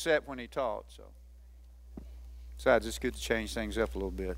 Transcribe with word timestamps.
Sat 0.00 0.26
when 0.26 0.38
he 0.38 0.46
taught, 0.46 0.84
so. 0.88 1.02
Besides, 2.56 2.86
it's 2.86 2.98
good 2.98 3.14
to 3.14 3.20
change 3.20 3.54
things 3.54 3.78
up 3.78 3.94
a 3.94 3.98
little 3.98 4.10
bit. 4.10 4.36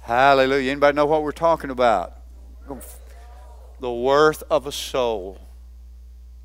Hallelujah. 0.00 0.70
Anybody 0.70 0.96
know 0.96 1.06
what 1.06 1.22
we're 1.22 1.32
talking 1.32 1.70
about? 1.70 2.16
The 3.80 3.90
worth 3.90 4.42
of 4.50 4.66
a 4.66 4.72
soul. 4.72 5.38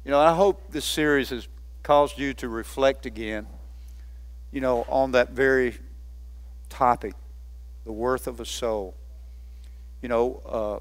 You 0.04 0.12
know, 0.12 0.20
I 0.20 0.34
hope 0.34 0.72
this 0.72 0.86
series 0.86 1.30
has 1.30 1.48
caused 1.84 2.18
you 2.18 2.34
to 2.36 2.48
reflect 2.50 3.06
again, 3.06 3.48
you 4.52 4.62
know, 4.62 4.86
on 4.88 5.12
that 5.12 5.32
very 5.32 5.78
topic, 6.70 7.14
the 7.86 7.92
worth 7.92 8.28
of 8.28 8.40
a 8.40 8.46
soul 8.46 8.96
you 10.06 10.10
know, 10.10 10.42
uh, 10.46 10.80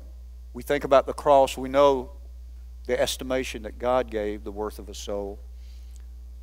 we 0.53 0.63
think 0.63 0.85
about 0.85 1.07
the 1.07 1.15
cross, 1.15 1.57
we 1.57 1.71
know 1.71 2.11
the 2.85 3.01
estimation 3.01 3.63
that 3.63 3.79
God 3.79 4.11
gave 4.11 4.45
the 4.45 4.53
worth 4.53 4.79
of 4.79 4.91
a 4.91 4.95
soul. 4.95 5.39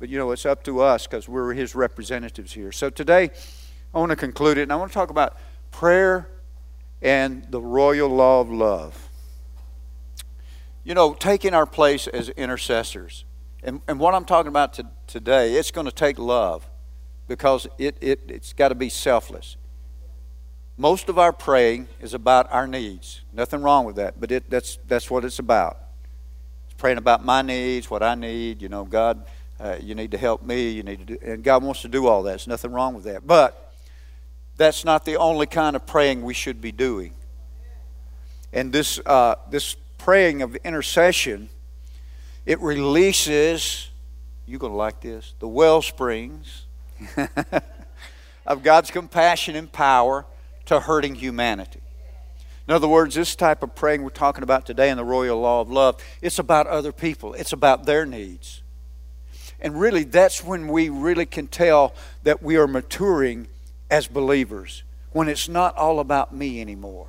But, 0.02 0.08
you 0.08 0.18
know, 0.18 0.32
it's 0.32 0.44
up 0.44 0.64
to 0.64 0.80
us 0.80 1.06
because 1.06 1.28
we're 1.28 1.52
His 1.52 1.76
representatives 1.76 2.52
here. 2.52 2.72
So 2.72 2.90
today, 2.90 3.30
I 3.94 4.00
want 4.00 4.10
to 4.10 4.16
conclude 4.16 4.58
it, 4.58 4.62
and 4.62 4.72
I 4.72 4.74
want 4.74 4.90
to 4.90 4.94
talk 4.94 5.10
about 5.10 5.36
prayer 5.70 6.28
and 7.00 7.46
the 7.50 7.60
royal 7.60 8.08
law 8.08 8.40
of 8.40 8.50
love. 8.50 9.08
You 10.82 10.94
know, 10.94 11.14
taking 11.14 11.54
our 11.54 11.66
place 11.66 12.08
as 12.08 12.30
intercessors. 12.30 13.24
And, 13.62 13.80
and 13.86 14.00
what 14.00 14.12
I'm 14.12 14.24
talking 14.24 14.48
about 14.48 14.72
to, 14.72 14.86
today, 15.06 15.54
it's 15.54 15.70
going 15.70 15.86
to 15.86 15.92
take 15.92 16.18
love 16.18 16.68
because 17.28 17.68
it, 17.78 17.96
it, 18.00 18.22
it's 18.26 18.52
got 18.52 18.70
to 18.70 18.74
be 18.74 18.88
selfless. 18.88 19.56
Most 20.76 21.10
of 21.10 21.16
our 21.16 21.32
praying 21.32 21.86
is 22.00 22.12
about 22.12 22.52
our 22.52 22.66
needs. 22.66 23.20
Nothing 23.32 23.62
wrong 23.62 23.84
with 23.84 23.94
that, 23.94 24.18
but 24.18 24.32
it, 24.32 24.50
that's, 24.50 24.80
that's 24.88 25.08
what 25.12 25.24
it's 25.24 25.38
about. 25.38 25.78
It's 26.64 26.74
praying 26.74 26.98
about 26.98 27.24
my 27.24 27.42
needs, 27.42 27.88
what 27.88 28.02
I 28.02 28.16
need. 28.16 28.62
You 28.62 28.68
know, 28.68 28.82
God, 28.82 29.26
uh, 29.62 29.76
you 29.80 29.94
need 29.94 30.10
to 30.10 30.18
help 30.18 30.42
me. 30.42 30.70
You 30.70 30.82
need 30.82 31.06
to 31.06 31.16
do, 31.16 31.18
and 31.22 31.44
God 31.44 31.62
wants 31.62 31.82
to 31.82 31.88
do 31.88 32.08
all 32.08 32.24
that. 32.24 32.30
There's 32.30 32.48
nothing 32.48 32.72
wrong 32.72 32.94
with 32.94 33.04
that. 33.04 33.26
But 33.26 33.72
that's 34.56 34.84
not 34.84 35.04
the 35.04 35.16
only 35.16 35.46
kind 35.46 35.76
of 35.76 35.86
praying 35.86 36.22
we 36.22 36.34
should 36.34 36.60
be 36.60 36.72
doing. 36.72 37.14
And 38.52 38.72
this, 38.72 38.98
uh, 39.06 39.36
this 39.50 39.76
praying 39.98 40.42
of 40.42 40.56
intercession, 40.56 41.48
it 42.44 42.60
releases, 42.60 43.88
you're 44.46 44.58
going 44.58 44.72
to 44.72 44.76
like 44.76 45.00
this, 45.00 45.34
the 45.38 45.48
well 45.48 45.80
springs 45.80 46.66
of 48.46 48.64
God's 48.64 48.90
compassion 48.90 49.54
and 49.54 49.70
power 49.70 50.26
to 50.66 50.80
hurting 50.80 51.14
humanity. 51.14 51.80
In 52.66 52.74
other 52.74 52.88
words, 52.88 53.14
this 53.14 53.36
type 53.36 53.62
of 53.62 53.74
praying 53.76 54.02
we're 54.02 54.10
talking 54.10 54.42
about 54.42 54.66
today 54.66 54.90
in 54.90 54.96
the 54.96 55.04
royal 55.04 55.40
law 55.40 55.60
of 55.60 55.70
love, 55.70 56.02
it's 56.20 56.40
about 56.40 56.66
other 56.66 56.92
people, 56.92 57.34
it's 57.34 57.52
about 57.52 57.86
their 57.86 58.04
needs. 58.04 58.61
And 59.62 59.80
really, 59.80 60.02
that's 60.02 60.42
when 60.42 60.66
we 60.68 60.88
really 60.88 61.24
can 61.24 61.46
tell 61.46 61.94
that 62.24 62.42
we 62.42 62.56
are 62.56 62.66
maturing 62.66 63.46
as 63.90 64.08
believers, 64.08 64.82
when 65.12 65.28
it's 65.28 65.48
not 65.48 65.76
all 65.76 66.00
about 66.00 66.34
me 66.34 66.60
anymore. 66.60 67.06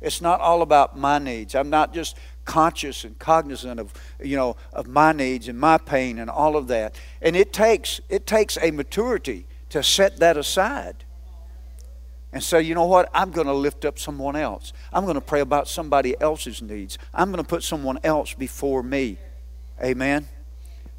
It's 0.00 0.20
not 0.20 0.40
all 0.40 0.62
about 0.62 0.96
my 0.96 1.18
needs. 1.18 1.54
I'm 1.54 1.70
not 1.70 1.92
just 1.92 2.16
conscious 2.44 3.04
and 3.04 3.18
cognizant 3.18 3.80
of 3.80 3.92
you 4.20 4.36
know 4.36 4.54
of 4.72 4.86
my 4.86 5.12
needs 5.12 5.48
and 5.48 5.58
my 5.58 5.78
pain 5.78 6.18
and 6.18 6.30
all 6.30 6.56
of 6.56 6.68
that. 6.68 6.94
And 7.20 7.34
it 7.34 7.52
takes 7.52 8.00
it 8.08 8.26
takes 8.26 8.56
a 8.60 8.70
maturity 8.70 9.46
to 9.70 9.82
set 9.82 10.18
that 10.18 10.36
aside 10.36 11.04
and 12.32 12.42
say, 12.42 12.62
you 12.62 12.74
know 12.74 12.84
what? 12.86 13.08
I'm 13.14 13.30
going 13.30 13.46
to 13.46 13.54
lift 13.54 13.84
up 13.84 13.98
someone 13.98 14.36
else. 14.36 14.72
I'm 14.92 15.04
going 15.04 15.14
to 15.14 15.20
pray 15.20 15.40
about 15.40 15.68
somebody 15.68 16.20
else's 16.20 16.60
needs. 16.60 16.98
I'm 17.14 17.32
going 17.32 17.42
to 17.42 17.48
put 17.48 17.62
someone 17.62 17.98
else 18.04 18.34
before 18.34 18.82
me. 18.82 19.18
Amen. 19.82 20.28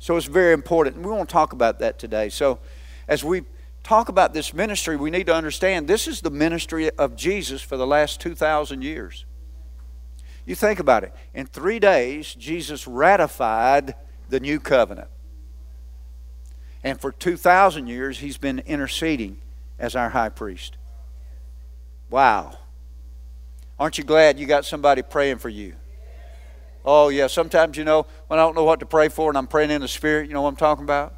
So 0.06 0.16
it's 0.18 0.28
very 0.28 0.54
important. 0.54 0.98
And 0.98 1.04
We 1.04 1.12
want 1.12 1.28
to 1.28 1.34
talk 1.34 1.52
about 1.52 1.80
that 1.80 1.98
today. 1.98 2.30
So 2.30 2.60
as 3.08 3.24
we 3.24 3.42
talk 3.82 4.08
about 4.08 4.36
this 4.36 4.54
ministry, 4.54 4.98
we 4.98 5.10
need 5.10 5.26
to 5.26 5.34
understand 5.34 5.88
this 5.88 6.08
is 6.08 6.22
the 6.22 6.30
ministry 6.30 6.92
of 6.92 7.16
Jesus 7.16 7.64
for 7.64 7.76
the 7.76 7.88
last 7.88 8.22
2,000 8.22 8.84
years. 8.84 9.26
You 10.46 10.54
think 10.54 10.80
about 10.80 11.04
it. 11.06 11.14
In 11.34 11.48
three 11.48 11.80
days, 11.80 12.36
Jesus 12.36 12.88
ratified 12.88 13.96
the 14.30 14.40
new 14.40 14.60
covenant. 14.60 15.08
And 16.84 17.02
for 17.02 17.12
2,000 17.12 17.88
years, 17.88 18.20
he's 18.20 18.38
been 18.38 18.60
interceding 18.60 19.38
as 19.80 19.96
our 19.96 20.10
high 20.10 20.30
priest. 20.30 20.78
Wow. 22.12 22.60
Aren't 23.80 23.98
you 23.98 24.04
glad 24.04 24.38
you 24.38 24.46
got 24.46 24.66
somebody 24.66 25.02
praying 25.02 25.40
for 25.40 25.50
you? 25.50 25.74
Oh, 26.86 27.10
yeah. 27.10 27.26
Sometimes, 27.28 27.78
you 27.78 27.84
know, 27.84 28.06
when 28.28 28.40
I 28.40 28.44
don't 28.44 28.56
know 28.56 28.64
what 28.64 28.80
to 28.80 28.86
pray 28.86 29.10
for 29.10 29.30
and 29.30 29.38
I'm 29.38 29.48
praying 29.48 29.72
in 29.72 29.82
the 29.82 29.88
Spirit, 29.88 30.28
you 30.28 30.34
know 30.34 30.44
what 30.44 30.50
I'm 30.50 30.56
talking 30.56 30.84
about? 30.84 31.16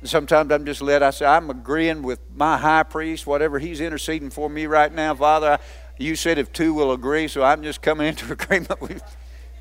And 0.00 0.08
sometimes 0.08 0.50
I'm 0.50 0.64
just 0.64 0.80
led, 0.80 1.02
I 1.02 1.10
say, 1.10 1.26
I'm 1.26 1.50
agreeing 1.50 2.02
with 2.02 2.18
my 2.34 2.56
high 2.56 2.82
priest, 2.82 3.26
whatever 3.26 3.58
he's 3.58 3.80
interceding 3.80 4.30
for 4.30 4.48
me 4.48 4.66
right 4.66 4.92
now. 4.92 5.14
Father, 5.14 5.52
I, 5.52 5.58
you 5.98 6.16
said 6.16 6.38
if 6.38 6.52
two 6.52 6.72
will 6.74 6.92
agree, 6.92 7.28
so 7.28 7.42
I'm 7.42 7.62
just 7.62 7.82
coming 7.82 8.06
into 8.08 8.32
agreement 8.32 8.80
with 8.80 9.02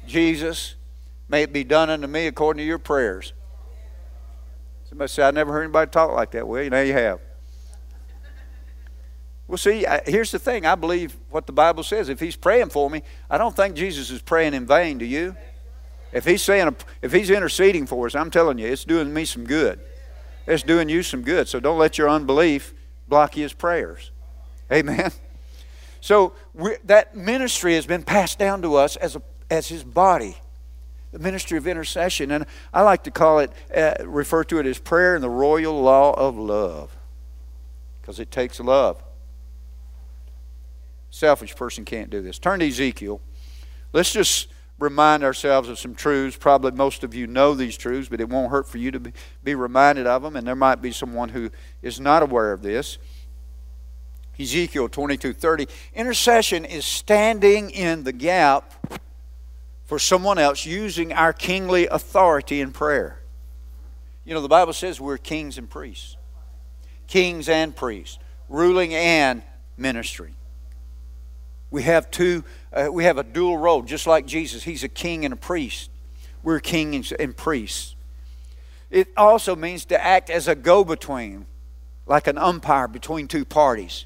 Jesus. 0.07 0.75
May 1.27 1.43
it 1.43 1.53
be 1.53 1.63
done 1.63 1.89
unto 1.89 2.07
me 2.07 2.27
according 2.27 2.59
to 2.59 2.65
your 2.65 2.79
prayers. 2.79 3.33
Somebody 4.89 5.09
say, 5.09 5.23
I 5.23 5.31
never 5.31 5.53
heard 5.53 5.63
anybody 5.63 5.91
talk 5.91 6.11
like 6.11 6.31
that. 6.31 6.47
Well, 6.47 6.67
now 6.69 6.81
you 6.81 6.93
have. 6.93 7.19
Well, 9.51 9.57
see, 9.57 9.85
here's 10.05 10.31
the 10.31 10.39
thing. 10.39 10.65
I 10.65 10.75
believe 10.75 11.13
what 11.29 11.45
the 11.45 11.51
Bible 11.51 11.83
says. 11.83 12.07
If 12.07 12.21
he's 12.21 12.37
praying 12.37 12.69
for 12.69 12.89
me, 12.89 13.03
I 13.29 13.37
don't 13.37 13.53
think 13.53 13.75
Jesus 13.75 14.09
is 14.09 14.21
praying 14.21 14.53
in 14.53 14.65
vain, 14.65 14.97
do 14.97 15.03
you? 15.03 15.35
If 16.13 16.23
he's 16.23 16.41
saying, 16.41 16.73
if 17.01 17.11
he's 17.11 17.29
interceding 17.29 17.85
for 17.85 18.05
us, 18.05 18.15
I'm 18.15 18.31
telling 18.31 18.59
you, 18.59 18.67
it's 18.67 18.85
doing 18.85 19.13
me 19.13 19.25
some 19.25 19.43
good. 19.43 19.81
It's 20.47 20.63
doing 20.63 20.87
you 20.87 21.03
some 21.03 21.21
good. 21.21 21.49
So 21.49 21.59
don't 21.59 21.77
let 21.77 21.97
your 21.97 22.07
unbelief 22.09 22.73
block 23.09 23.33
his 23.33 23.51
prayers. 23.51 24.11
Amen. 24.71 25.11
So 26.03 26.33
that 26.85 27.15
ministry 27.15 27.75
has 27.75 27.85
been 27.85 28.01
passed 28.01 28.39
down 28.39 28.63
to 28.63 28.73
us 28.73 28.95
as, 28.95 29.15
a, 29.15 29.21
as 29.51 29.67
his 29.67 29.83
body, 29.83 30.35
the 31.11 31.19
ministry 31.19 31.59
of 31.59 31.67
intercession. 31.67 32.31
And 32.31 32.47
I 32.73 32.81
like 32.81 33.03
to 33.03 33.11
call 33.11 33.37
it, 33.37 33.51
uh, 33.75 33.93
refer 34.03 34.43
to 34.45 34.57
it 34.57 34.65
as 34.65 34.79
prayer 34.79 35.13
and 35.13 35.23
the 35.23 35.29
royal 35.29 35.79
law 35.79 36.13
of 36.13 36.39
love, 36.39 36.97
because 38.01 38.19
it 38.19 38.31
takes 38.31 38.59
love. 38.59 39.03
Selfish 41.11 41.55
person 41.55 41.85
can't 41.85 42.09
do 42.09 42.21
this. 42.21 42.39
Turn 42.39 42.59
to 42.59 42.67
Ezekiel. 42.67 43.21
Let's 43.93 44.13
just 44.13 44.47
remind 44.79 45.23
ourselves 45.23 45.69
of 45.69 45.77
some 45.77 45.93
truths. 45.93 46.37
Probably 46.37 46.71
most 46.71 47.03
of 47.03 47.13
you 47.13 47.27
know 47.27 47.53
these 47.53 47.77
truths, 47.77 48.07
but 48.09 48.21
it 48.21 48.29
won't 48.29 48.49
hurt 48.49 48.67
for 48.67 48.77
you 48.77 48.91
to 48.91 49.11
be, 49.43 49.53
reminded 49.53 50.07
of 50.07 50.23
them, 50.23 50.35
and 50.35 50.47
there 50.47 50.55
might 50.55 50.81
be 50.81 50.91
someone 50.91 51.29
who 51.29 51.51
is 51.81 51.99
not 51.99 52.23
aware 52.23 52.53
of 52.53 52.63
this. 52.63 52.97
Ezekiel 54.39 54.89
22:30 54.89 55.67
intercession 55.93 56.65
is 56.65 56.85
standing 56.85 57.69
in 57.69 58.05
the 58.05 58.13
gap 58.13 58.73
for 59.85 59.99
someone 59.99 60.39
else 60.39 60.65
using 60.65 61.11
our 61.11 61.33
kingly 61.33 61.85
authority 61.87 62.61
in 62.61 62.71
prayer. 62.71 63.21
You 64.23 64.33
know 64.33 64.41
the 64.41 64.47
Bible 64.47 64.73
says 64.73 65.01
we're 65.01 65.17
kings 65.17 65.57
and 65.57 65.69
priests. 65.69 66.15
Kings 67.07 67.49
and 67.49 67.75
priests, 67.75 68.17
ruling 68.47 68.95
and 68.95 69.43
ministry. 69.77 70.33
We 71.71 71.83
have 71.83 72.11
two, 72.11 72.43
uh, 72.73 72.89
we 72.91 73.05
have 73.05 73.17
a 73.17 73.23
dual 73.23 73.57
role, 73.57 73.81
just 73.81 74.05
like 74.05 74.25
Jesus. 74.25 74.63
He's 74.63 74.83
a 74.83 74.89
king 74.89 75.25
and 75.25 75.33
a 75.33 75.37
priest. 75.37 75.89
We're 76.43 76.59
kings 76.59 77.11
and 77.11 77.35
priests. 77.35 77.95
It 78.89 79.07
also 79.15 79.55
means 79.55 79.85
to 79.85 80.03
act 80.03 80.29
as 80.29 80.47
a 80.47 80.55
go 80.55 80.83
between, 80.83 81.45
like 82.05 82.27
an 82.27 82.37
umpire 82.37 82.87
between 82.87 83.27
two 83.27 83.45
parties. 83.45 84.05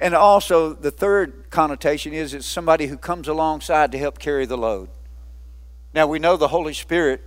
And 0.00 0.14
also, 0.14 0.72
the 0.72 0.90
third 0.90 1.48
connotation 1.50 2.12
is 2.12 2.34
it's 2.34 2.44
somebody 2.44 2.88
who 2.88 2.96
comes 2.96 3.28
alongside 3.28 3.92
to 3.92 3.98
help 3.98 4.18
carry 4.18 4.44
the 4.44 4.58
load. 4.58 4.88
Now, 5.94 6.08
we 6.08 6.18
know 6.18 6.36
the 6.36 6.48
Holy 6.48 6.74
Spirit 6.74 7.22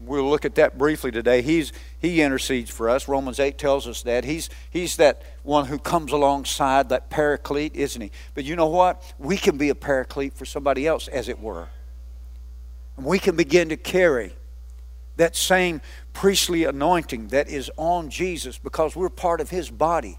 We'll 0.00 0.28
look 0.28 0.44
at 0.44 0.54
that 0.56 0.78
briefly 0.78 1.10
today. 1.10 1.42
He's, 1.42 1.72
he 2.00 2.22
intercedes 2.22 2.70
for 2.70 2.88
us. 2.88 3.08
Romans 3.08 3.40
8 3.40 3.58
tells 3.58 3.88
us 3.88 4.02
that. 4.02 4.24
He's, 4.24 4.48
he's 4.70 4.96
that 4.96 5.22
one 5.42 5.66
who 5.66 5.78
comes 5.78 6.12
alongside, 6.12 6.88
that 6.90 7.10
paraclete, 7.10 7.74
isn't 7.74 8.00
he? 8.00 8.12
But 8.34 8.44
you 8.44 8.54
know 8.54 8.68
what? 8.68 9.02
We 9.18 9.36
can 9.36 9.58
be 9.58 9.68
a 9.68 9.74
paraclete 9.74 10.34
for 10.34 10.44
somebody 10.44 10.86
else, 10.86 11.08
as 11.08 11.28
it 11.28 11.40
were. 11.40 11.68
And 12.96 13.04
we 13.04 13.18
can 13.18 13.36
begin 13.36 13.68
to 13.70 13.76
carry 13.76 14.32
that 15.16 15.34
same 15.34 15.80
priestly 16.12 16.64
anointing 16.64 17.28
that 17.28 17.48
is 17.48 17.70
on 17.76 18.10
Jesus 18.10 18.58
because 18.58 18.96
we're 18.96 19.08
part 19.08 19.40
of 19.40 19.50
his 19.50 19.70
body. 19.70 20.18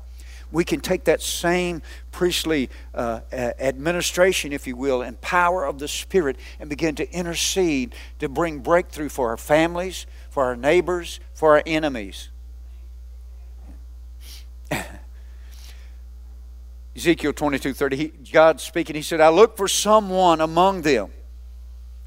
We 0.52 0.64
can 0.64 0.80
take 0.80 1.04
that 1.06 1.22
same 1.22 1.82
priestly 2.12 2.70
uh, 2.94 3.22
administration, 3.32 4.52
if 4.52 4.66
you 4.66 4.76
will, 4.76 5.02
and 5.02 5.20
power 5.22 5.64
of 5.64 5.80
the 5.80 5.88
Spirit 5.88 6.38
and 6.60 6.70
begin 6.70 6.96
to 6.96 7.10
intercede 7.12 7.96
to 8.20 8.28
bring 8.28 8.60
breakthrough 8.60 9.10
for 9.10 9.30
our 9.30 9.38
families, 9.38 10.06
for 10.30 10.46
our 10.46 10.56
neighbors, 10.56 11.20
for 11.34 11.58
our 11.58 11.64
enemies. 11.66 12.30
Ezekiel 16.96 17.34
22 17.34 17.74
30, 17.74 17.96
he, 17.96 18.08
God 18.32 18.62
speaking, 18.62 18.96
he 18.96 19.02
said, 19.02 19.22
I 19.22 19.30
look 19.30 19.58
for 19.58 19.68
someone 19.68 20.42
among 20.42 20.84
them. 20.84 21.12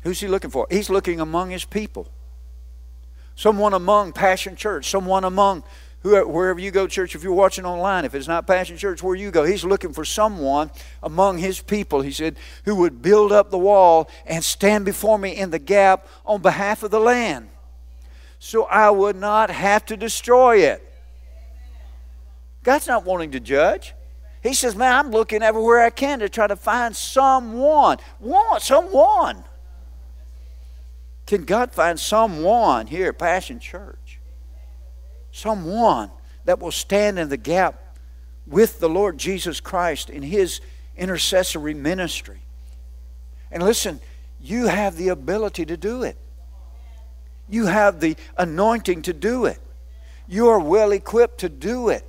Who's 0.02 0.20
he 0.20 0.28
looking 0.28 0.50
for? 0.50 0.66
He's 0.70 0.90
looking 0.90 1.20
among 1.20 1.50
his 1.50 1.64
people. 1.64 2.08
Someone 3.34 3.72
among 3.72 4.12
Passion 4.12 4.56
Church, 4.56 4.90
someone 4.90 5.24
among 5.24 5.64
whoever, 6.02 6.26
wherever 6.26 6.60
you 6.60 6.70
go, 6.70 6.86
church, 6.86 7.14
if 7.14 7.22
you're 7.22 7.32
watching 7.32 7.64
online, 7.64 8.04
if 8.04 8.14
it's 8.14 8.28
not 8.28 8.46
Passion 8.46 8.76
Church, 8.76 9.02
where 9.02 9.14
you 9.14 9.30
go, 9.30 9.44
he's 9.44 9.64
looking 9.64 9.92
for 9.92 10.04
someone 10.04 10.70
among 11.02 11.38
his 11.38 11.60
people, 11.60 12.02
he 12.02 12.10
said, 12.10 12.36
who 12.64 12.76
would 12.76 13.00
build 13.00 13.32
up 13.32 13.50
the 13.50 13.58
wall 13.58 14.10
and 14.26 14.44
stand 14.44 14.84
before 14.84 15.19
me 15.19 15.30
in 15.36 15.50
the 15.50 15.58
gap 15.58 16.06
on 16.26 16.42
behalf 16.42 16.82
of 16.82 16.90
the 16.90 17.00
land. 17.00 17.48
So 18.44 18.65
I 18.65 18.91
would 18.91 19.15
not 19.15 19.50
have 19.50 19.87
to 19.87 19.97
destroy 19.97 20.62
it. 20.65 20.83
God's 22.65 22.89
not 22.89 23.05
wanting 23.05 23.31
to 23.31 23.41
judge. 23.41 23.94
He 24.43 24.53
says, 24.53 24.75
Man, 24.75 24.93
I'm 24.93 25.12
looking 25.12 25.44
everywhere 25.44 25.81
I 25.81 25.91
can 25.91 26.19
to 26.19 26.29
try 26.29 26.49
to 26.49 26.56
find 26.56 26.97
someone. 26.97 27.99
Want 28.19 28.62
someone. 28.62 29.44
Can 31.25 31.44
God 31.44 31.71
find 31.71 32.00
someone 32.00 32.89
here 32.89 33.11
at 33.11 33.19
Passion 33.21 33.61
Church? 33.61 34.19
Someone 35.31 36.11
that 36.44 36.59
will 36.59 36.73
stand 36.73 37.21
in 37.21 37.29
the 37.29 37.37
gap 37.37 37.97
with 38.44 38.81
the 38.81 38.89
Lord 38.89 39.19
Jesus 39.19 39.61
Christ 39.61 40.11
in 40.11 40.25
His 40.25 40.61
intercessory 40.97 41.75
ministry. 41.75 42.43
And 43.53 43.62
listen, 43.62 44.00
you 44.41 44.67
have 44.67 44.97
the 44.97 45.11
ability 45.11 45.65
to 45.67 45.77
do 45.77 46.03
it. 46.03 46.19
You 47.49 47.67
have 47.67 48.00
the 48.00 48.17
anointing 48.37 49.03
to 49.03 49.12
do 49.12 49.47
it. 49.47 49.59
You 50.29 50.49
are 50.49 50.59
well 50.59 50.93
equipped 50.93 51.41
to 51.41 51.49
do 51.49 51.89
it. 51.89 52.06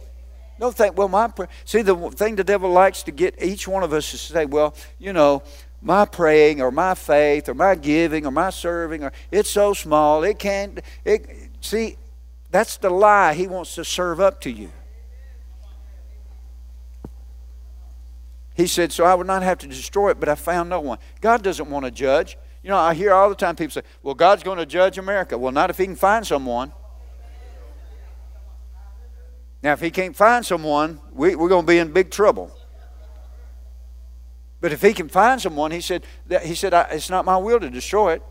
Don't 0.59 0.75
think, 0.75 0.97
well, 0.97 1.09
my 1.09 1.27
prayer. 1.27 1.49
See, 1.65 1.81
the 1.81 1.95
thing 2.11 2.35
the 2.35 2.43
devil 2.43 2.69
likes 2.69 3.03
to 3.03 3.11
get 3.11 3.41
each 3.41 3.67
one 3.67 3.83
of 3.83 3.91
us 3.91 4.13
is 4.13 4.25
to 4.27 4.33
say, 4.33 4.45
well, 4.45 4.75
you 4.99 5.11
know, 5.11 5.43
my 5.81 6.05
praying 6.05 6.61
or 6.61 6.71
my 6.71 6.95
faith 6.95 7.49
or 7.49 7.53
my 7.53 7.75
giving 7.75 8.25
or 8.25 8.31
my 8.31 8.49
serving 8.49 9.03
or 9.03 9.11
it's 9.31 9.49
so 9.49 9.73
small 9.73 10.23
it 10.23 10.39
can't. 10.39 10.79
It 11.03 11.27
see, 11.59 11.97
that's 12.49 12.77
the 12.77 12.89
lie 12.89 13.33
he 13.33 13.47
wants 13.47 13.75
to 13.75 13.83
serve 13.83 14.21
up 14.21 14.39
to 14.41 14.51
you. 14.51 14.71
He 18.55 18.67
said, 18.67 18.91
So 18.91 19.03
I 19.03 19.15
would 19.15 19.27
not 19.27 19.43
have 19.43 19.57
to 19.59 19.67
destroy 19.67 20.11
it, 20.11 20.19
but 20.19 20.29
I 20.29 20.35
found 20.35 20.69
no 20.69 20.79
one. 20.79 20.99
God 21.21 21.41
doesn't 21.41 21.69
want 21.69 21.85
to 21.85 21.91
judge. 21.91 22.37
You 22.63 22.69
know, 22.69 22.77
I 22.77 22.93
hear 22.93 23.13
all 23.13 23.29
the 23.29 23.35
time 23.35 23.55
people 23.55 23.71
say, 23.71 23.83
Well, 24.01 24.15
God's 24.15 24.41
going 24.41 24.57
to 24.57 24.65
judge 24.65 24.97
America. 24.97 25.37
Well, 25.37 25.51
not 25.51 25.69
if 25.69 25.77
He 25.77 25.85
can 25.85 25.95
find 25.95 26.25
someone. 26.25 26.73
Now, 29.63 29.71
if 29.71 29.79
he 29.79 29.91
can't 29.91 30.15
find 30.15 30.45
someone, 30.45 30.99
we, 31.13 31.35
we're 31.35 31.47
going 31.47 31.65
to 31.65 31.67
be 31.67 31.77
in 31.77 31.93
big 31.93 32.11
trouble. 32.11 32.51
But 34.59 34.73
if 34.73 34.81
he 34.81 34.93
can 34.93 35.07
find 35.07 35.41
someone, 35.41 35.71
he 35.71 35.79
said, 35.79 36.05
he 36.43 36.53
said, 36.53 36.73
it's 36.91 37.09
not 37.09 37.23
my 37.23 37.37
will 37.37 37.61
to 37.61 37.69
destroy 37.69 38.13
it. 38.13 38.23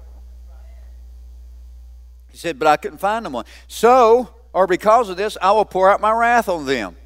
He 2.31 2.37
said, 2.37 2.59
but 2.59 2.69
I 2.69 2.77
couldn't 2.77 2.99
find 2.99 3.25
them 3.25 3.33
one. 3.33 3.47
So, 3.67 4.35
or 4.53 4.67
because 4.67 5.09
of 5.09 5.17
this, 5.17 5.39
I 5.41 5.53
will 5.53 5.65
pour 5.65 5.91
out 5.91 6.03
my 6.03 6.13
wrath 6.13 6.51
on 6.51 6.67
them 6.67 6.97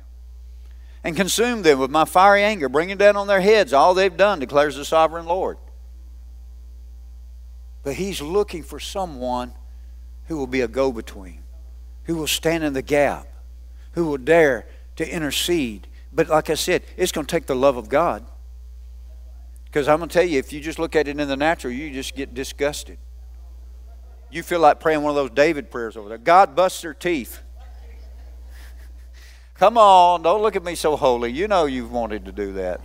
and 1.05 1.17
consume 1.17 1.63
them 1.63 1.79
with 1.79 1.91
my 1.91 2.05
fiery 2.05 2.43
anger, 2.43 2.69
bringing 2.69 2.97
down 2.97 3.15
on 3.17 3.29
their 3.29 3.41
heads 3.41 3.73
all 3.73 3.95
they've 3.95 4.17
done, 4.17 4.41
declares 4.41 4.75
the 4.75 4.85
sovereign 4.85 5.27
Lord. 5.27 5.57
But 7.87 7.95
he's 7.95 8.21
looking 8.21 8.65
for 8.65 8.81
someone 8.81 9.55
who 10.27 10.37
will 10.39 10.49
be 10.49 10.63
a 10.63 10.67
go 10.67 10.91
between, 10.91 11.45
who 12.07 12.17
will 12.17 12.27
stand 12.27 12.65
in 12.65 12.73
the 12.73 12.83
gap, 12.83 13.29
who 13.93 14.07
will 14.07 14.17
dare 14.17 14.67
to 14.97 15.09
intercede. 15.09 15.87
But 16.13 16.29
like 16.29 16.51
I 16.51 16.55
said, 16.55 16.83
it's 16.97 17.13
going 17.13 17.29
to 17.29 17.31
take 17.31 17.47
the 17.47 17.55
love 17.55 17.77
of 17.77 17.89
God. 17.89 18.27
Because 19.67 19.87
I'm 19.87 19.99
going 19.99 20.09
to 20.09 20.13
tell 20.13 20.25
you, 20.25 20.37
if 20.37 20.53
you 20.53 20.61
just 20.61 20.81
look 20.81 20.97
at 20.97 21.07
it 21.07 21.21
in 21.21 21.29
the 21.29 21.37
natural, 21.37 21.73
you 21.73 21.93
just 21.93 22.17
get 22.17 22.35
disgusted. 22.35 22.99
You 24.33 24.43
feel 24.43 24.59
like 24.59 24.81
praying 24.81 25.03
one 25.03 25.11
of 25.11 25.15
those 25.15 25.31
David 25.31 25.71
prayers 25.71 25.97
over 25.97 26.09
there. 26.09 26.19
God 26.19 26.57
busts 26.57 26.83
their 26.83 26.93
teeth. 26.93 27.39
Come 29.55 29.79
on, 29.79 30.23
don't 30.23 30.43
look 30.43 30.57
at 30.57 30.65
me 30.65 30.75
so 30.75 30.97
holy. 30.97 31.31
You 31.31 31.47
know 31.47 31.67
you've 31.67 31.93
wanted 31.93 32.25
to 32.25 32.33
do 32.33 32.55
that. 32.55 32.81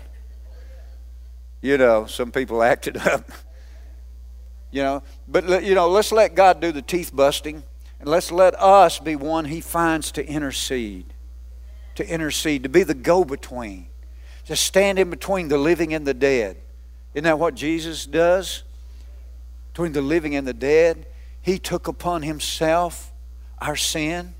You 1.59 1.80
know, 1.80 2.06
some 2.06 2.31
people 2.31 2.62
acted 2.71 2.98
up. 2.98 3.31
You 4.71 4.83
know, 4.83 5.03
but 5.27 5.63
you 5.63 5.75
know, 5.75 5.89
let's 5.89 6.12
let 6.12 6.33
God 6.33 6.62
do 6.62 6.71
the 6.71 6.81
teeth 6.81 7.12
busting. 7.13 7.63
And 8.00 8.09
let's 8.09 8.31
let 8.31 8.59
us 8.59 8.97
be 8.97 9.15
one 9.15 9.45
He 9.45 9.62
finds 9.62 10.12
to 10.13 10.25
intercede. 10.25 11.13
To 11.95 12.07
intercede, 12.07 12.63
to 12.63 12.69
be 12.69 12.83
the 12.83 12.95
go 12.95 13.23
between, 13.23 13.88
to 14.45 14.56
stand 14.56 14.97
in 14.97 15.09
between 15.09 15.50
the 15.50 15.57
living 15.57 15.94
and 15.94 16.07
the 16.07 16.13
dead. 16.13 16.57
Isn't 17.13 17.25
that 17.25 17.38
what 17.38 17.53
Jesus 17.53 18.06
does? 18.06 18.63
Between 19.71 19.91
the 19.91 20.01
living 20.01 20.35
and 20.35 20.47
the 20.47 20.53
dead, 20.53 21.06
He 21.41 21.59
took 21.59 21.88
upon 21.88 22.24
Himself 22.24 23.12
our 23.59 23.75
sin, 23.75 24.33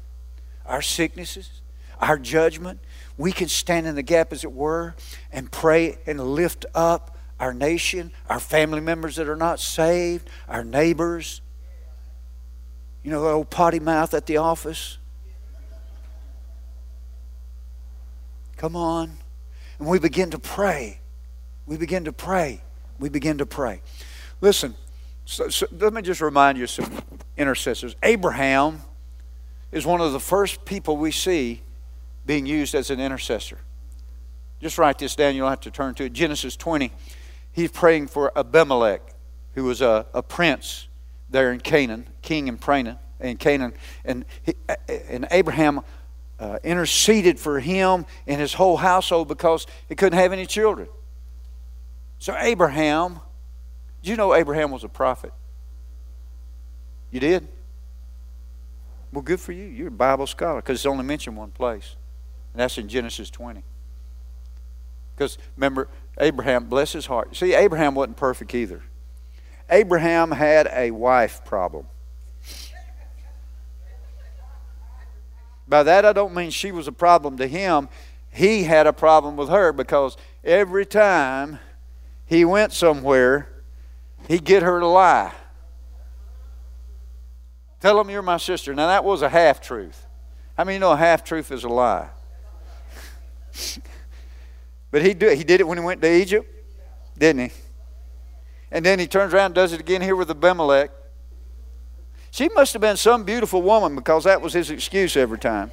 our 0.66 0.81
sicknesses, 0.81 1.62
our 2.00 2.18
judgment. 2.18 2.80
We 3.18 3.31
can 3.31 3.50
stand 3.50 3.86
in 3.86 3.95
the 3.95 4.01
gap, 4.01 4.34
as 4.34 4.44
it 4.44 4.51
were, 4.51 4.95
and 5.31 5.51
pray 5.51 6.00
and 6.07 6.19
lift 6.19 6.66
up 6.74 7.11
our 7.42 7.56
nation, 7.56 8.12
our 8.30 8.40
family 8.40 8.80
members 8.80 9.16
that 9.16 9.28
are 9.28 9.36
not 9.36 9.60
saved, 9.60 10.30
our 10.48 10.64
neighbors, 10.64 11.42
you 13.04 13.10
know, 13.10 13.24
the 13.24 13.30
old 13.30 13.50
potty 13.50 13.80
mouth 13.80 14.14
at 14.14 14.28
the 14.28 14.38
office? 14.38 15.00
Come 18.58 18.76
on. 18.76 19.18
And 19.80 19.88
we 19.88 19.98
begin 19.98 20.30
to 20.30 20.39
pray. 20.39 21.00
We 21.65 21.77
begin 21.77 22.06
to 22.06 22.13
pray. 22.13 22.62
We 23.00 23.10
begin 23.10 23.39
to 23.39 23.48
pray. 23.48 23.82
Listen, 24.39 24.75
so, 25.25 25.50
so 25.50 25.65
let 25.72 25.94
me 25.94 26.04
just 26.04 26.22
remind 26.22 26.60
you 26.60 26.68
some 26.68 27.01
intercessors. 27.38 27.96
Abraham 28.04 28.84
is 29.72 29.84
one 29.84 30.00
of 30.00 30.13
the 30.13 30.20
first 30.20 30.63
people 30.63 30.96
we 30.96 31.12
see 31.12 31.63
being 32.27 32.46
used 32.46 32.75
as 32.75 32.92
an 32.92 33.00
intercessor. 33.00 33.58
Just 34.62 34.77
write 34.77 35.00
this 35.00 35.15
down. 35.15 35.34
You 35.34 35.42
don't 35.42 35.50
have 35.50 35.62
to 35.62 35.72
turn 35.72 35.96
to 35.96 36.04
it. 36.04 36.13
Genesis 36.13 36.56
20. 36.56 36.92
He's 37.51 37.72
praying 37.72 38.08
for 38.08 38.38
Abimelech, 38.38 39.01
who 39.53 39.65
was 39.65 39.81
a, 39.81 40.05
a 40.13 40.24
prince 40.24 40.88
there 41.29 41.51
in 41.51 41.60
Canaan, 41.60 42.08
king 42.22 42.48
in 42.48 42.58
Canaan, 42.58 43.00
in 43.20 43.38
Canaan, 43.38 43.74
and 44.05 44.25
he, 44.41 44.53
and 44.88 45.27
Abraham 45.31 45.81
uh, 46.39 46.58
interceded 46.63 47.39
for 47.39 47.60
him 47.60 48.05
and 48.25 48.41
his 48.41 48.53
whole 48.53 48.77
household 48.77 49.27
because 49.27 49.67
he 49.88 49.96
couldn't 49.96 50.17
have 50.17 50.34
any 50.34 50.46
children. 50.46 50.89
So 52.20 52.36
Abraham, 52.38 53.20
did 54.01 54.10
you 54.10 54.15
know 54.15 54.34
Abraham 54.34 54.72
was 54.72 54.84
a 54.84 54.89
prophet? 54.89 55.34
You 57.12 57.20
did? 57.20 57.48
Well, 59.12 59.22
good 59.22 59.39
for 59.39 59.51
you. 59.51 59.65
You're 59.65 59.89
a 59.89 59.91
Bible 59.91 60.25
scholar 60.25 60.62
because 60.62 60.79
it's 60.79 60.86
only 60.86 61.03
mentioned 61.03 61.36
one 61.36 61.51
place, 61.51 61.96
and 62.53 62.62
that's 62.62 62.77
in 62.77 62.88
Genesis 62.88 63.29
20. 63.29 63.63
Because 65.13 65.38
remember, 65.58 65.89
Abraham, 66.20 66.65
bless 66.65 66.94
his 66.94 67.06
heart. 67.06 67.36
See, 67.36 67.53
Abraham 67.53 67.96
wasn't 67.96 68.18
perfect 68.18 68.53
either. 68.53 68.84
Abraham 69.70 70.32
had 70.32 70.70
a 70.74 70.91
wife 70.91 71.44
problem. 71.46 71.86
By 75.68 75.84
that, 75.84 76.06
I 76.06 76.12
don't 76.12 76.36
mean 76.36 76.50
she 76.50 76.74
was 76.74 76.89
a 76.89 76.91
problem 76.91 77.38
to 77.38 77.48
him. 77.48 77.88
He 78.30 78.63
had 78.63 78.88
a 78.88 78.94
problem 78.94 79.38
with 79.38 79.48
her 79.50 79.72
because 79.72 80.18
every 80.44 80.86
time 80.86 81.60
he 82.25 82.44
went 82.44 82.74
somewhere, 82.74 83.48
he'd 84.27 84.44
get 84.44 84.63
her 84.63 84.82
to 84.82 84.88
lie. 84.88 85.32
Tell 87.80 88.00
him 88.00 88.10
you're 88.10 88.22
my 88.22 88.38
sister. 88.38 88.74
Now, 88.75 88.88
that 88.88 89.03
was 89.03 89.22
a 89.22 89.30
half 89.30 89.62
truth. 89.62 90.06
How 90.58 90.65
many 90.65 90.77
know 90.77 90.91
a 90.91 90.98
half 90.98 91.24
truth 91.24 91.51
is 91.51 91.63
a 91.63 91.70
lie? 91.70 92.10
but 94.91 95.01
he 95.01 95.13
did, 95.13 95.38
he 95.38 95.43
did 95.43 95.62
it 95.62 95.67
when 95.67 95.77
he 95.77 95.83
went 95.83 96.01
to 96.01 96.13
Egypt, 96.13 96.48
didn't 97.17 97.50
he? 97.50 97.51
And 98.71 98.86
then 98.86 99.00
he 99.00 99.07
turns 99.07 99.33
around 99.33 99.48
and 99.48 99.55
does 99.55 99.74
it 99.74 99.79
again 99.79 100.01
here 100.01 100.15
with 100.15 100.29
Abimelech. 100.29 100.91
She 102.29 102.48
must 102.50 102.74
have 102.74 102.81
been 102.81 102.98
some 102.98 103.24
beautiful 103.24 103.62
woman 103.62 103.95
because 103.95 104.24
that 104.25 104.41
was 104.41 104.53
his 104.53 104.69
excuse 104.69 105.17
every 105.17 105.39
time. 105.39 105.71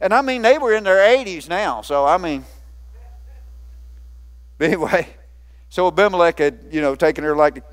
And 0.00 0.12
I 0.12 0.20
mean, 0.20 0.42
they 0.42 0.58
were 0.58 0.74
in 0.74 0.84
their 0.84 0.98
80s 0.98 1.48
now, 1.48 1.82
so 1.82 2.04
I 2.04 2.18
mean. 2.18 2.44
But 4.58 4.66
anyway, 4.66 5.08
so 5.70 5.88
Abimelech 5.88 6.38
had, 6.38 6.66
you 6.70 6.80
know, 6.80 6.94
taken 6.94 7.24
her 7.24 7.34
like 7.34 7.64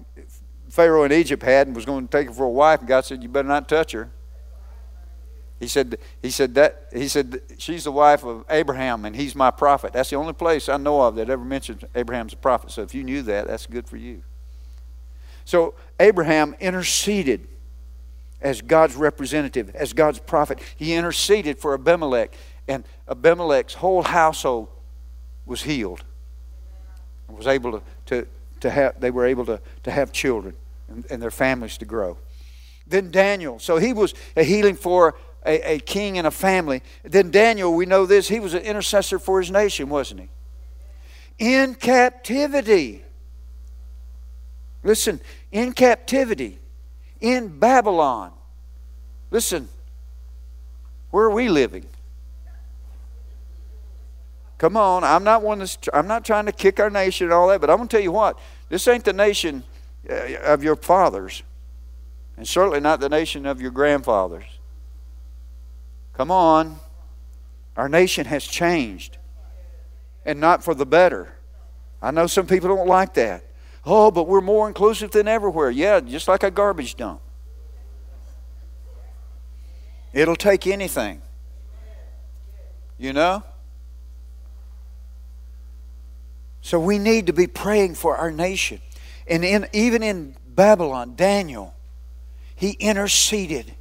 Pharaoh 0.69 1.03
in 1.03 1.11
Egypt 1.11 1.43
had 1.43 1.67
and 1.67 1.75
was 1.75 1.85
going 1.85 2.07
to 2.07 2.11
take 2.17 2.27
her 2.27 2.33
for 2.33 2.45
a 2.45 2.49
wife, 2.49 2.79
and 2.79 2.87
God 2.87 3.05
said, 3.05 3.21
You 3.21 3.29
better 3.29 3.47
not 3.47 3.69
touch 3.69 3.91
her. 3.91 4.09
He 5.59 5.67
said, 5.67 5.97
he 6.21 6.29
said 6.29 6.55
that 6.55 6.87
he 6.93 7.07
said 7.09 7.41
she's 7.57 7.83
the 7.83 7.91
wife 7.91 8.23
of 8.23 8.45
Abraham 8.49 9.03
and 9.03 9.15
he's 9.15 9.35
my 9.35 9.51
prophet. 9.51 9.91
That's 9.91 10.09
the 10.09 10.15
only 10.15 10.33
place 10.33 10.69
I 10.69 10.77
know 10.77 11.01
of 11.01 11.15
that 11.15 11.29
ever 11.29 11.43
mentions 11.43 11.83
Abraham's 11.95 12.33
a 12.33 12.37
prophet. 12.37 12.71
So 12.71 12.81
if 12.81 12.95
you 12.95 13.03
knew 13.03 13.21
that, 13.23 13.47
that's 13.47 13.65
good 13.65 13.87
for 13.87 13.97
you. 13.97 14.23
So 15.43 15.73
Abraham 15.99 16.55
interceded 16.59 17.47
as 18.39 18.61
God's 18.61 18.95
representative, 18.95 19.75
as 19.75 19.91
God's 19.91 20.19
prophet. 20.19 20.59
He 20.77 20.93
interceded 20.93 21.59
for 21.59 21.73
Abimelech, 21.73 22.33
and 22.67 22.85
Abimelech's 23.09 23.73
whole 23.73 24.03
household 24.03 24.69
was 25.45 25.63
healed 25.63 26.03
was 27.39 27.47
able 27.47 27.71
to, 27.71 27.81
to, 28.07 28.27
to 28.59 28.69
have, 28.69 28.99
they 28.99 29.11
were 29.11 29.25
able 29.25 29.45
to, 29.45 29.61
to 29.83 29.91
have 29.91 30.11
children 30.11 30.55
and, 30.87 31.05
and 31.09 31.21
their 31.21 31.31
families 31.31 31.77
to 31.77 31.85
grow. 31.85 32.17
Then 32.87 33.11
Daniel, 33.11 33.59
so 33.59 33.77
he 33.77 33.93
was 33.93 34.13
a 34.35 34.43
healing 34.43 34.75
for 34.75 35.15
a, 35.49 35.75
a 35.75 35.79
king 35.79 36.17
and 36.17 36.27
a 36.27 36.31
family. 36.31 36.83
Then 37.03 37.31
Daniel, 37.31 37.73
we 37.73 37.85
know 37.85 38.05
this, 38.05 38.27
he 38.27 38.39
was 38.39 38.53
an 38.53 38.61
intercessor 38.61 39.17
for 39.17 39.39
his 39.39 39.49
nation, 39.49 39.89
wasn't 39.89 40.21
he? 40.21 40.29
In 41.39 41.73
captivity. 41.73 43.03
Listen, 44.83 45.19
in 45.51 45.73
captivity, 45.73 46.59
in 47.19 47.59
Babylon. 47.59 48.31
Listen, 49.31 49.67
where 51.09 51.25
are 51.25 51.33
we 51.33 51.49
living? 51.49 51.85
Come 54.59 54.75
on, 54.77 55.03
I'm 55.03 55.23
not 55.23 55.41
one 55.41 55.59
that's, 55.59 55.77
I'm 55.93 56.07
not 56.07 56.25
trying 56.25 56.45
to 56.45 56.51
kick 56.51 56.79
our 56.79 56.89
nation 56.89 57.25
and 57.25 57.33
all 57.33 57.47
that, 57.47 57.61
but 57.61 57.69
I'm 57.69 57.77
going 57.77 57.87
to 57.87 57.95
tell 57.95 58.03
you 58.03 58.11
what, 58.11 58.37
this 58.67 58.87
ain't 58.87 59.05
the 59.05 59.13
nation 59.13 59.63
uh, 60.09 60.35
of 60.43 60.63
your 60.63 60.75
fathers, 60.75 61.43
and 62.35 62.47
certainly 62.47 62.81
not 62.81 62.99
the 62.99 63.09
nation 63.09 63.45
of 63.45 63.61
your 63.61 63.71
grandfathers. 63.71 64.58
Come 66.19 66.31
on. 66.31 66.81
Our 67.77 67.87
nation 67.87 68.25
has 68.25 68.45
changed, 68.45 69.17
and 70.25 70.37
not 70.41 70.61
for 70.61 70.75
the 70.75 70.85
better. 70.85 71.33
I 72.01 72.11
know 72.11 72.27
some 72.27 72.45
people 72.45 72.67
don't 72.67 72.89
like 72.89 73.13
that. 73.13 73.45
Oh, 73.85 74.11
but 74.11 74.27
we're 74.27 74.41
more 74.41 74.67
inclusive 74.67 75.11
than 75.11 75.29
everywhere. 75.29 75.69
Yeah, 75.69 76.01
just 76.01 76.27
like 76.27 76.43
a 76.43 76.51
garbage 76.51 76.95
dump. 76.95 77.21
It'll 80.11 80.35
take 80.35 80.67
anything. 80.67 81.21
You 82.97 83.13
know? 83.13 83.41
So 86.59 86.81
we 86.81 86.99
need 86.99 87.27
to 87.27 87.33
be 87.33 87.47
praying 87.47 87.95
for 87.95 88.17
our 88.17 88.29
nation. 88.29 88.81
And 89.25 89.45
in, 89.45 89.67
even 89.71 90.03
in 90.03 90.35
Babylon, 90.45 91.13
Daniel, 91.15 91.73
he 92.57 92.71
interceded. 92.71 93.73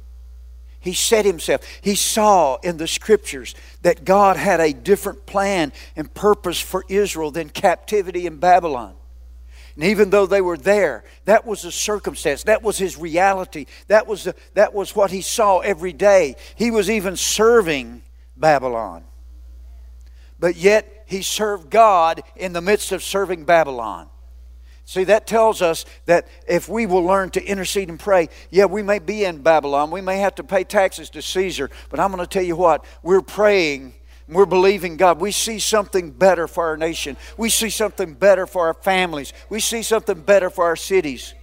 He 0.79 0.93
set 0.93 1.25
himself. 1.25 1.61
He 1.81 1.95
saw 1.95 2.57
in 2.57 2.77
the 2.77 2.87
scriptures 2.87 3.53
that 3.81 4.05
God 4.05 4.37
had 4.37 4.59
a 4.59 4.73
different 4.73 5.25
plan 5.25 5.73
and 5.95 6.13
purpose 6.13 6.59
for 6.59 6.85
Israel 6.87 7.31
than 7.31 7.49
captivity 7.49 8.25
in 8.25 8.37
Babylon. 8.37 8.95
And 9.75 9.83
even 9.83 10.09
though 10.09 10.25
they 10.25 10.41
were 10.41 10.57
there, 10.57 11.03
that 11.25 11.45
was 11.45 11.65
a 11.65 11.71
circumstance. 11.71 12.43
That 12.43 12.63
was 12.63 12.77
his 12.77 12.97
reality. 12.97 13.65
That 13.87 14.07
was, 14.07 14.25
the, 14.25 14.35
that 14.53 14.73
was 14.73 14.95
what 14.95 15.11
he 15.11 15.21
saw 15.21 15.59
every 15.59 15.93
day. 15.93 16.35
He 16.55 16.71
was 16.71 16.89
even 16.89 17.15
serving 17.15 18.03
Babylon. 18.35 19.03
But 20.39 20.55
yet, 20.55 21.05
he 21.07 21.21
served 21.21 21.69
God 21.69 22.21
in 22.35 22.53
the 22.53 22.61
midst 22.61 22.91
of 22.91 23.03
serving 23.03 23.45
Babylon. 23.45 24.09
See, 24.89 25.03
that 25.03 25.27
tells 25.27 25.61
us 25.61 25.85
that 26.07 26.27
if 26.47 26.67
we 26.67 26.87
will 26.87 27.03
learn 27.03 27.29
to 27.31 27.45
intercede 27.45 27.89
and 27.89 27.99
pray, 27.99 28.27
yeah, 28.49 28.65
we 28.65 28.81
may 28.81 28.97
be 28.97 29.23
in 29.23 29.43
Babylon. 29.43 29.91
We 29.91 30.01
may 30.01 30.17
have 30.17 30.33
to 30.33 30.43
pay 30.43 30.63
taxes 30.63 31.11
to 31.11 31.21
Caesar. 31.21 31.69
But 31.91 31.99
I'm 31.99 32.11
going 32.11 32.23
to 32.23 32.27
tell 32.27 32.41
you 32.41 32.55
what, 32.55 32.83
we're 33.03 33.21
praying 33.21 33.93
we're 34.27 34.47
believing 34.47 34.97
God. 34.97 35.19
We 35.19 35.31
see 35.31 35.59
something 35.59 36.09
better 36.09 36.47
for 36.47 36.65
our 36.65 36.75
nation. 36.77 37.17
We 37.37 37.49
see 37.49 37.69
something 37.69 38.15
better 38.15 38.47
for 38.47 38.65
our 38.65 38.73
families. 38.73 39.31
We 39.47 39.59
see 39.59 39.83
something 39.83 40.21
better 40.21 40.49
for 40.49 40.65
our 40.65 40.75
cities. 40.75 41.35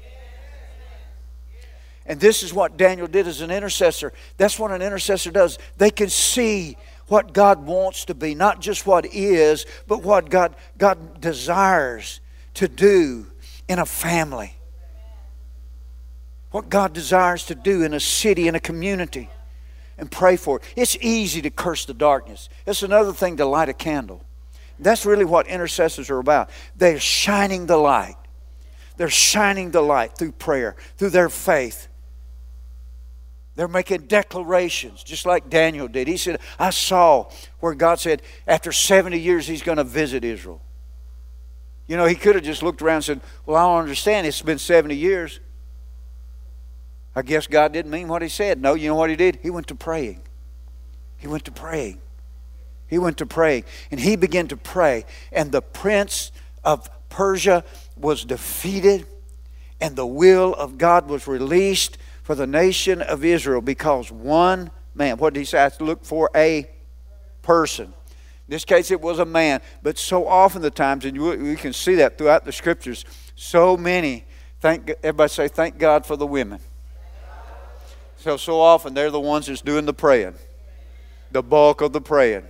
And 2.04 2.18
this 2.18 2.42
is 2.42 2.52
what 2.52 2.76
Daniel 2.76 3.06
did 3.06 3.28
as 3.28 3.42
an 3.42 3.52
intercessor. 3.52 4.12
That's 4.38 4.58
what 4.58 4.72
an 4.72 4.82
intercessor 4.82 5.30
does. 5.30 5.58
They 5.76 5.90
can 5.90 6.08
see 6.08 6.76
what 7.06 7.32
God 7.32 7.64
wants 7.64 8.06
to 8.06 8.14
be, 8.14 8.34
not 8.34 8.60
just 8.60 8.86
what 8.86 9.06
is, 9.06 9.66
but 9.86 10.02
what 10.02 10.30
God, 10.30 10.56
God 10.78 11.20
desires 11.20 12.20
to 12.54 12.66
do 12.66 13.26
in 13.68 13.78
a 13.78 13.86
family. 13.86 14.56
What 16.50 16.68
God 16.68 16.92
desires 16.92 17.44
to 17.46 17.54
do 17.54 17.82
in 17.82 17.92
a 17.92 18.00
city, 18.00 18.48
in 18.48 18.54
a 18.54 18.60
community 18.60 19.28
and 19.98 20.10
pray 20.10 20.36
for 20.36 20.58
it. 20.58 20.62
It's 20.76 20.96
easy 21.00 21.42
to 21.42 21.50
curse 21.50 21.84
the 21.84 21.94
darkness. 21.94 22.48
It's 22.66 22.82
another 22.82 23.12
thing 23.12 23.36
to 23.38 23.46
light 23.46 23.68
a 23.68 23.74
candle. 23.74 24.22
That's 24.78 25.06
really 25.06 25.24
what 25.24 25.46
intercessors 25.46 26.10
are 26.10 26.18
about. 26.18 26.50
They're 26.76 27.00
shining 27.00 27.66
the 27.66 27.78
light. 27.78 28.16
They're 28.96 29.08
shining 29.08 29.70
the 29.70 29.80
light 29.80 30.16
through 30.16 30.32
prayer, 30.32 30.76
through 30.96 31.10
their 31.10 31.28
faith. 31.28 31.88
They're 33.54 33.68
making 33.68 34.02
declarations, 34.02 35.02
just 35.02 35.24
like 35.24 35.48
Daniel 35.48 35.88
did. 35.88 36.08
He 36.08 36.18
said, 36.18 36.40
I 36.58 36.70
saw 36.70 37.30
where 37.60 37.74
God 37.74 37.98
said, 37.98 38.20
after 38.46 38.70
70 38.70 39.18
years, 39.18 39.46
He's 39.46 39.62
going 39.62 39.78
to 39.78 39.84
visit 39.84 40.24
Israel. 40.24 40.60
You 41.86 41.96
know, 41.96 42.06
He 42.06 42.14
could 42.14 42.34
have 42.34 42.44
just 42.44 42.62
looked 42.62 42.82
around 42.82 42.96
and 42.96 43.04
said, 43.04 43.20
Well, 43.44 43.56
I 43.56 43.62
don't 43.62 43.82
understand. 43.82 44.26
It's 44.26 44.42
been 44.42 44.58
70 44.58 44.94
years. 44.94 45.40
I 47.14 47.22
guess 47.22 47.46
God 47.46 47.72
didn't 47.72 47.90
mean 47.90 48.08
what 48.08 48.20
he 48.20 48.28
said. 48.28 48.60
No, 48.60 48.74
you 48.74 48.88
know 48.88 48.94
what 48.94 49.08
he 49.08 49.16
did? 49.16 49.38
He 49.42 49.48
went 49.48 49.68
to 49.68 49.74
praying. 49.74 50.20
He 51.16 51.26
went 51.26 51.46
to 51.46 51.50
praying. 51.50 51.98
He 52.88 52.98
went 52.98 53.16
to 53.18 53.26
praying. 53.26 53.64
And 53.90 53.98
he 53.98 54.16
began 54.16 54.48
to 54.48 54.56
pray. 54.56 55.06
And 55.32 55.50
the 55.50 55.62
prince 55.62 56.30
of 56.62 56.90
Persia 57.08 57.64
was 57.96 58.26
defeated. 58.26 59.06
And 59.80 59.96
the 59.96 60.06
will 60.06 60.52
of 60.54 60.76
God 60.76 61.08
was 61.08 61.26
released 61.26 61.96
for 62.22 62.34
the 62.34 62.46
nation 62.46 63.00
of 63.00 63.24
Israel 63.24 63.62
because 63.62 64.12
one 64.12 64.70
man, 64.96 65.18
what 65.18 65.34
did 65.34 65.40
he 65.40 65.46
say? 65.46 65.58
I 65.60 65.70
look 65.80 66.04
for 66.04 66.30
a 66.34 66.68
person. 67.42 67.94
In 68.48 68.52
this 68.52 68.64
case, 68.64 68.92
it 68.92 69.00
was 69.00 69.18
a 69.18 69.24
man. 69.24 69.60
But 69.82 69.98
so 69.98 70.26
often 70.26 70.62
the 70.62 70.70
times, 70.70 71.04
and 71.04 71.20
we 71.20 71.56
can 71.56 71.72
see 71.72 71.96
that 71.96 72.16
throughout 72.16 72.44
the 72.44 72.52
scriptures, 72.52 73.04
so 73.34 73.76
many, 73.76 74.24
thank, 74.60 74.90
everybody 75.02 75.28
say, 75.28 75.48
thank 75.48 75.78
God 75.78 76.06
for 76.06 76.16
the 76.16 76.26
women. 76.26 76.60
So, 78.18 78.36
so 78.36 78.60
often 78.60 78.94
they're 78.94 79.10
the 79.10 79.20
ones 79.20 79.46
that's 79.46 79.60
doing 79.60 79.84
the 79.84 79.94
praying, 79.94 80.34
the 81.32 81.42
bulk 81.42 81.80
of 81.80 81.92
the 81.92 82.00
praying. 82.00 82.44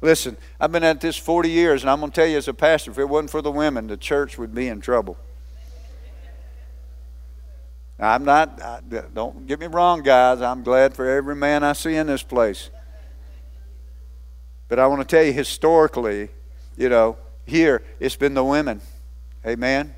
Listen, 0.00 0.36
I've 0.60 0.72
been 0.72 0.84
at 0.84 1.00
this 1.00 1.16
40 1.16 1.50
years, 1.50 1.82
and 1.82 1.90
I'm 1.90 2.00
going 2.00 2.10
to 2.10 2.14
tell 2.14 2.26
you 2.26 2.36
as 2.36 2.48
a 2.48 2.54
pastor, 2.54 2.90
if 2.90 2.98
it 2.98 3.08
wasn't 3.08 3.30
for 3.30 3.42
the 3.42 3.50
women, 3.50 3.86
the 3.86 3.96
church 3.96 4.36
would 4.36 4.54
be 4.54 4.68
in 4.68 4.80
trouble. 4.80 5.16
I'm 8.00 8.24
not, 8.24 8.62
I, 8.62 8.80
don't 9.12 9.46
get 9.46 9.58
me 9.58 9.66
wrong, 9.66 10.02
guys. 10.02 10.40
I'm 10.40 10.62
glad 10.62 10.94
for 10.94 11.08
every 11.08 11.34
man 11.34 11.64
I 11.64 11.72
see 11.72 11.96
in 11.96 12.06
this 12.06 12.22
place. 12.22 12.70
But 14.68 14.78
I 14.78 14.86
want 14.86 15.00
to 15.00 15.06
tell 15.06 15.24
you, 15.24 15.32
historically, 15.32 16.28
you 16.76 16.88
know, 16.88 17.16
here 17.46 17.82
it's 17.98 18.16
been 18.16 18.34
the 18.34 18.44
women. 18.44 18.80
Amen. 19.46 19.94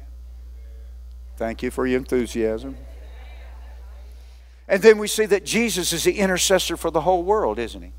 Thank 1.37 1.63
you 1.63 1.71
for 1.71 1.87
your 1.87 1.99
enthusiasm. 1.99 2.77
And 4.69 4.81
then 4.83 4.99
we 4.99 5.09
see 5.09 5.27
that 5.27 5.45
Jesus 5.45 5.93
is 5.93 6.05
the 6.05 6.19
intercessor 6.19 6.77
for 6.77 6.91
the 6.91 7.01
whole 7.01 7.25
world, 7.25 7.59
isn't 7.59 7.83
he? 7.83 7.93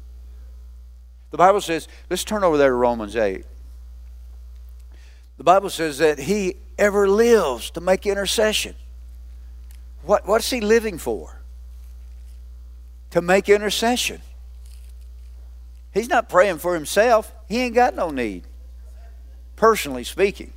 The 1.31 1.37
Bible 1.37 1.59
says, 1.59 1.87
let's 2.09 2.23
turn 2.23 2.43
over 2.43 2.57
there 2.57 2.69
to 2.69 2.75
Romans 2.75 3.15
8. 3.15 3.45
The 5.37 5.43
Bible 5.43 5.69
says 5.69 5.97
that 5.97 6.19
he 6.19 6.55
ever 6.77 7.09
lives 7.09 7.71
to 7.71 7.81
make 7.81 8.05
intercession. 8.05 8.75
What, 10.03 10.27
what's 10.27 10.49
he 10.49 10.61
living 10.61 10.97
for? 10.97 11.41
To 13.11 13.21
make 13.21 13.49
intercession. 13.49 14.21
He's 15.93 16.09
not 16.09 16.29
praying 16.29 16.59
for 16.59 16.73
himself. 16.73 17.33
He 17.47 17.59
ain't 17.61 17.75
got 17.75 17.95
no 17.95 18.09
need. 18.09 18.43
Personally 19.55 20.03
speaking, 20.03 20.53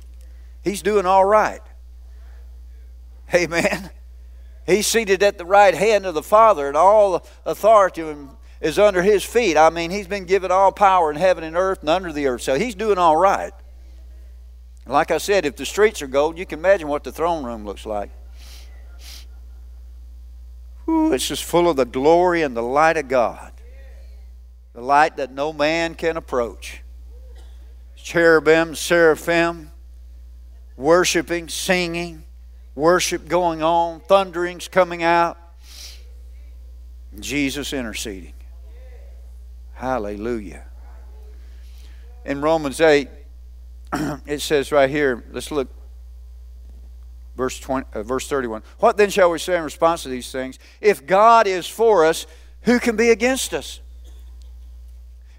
he's 0.63 0.81
doing 0.81 1.05
all 1.05 1.25
right. 1.25 1.61
Amen. 3.33 3.91
He's 4.65 4.87
seated 4.87 5.21
at 5.21 5.37
the 5.37 5.45
right 5.45 5.75
hand 5.75 6.05
of 6.05 6.15
the 6.15 6.23
Father, 6.23 6.67
and 6.67 6.75
all 6.75 7.25
authority 7.45 8.03
is 8.61 8.79
under 8.79 9.03
his 9.03 9.23
feet. 9.23 9.57
I 9.57 9.69
mean, 9.69 9.91
he's 9.91 10.07
been 10.07 10.25
given 10.25 10.51
all 10.51 10.71
power 10.71 11.11
in 11.11 11.17
heaven 11.17 11.43
and 11.43 11.55
earth 11.55 11.81
and 11.81 11.89
under 11.89 12.11
the 12.11 12.25
earth. 12.25 12.41
So 12.41 12.55
he's 12.55 12.73
doing 12.73 12.97
all 12.97 13.15
right. 13.15 13.53
like 14.87 15.11
I 15.11 15.19
said, 15.19 15.45
if 15.45 15.55
the 15.55 15.65
streets 15.65 16.01
are 16.01 16.07
gold, 16.07 16.37
you 16.37 16.45
can 16.45 16.59
imagine 16.59 16.87
what 16.87 17.03
the 17.03 17.11
throne 17.11 17.43
room 17.43 17.63
looks 17.63 17.85
like. 17.85 18.09
Ooh, 20.87 21.13
it's 21.13 21.27
just 21.27 21.43
full 21.43 21.69
of 21.69 21.75
the 21.75 21.85
glory 21.85 22.41
and 22.41 22.55
the 22.55 22.63
light 22.63 22.97
of 22.97 23.07
God. 23.07 23.51
The 24.75 24.81
light 24.81 25.15
that 25.17 25.31
no 25.31 25.53
man 25.53 25.95
can 25.95 26.17
approach. 26.17 26.81
Cherubim, 27.95 28.75
seraphim, 28.75 29.71
worshiping, 30.75 31.47
singing, 31.47 32.25
worship 32.75 33.29
going 33.29 33.63
on, 33.63 34.01
thunderings 34.01 34.67
coming 34.67 35.01
out. 35.01 35.37
Jesus 37.17 37.71
interceding. 37.71 38.33
Hallelujah. 39.75 40.65
In 42.25 42.41
Romans 42.41 42.81
8, 42.81 43.07
it 44.25 44.41
says 44.41 44.73
right 44.73 44.89
here, 44.89 45.23
let's 45.31 45.51
look 45.51 45.69
verse 47.37 47.57
20, 47.61 47.87
uh, 47.93 48.03
verse 48.03 48.27
31. 48.27 48.61
What 48.79 48.97
then 48.97 49.09
shall 49.09 49.31
we 49.31 49.39
say 49.39 49.55
in 49.55 49.63
response 49.63 50.03
to 50.03 50.09
these 50.09 50.29
things? 50.33 50.59
If 50.81 51.07
God 51.07 51.47
is 51.47 51.65
for 51.65 52.05
us, 52.05 52.27
who 52.63 52.81
can 52.81 52.97
be 52.97 53.11
against 53.11 53.53
us? 53.53 53.79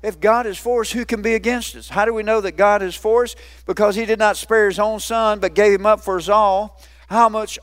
If 0.07 0.21
God 0.21 0.47
is 0.47 0.57
for 0.57 0.83
us, 0.83 0.93
who 0.93 1.05
can 1.05 1.21
be 1.21 1.35
against 1.35 1.75
us? 1.75 1.89
How 1.89 2.05
do 2.05 2.15
we 2.15 2.23
know 2.23 2.41
that 2.41 2.53
God 2.53 2.81
is 2.81 2.95
for 2.95 3.25
us? 3.25 3.35
Because 3.67 3.97
He 3.97 4.07
did 4.07 4.21
not 4.21 4.37
spare 4.37 4.69
His 4.69 4.79
own 4.79 5.01
Son, 5.01 5.41
but 5.41 5.53
gave 5.53 5.73
Him 5.73 5.85
up 5.85 6.01
for 6.01 6.17
us 6.17 6.29
all. 6.29 6.81
How 7.09 7.29
much 7.29 7.59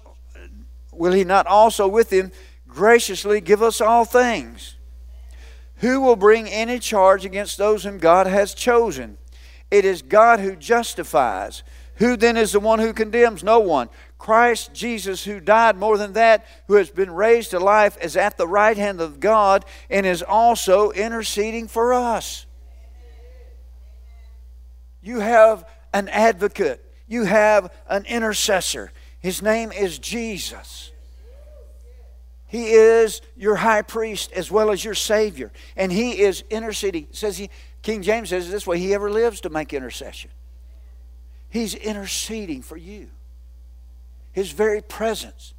will 0.92 1.14
He 1.14 1.24
not 1.24 1.48
also 1.48 1.88
with 1.88 2.12
Him 2.12 2.34
graciously 2.68 3.40
give 3.40 3.64
us 3.64 3.80
all 3.80 4.04
things? 4.04 4.76
Who 5.78 6.02
will 6.02 6.18
bring 6.18 6.50
any 6.50 6.80
charge 6.80 7.24
against 7.24 7.58
those 7.58 7.86
whom 7.86 7.98
God 7.98 8.28
has 8.28 8.54
chosen? 8.54 9.18
It 9.72 9.86
is 9.86 10.02
God 10.02 10.42
who 10.42 10.58
justifies. 10.58 11.64
Who 11.96 12.18
then 12.18 12.36
is 12.36 12.52
the 12.52 12.60
one 12.60 12.80
who 12.80 12.92
condemns? 12.92 13.42
No 13.42 13.60
one. 13.60 13.88
Christ 14.24 14.74
Jesus, 14.74 15.26
who 15.26 15.42
died 15.42 15.76
more 15.76 15.98
than 15.98 16.14
that, 16.14 16.46
who 16.68 16.76
has 16.76 16.90
been 16.90 17.12
raised 17.12 17.52
to 17.52 17.60
life, 17.60 17.98
is 18.02 18.16
at 18.16 18.38
the 18.38 18.48
right 18.48 18.78
hand 18.78 19.02
of 19.02 19.20
God 19.20 19.66
and 19.90 20.06
is 20.06 20.24
also 20.24 20.92
interceding 20.92 21.68
for 21.68 21.94
us. 21.94 22.46
You 25.02 25.20
have 25.20 25.68
an 25.94 26.08
advocate, 26.08 26.90
you 27.06 27.26
have 27.26 27.70
an 27.90 28.06
intercessor. 28.06 28.94
His 29.20 29.42
name 29.42 29.74
is 29.74 30.00
Jesus. 30.00 30.94
He 32.48 32.70
is 32.70 33.20
your 33.36 33.56
high 33.56 33.82
priest 33.82 34.32
as 34.32 34.50
well 34.50 34.72
as 34.72 34.86
your 34.86 34.96
Savior. 34.96 35.52
And 35.76 35.92
He 35.92 36.22
is 36.22 36.46
interceding. 36.50 37.08
Says 37.12 37.38
he, 37.38 37.50
King 37.82 38.02
James 38.04 38.30
says 38.30 38.50
this 38.50 38.66
way 38.66 38.80
He 38.80 38.94
ever 38.94 39.12
lives 39.12 39.42
to 39.42 39.50
make 39.50 39.74
intercession. 39.74 40.32
He's 41.50 41.76
interceding 41.76 42.62
for 42.62 42.78
you. 42.78 43.10
His 44.34 44.52
very 44.52 44.82
presence 44.82 45.54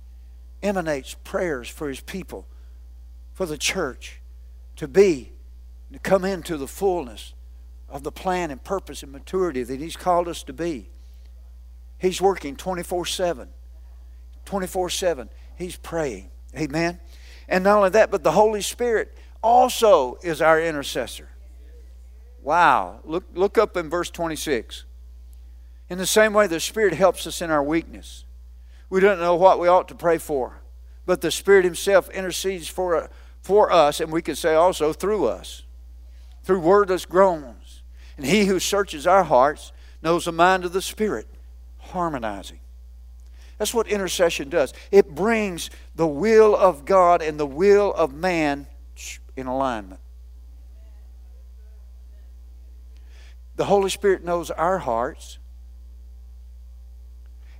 emanates 0.63 1.15
prayers 1.25 1.69
for 1.69 1.89
His 1.89 2.01
people, 2.01 2.47
for 3.33 3.47
the 3.47 3.57
church 3.57 4.21
to 4.77 4.87
be, 4.87 5.33
to 5.93 5.99
come 6.01 6.25
into 6.25 6.57
the 6.57 6.67
fullness 6.67 7.33
of 7.89 8.03
the 8.03 8.13
plan 8.13 8.51
and 8.51 8.63
purpose 8.63 9.03
and 9.03 9.13
maturity 9.13 9.63
that 9.63 9.81
He's 9.81 9.97
called 9.97 10.29
us 10.29 10.43
to 10.43 10.53
be. 10.53 10.91
He's 11.99 12.21
working 12.21 12.57
24 12.57 13.07
7. 13.07 13.49
24 14.45 14.91
7. 14.91 15.31
He's 15.57 15.77
praying. 15.77 16.31
Amen. 16.57 17.01
And 17.49 17.65
not 17.65 17.77
only 17.77 17.91
that, 17.91 18.11
but 18.11 18.25
the 18.25 18.33
Holy 18.33 18.61
Spirit 18.61 19.17
also 19.43 20.19
is 20.23 20.43
our 20.43 20.61
intercessor. 20.61 21.29
Wow. 22.43 23.01
Look, 23.05 23.25
look 23.35 23.57
up 23.57 23.77
in 23.77 23.89
verse 23.89 24.11
26. 24.11 24.85
In 25.89 25.99
the 25.99 26.07
same 26.07 26.33
way, 26.33 26.47
the 26.47 26.61
Spirit 26.61 26.95
helps 26.95 27.27
us 27.27 27.41
in 27.41 27.51
our 27.51 27.63
weakness. 27.63 28.25
We 28.95 29.01
don't 29.01 29.19
know 29.19 29.35
what 29.35 29.59
we 29.59 29.67
ought 29.67 29.89
to 29.89 29.97
pray 29.97 30.19
for, 30.19 30.61
but 31.05 31.21
the 31.21 31.33
Spirit 31.33 31.65
Himself 31.65 32.09
intercedes 32.11 32.69
for, 32.69 33.11
for 33.43 33.73
us, 33.73 33.99
and 33.99 34.13
we 34.13 34.23
could 34.23 34.39
say 34.39 34.55
also 34.55 34.93
through 34.93 35.27
us, 35.27 35.65
through 36.45 36.61
wordless 36.61 37.05
groans. 37.05 37.83
And 38.17 38.25
He 38.25 38.45
who 38.45 38.61
searches 38.61 39.05
our 39.05 39.25
hearts 39.25 39.73
knows 40.01 40.27
the 40.27 40.31
mind 40.31 40.65
of 40.65 40.73
the 40.73 40.81
Spirit, 40.81 41.27
harmonizing. 41.79 42.61
That's 43.59 43.75
what 43.75 43.89
intercession 43.89 44.49
does. 44.49 44.73
It 44.93 45.13
brings 45.13 45.71
the 45.97 46.07
will 46.07 46.55
of 46.55 46.85
God 46.85 47.21
and 47.21 47.37
the 47.37 47.47
will 47.47 47.93
of 47.95 48.15
man 48.15 48.69
in 49.37 49.49
alignment. 49.49 50.01
The 53.57 53.65
Holy 53.65 53.91
Spirit 53.91 54.23
knows 54.23 54.53
our 54.53 54.79
hearts 54.79 55.41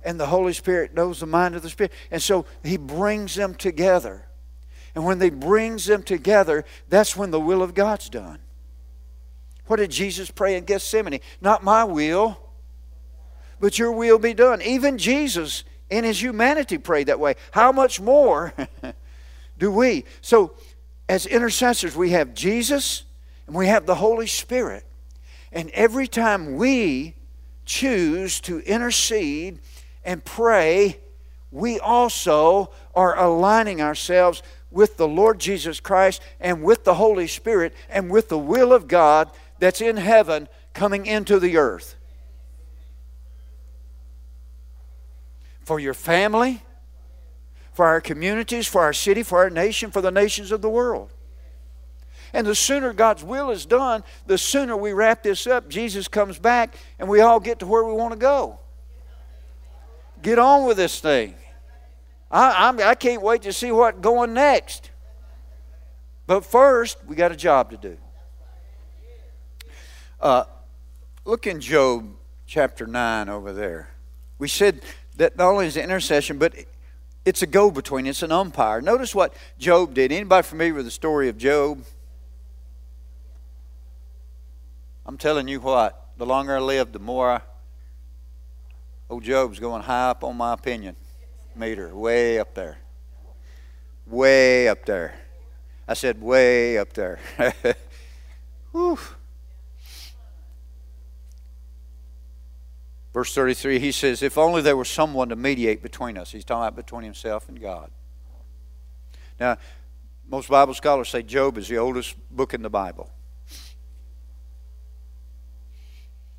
and 0.05 0.19
the 0.19 0.27
Holy 0.27 0.53
Spirit 0.53 0.93
knows 0.93 1.19
the 1.19 1.25
mind 1.25 1.55
of 1.55 1.63
the 1.63 1.69
Spirit. 1.69 1.91
And 2.11 2.21
so 2.21 2.45
He 2.63 2.77
brings 2.77 3.35
them 3.35 3.55
together. 3.55 4.27
And 4.93 5.03
when 5.03 5.19
He 5.19 5.31
brings 5.31 5.85
them 5.85 6.03
together, 6.03 6.63
that's 6.87 7.17
when 7.17 7.31
the 7.31 7.39
will 7.39 7.61
of 7.61 7.73
God's 7.73 8.07
done. 8.07 8.39
What 9.65 9.77
did 9.77 9.89
Jesus 9.89 10.29
pray 10.29 10.55
in 10.55 10.63
Gethsemane? 10.63 11.19
Not 11.41 11.63
my 11.63 11.83
will, 11.83 12.39
but 13.59 13.79
your 13.79 13.91
will 13.91 14.19
be 14.19 14.33
done. 14.33 14.61
Even 14.61 14.97
Jesus, 14.97 15.63
in 15.89 16.03
His 16.03 16.21
humanity, 16.21 16.77
prayed 16.77 17.07
that 17.07 17.19
way. 17.19 17.35
How 17.51 17.71
much 17.71 17.99
more 17.99 18.53
do 19.57 19.71
we? 19.71 20.05
So, 20.21 20.53
as 21.09 21.25
intercessors, 21.25 21.95
we 21.95 22.11
have 22.11 22.33
Jesus 22.33 23.03
and 23.47 23.55
we 23.55 23.67
have 23.67 23.85
the 23.85 23.95
Holy 23.95 24.27
Spirit. 24.27 24.85
And 25.51 25.69
every 25.71 26.07
time 26.07 26.55
we 26.55 27.15
choose 27.65 28.39
to 28.41 28.59
intercede 28.59 29.59
and 30.05 30.23
pray, 30.23 30.99
we 31.51 31.79
also 31.79 32.71
are 32.93 33.17
aligning 33.17 33.81
ourselves 33.81 34.41
with 34.71 34.97
the 34.97 35.07
Lord 35.07 35.39
Jesus 35.39 35.79
Christ 35.79 36.21
and 36.39 36.63
with 36.63 36.83
the 36.83 36.95
Holy 36.95 37.27
Spirit 37.27 37.73
and 37.89 38.09
with 38.09 38.29
the 38.29 38.37
will 38.37 38.71
of 38.71 38.87
God 38.87 39.31
that's 39.57 39.81
in 39.81 39.97
heaven 39.97 40.47
coming 40.73 41.05
into 41.05 41.39
the 41.39 41.57
earth. 41.57 41.95
For 45.61 45.79
your 45.79 45.93
family, 45.93 46.61
for 47.73 47.85
our 47.85 48.01
communities, 48.01 48.67
for 48.67 48.81
our 48.81 48.93
city, 48.93 49.23
for 49.23 49.39
our 49.39 49.49
nation, 49.49 49.91
for 49.91 50.01
the 50.01 50.11
nations 50.11 50.51
of 50.51 50.61
the 50.61 50.69
world. 50.69 51.11
And 52.33 52.45
the 52.45 52.53
sooner 52.53 52.91
God's 52.93 53.23
will 53.23 53.49
is 53.49 53.65
done, 53.65 54.03
the 54.27 54.37
sooner 54.37 54.75
we 54.75 54.91
wrap 54.91 55.23
this 55.23 55.47
up, 55.47 55.69
Jesus 55.69 56.09
comes 56.09 56.37
back, 56.37 56.75
and 56.99 57.07
we 57.07 57.21
all 57.21 57.39
get 57.39 57.59
to 57.59 57.65
where 57.65 57.83
we 57.83 57.93
want 57.93 58.11
to 58.11 58.19
go. 58.19 58.59
Get 60.25 60.39
on 60.39 60.65
with 60.65 60.77
this 60.77 60.99
thing. 60.99 61.35
I, 62.31 62.67
I'm, 62.67 62.79
I 62.79 62.95
can't 62.95 63.21
wait 63.21 63.43
to 63.43 63.53
see 63.53 63.71
what's 63.71 63.99
going 63.99 64.33
next. 64.33 64.89
But 66.25 66.43
first, 66.43 66.97
we 67.05 67.15
got 67.15 67.31
a 67.31 67.35
job 67.35 67.69
to 67.69 67.77
do. 67.77 67.97
Uh, 70.19 70.45
look 71.25 71.45
in 71.45 71.61
Job 71.61 72.09
chapter 72.47 72.87
9 72.87 73.29
over 73.29 73.53
there. 73.53 73.89
We 74.39 74.47
said 74.47 74.81
that 75.17 75.37
not 75.37 75.51
only 75.51 75.67
is 75.67 75.77
it 75.77 75.83
intercession, 75.83 76.39
but 76.39 76.55
it's 77.23 77.43
a 77.43 77.47
go 77.47 77.69
between, 77.69 78.07
it's 78.07 78.23
an 78.23 78.31
umpire. 78.31 78.81
Notice 78.81 79.13
what 79.13 79.31
Job 79.59 79.93
did. 79.93 80.11
Anybody 80.11 80.41
familiar 80.41 80.73
with 80.73 80.85
the 80.85 80.91
story 80.91 81.29
of 81.29 81.37
Job? 81.37 81.85
I'm 85.05 85.19
telling 85.19 85.47
you 85.47 85.59
what, 85.59 86.13
the 86.17 86.25
longer 86.25 86.55
I 86.55 86.61
live, 86.61 86.93
the 86.93 86.97
more 86.97 87.29
I 87.29 87.41
Old 89.09 89.23
Job's 89.23 89.59
going 89.59 89.83
high 89.83 90.09
up 90.09 90.23
on 90.23 90.35
my 90.35 90.53
opinion 90.53 90.95
meter, 91.55 91.95
way 91.95 92.39
up 92.39 92.53
there. 92.53 92.77
Way 94.05 94.67
up 94.67 94.85
there. 94.85 95.15
I 95.87 95.93
said, 95.93 96.21
way 96.21 96.77
up 96.77 96.93
there. 96.93 97.19
Whew. 98.71 98.99
Verse 103.13 103.33
33, 103.33 103.79
he 103.79 103.91
says, 103.91 104.21
If 104.21 104.37
only 104.37 104.61
there 104.61 104.75
was 104.75 104.89
someone 104.89 105.29
to 105.29 105.35
mediate 105.35 105.81
between 105.81 106.17
us. 106.17 106.31
He's 106.31 106.43
talking 106.43 106.67
about 106.67 106.75
between 106.75 107.03
himself 107.03 107.47
and 107.47 107.61
God. 107.61 107.89
Now, 109.39 109.57
most 110.27 110.49
Bible 110.49 110.73
scholars 110.73 111.09
say 111.09 111.21
Job 111.23 111.57
is 111.57 111.67
the 111.67 111.77
oldest 111.77 112.15
book 112.29 112.53
in 112.53 112.61
the 112.61 112.69
Bible. 112.69 113.09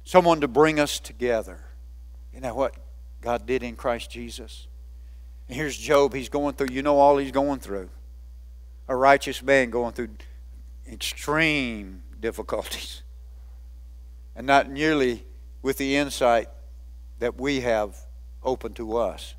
Someone 0.05 0.41
to 0.41 0.49
bring 0.49 0.79
us 0.79 1.01
together. 1.01 1.66
You 2.37 2.43
know 2.43 2.55
what 2.55 2.75
God 3.23 3.47
did 3.47 3.63
in 3.63 3.77
Christ 3.77 4.11
Jesus? 4.11 4.67
And 5.49 5.57
here's 5.57 5.75
Job. 5.75 6.13
He's 6.13 6.29
going 6.29 6.55
through, 6.55 6.69
you 6.71 6.83
know, 6.83 6.99
all 6.99 7.17
he's 7.17 7.33
going 7.33 7.61
through. 7.61 7.89
A 8.89 8.95
righteous 8.95 9.43
man 9.43 9.71
going 9.71 9.95
through 9.95 10.11
extreme 10.87 12.03
difficulties. 12.21 13.03
And 14.37 14.47
not 14.47 14.71
nearly 14.71 15.25
with 15.63 15.79
the 15.79 15.97
insight 15.97 16.49
that 17.21 17.41
we 17.41 17.61
have 17.61 17.97
open 18.43 18.75
to 18.75 18.99
us. 18.99 19.35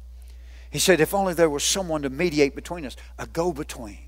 He 0.71 0.79
said, 0.79 0.99
if 0.99 1.13
only 1.13 1.35
there 1.35 1.51
was 1.51 1.63
someone 1.63 2.01
to 2.01 2.09
mediate 2.09 2.55
between 2.55 2.83
us, 2.83 2.95
a 3.19 3.27
go 3.27 3.53
between. 3.53 3.99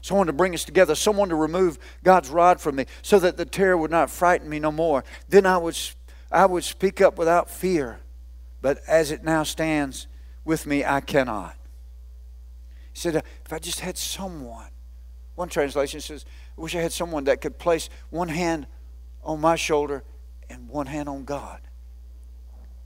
Someone 0.00 0.28
to 0.28 0.32
bring 0.32 0.54
us 0.54 0.64
together, 0.64 0.94
someone 0.94 1.28
to 1.28 1.34
remove 1.34 1.78
God's 2.02 2.30
rod 2.30 2.58
from 2.58 2.76
me 2.76 2.86
so 3.02 3.18
that 3.18 3.36
the 3.36 3.44
terror 3.44 3.76
would 3.76 3.90
not 3.90 4.08
frighten 4.08 4.48
me 4.48 4.58
no 4.58 4.72
more. 4.72 5.04
Then 5.28 5.44
I 5.44 5.58
would 5.58 5.76
I 6.30 6.46
would 6.46 6.64
speak 6.64 7.00
up 7.00 7.18
without 7.18 7.50
fear, 7.50 8.00
but 8.60 8.80
as 8.86 9.10
it 9.10 9.22
now 9.22 9.42
stands 9.42 10.06
with 10.44 10.66
me, 10.66 10.84
I 10.84 11.00
cannot. 11.00 11.56
He 12.92 13.00
said, 13.00 13.16
If 13.16 13.52
I 13.52 13.58
just 13.58 13.80
had 13.80 13.96
someone, 13.96 14.68
one 15.34 15.48
translation 15.48 16.00
says, 16.00 16.24
I 16.56 16.60
wish 16.60 16.74
I 16.74 16.80
had 16.80 16.92
someone 16.92 17.24
that 17.24 17.40
could 17.40 17.58
place 17.58 17.88
one 18.10 18.28
hand 18.28 18.66
on 19.22 19.40
my 19.40 19.56
shoulder 19.56 20.02
and 20.48 20.68
one 20.68 20.86
hand 20.86 21.08
on 21.08 21.24
God. 21.24 21.60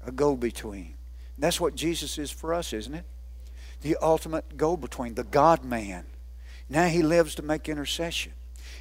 A 0.04 0.10
go 0.10 0.36
between. 0.36 0.94
That's 1.38 1.60
what 1.60 1.74
Jesus 1.74 2.18
is 2.18 2.30
for 2.30 2.52
us, 2.52 2.72
isn't 2.72 2.94
it? 2.94 3.04
The 3.82 3.96
ultimate 4.02 4.56
go 4.56 4.76
between, 4.76 5.14
the 5.14 5.24
God 5.24 5.64
man. 5.64 6.04
Now 6.68 6.86
he 6.86 7.02
lives 7.02 7.34
to 7.36 7.42
make 7.42 7.68
intercession. 7.68 8.32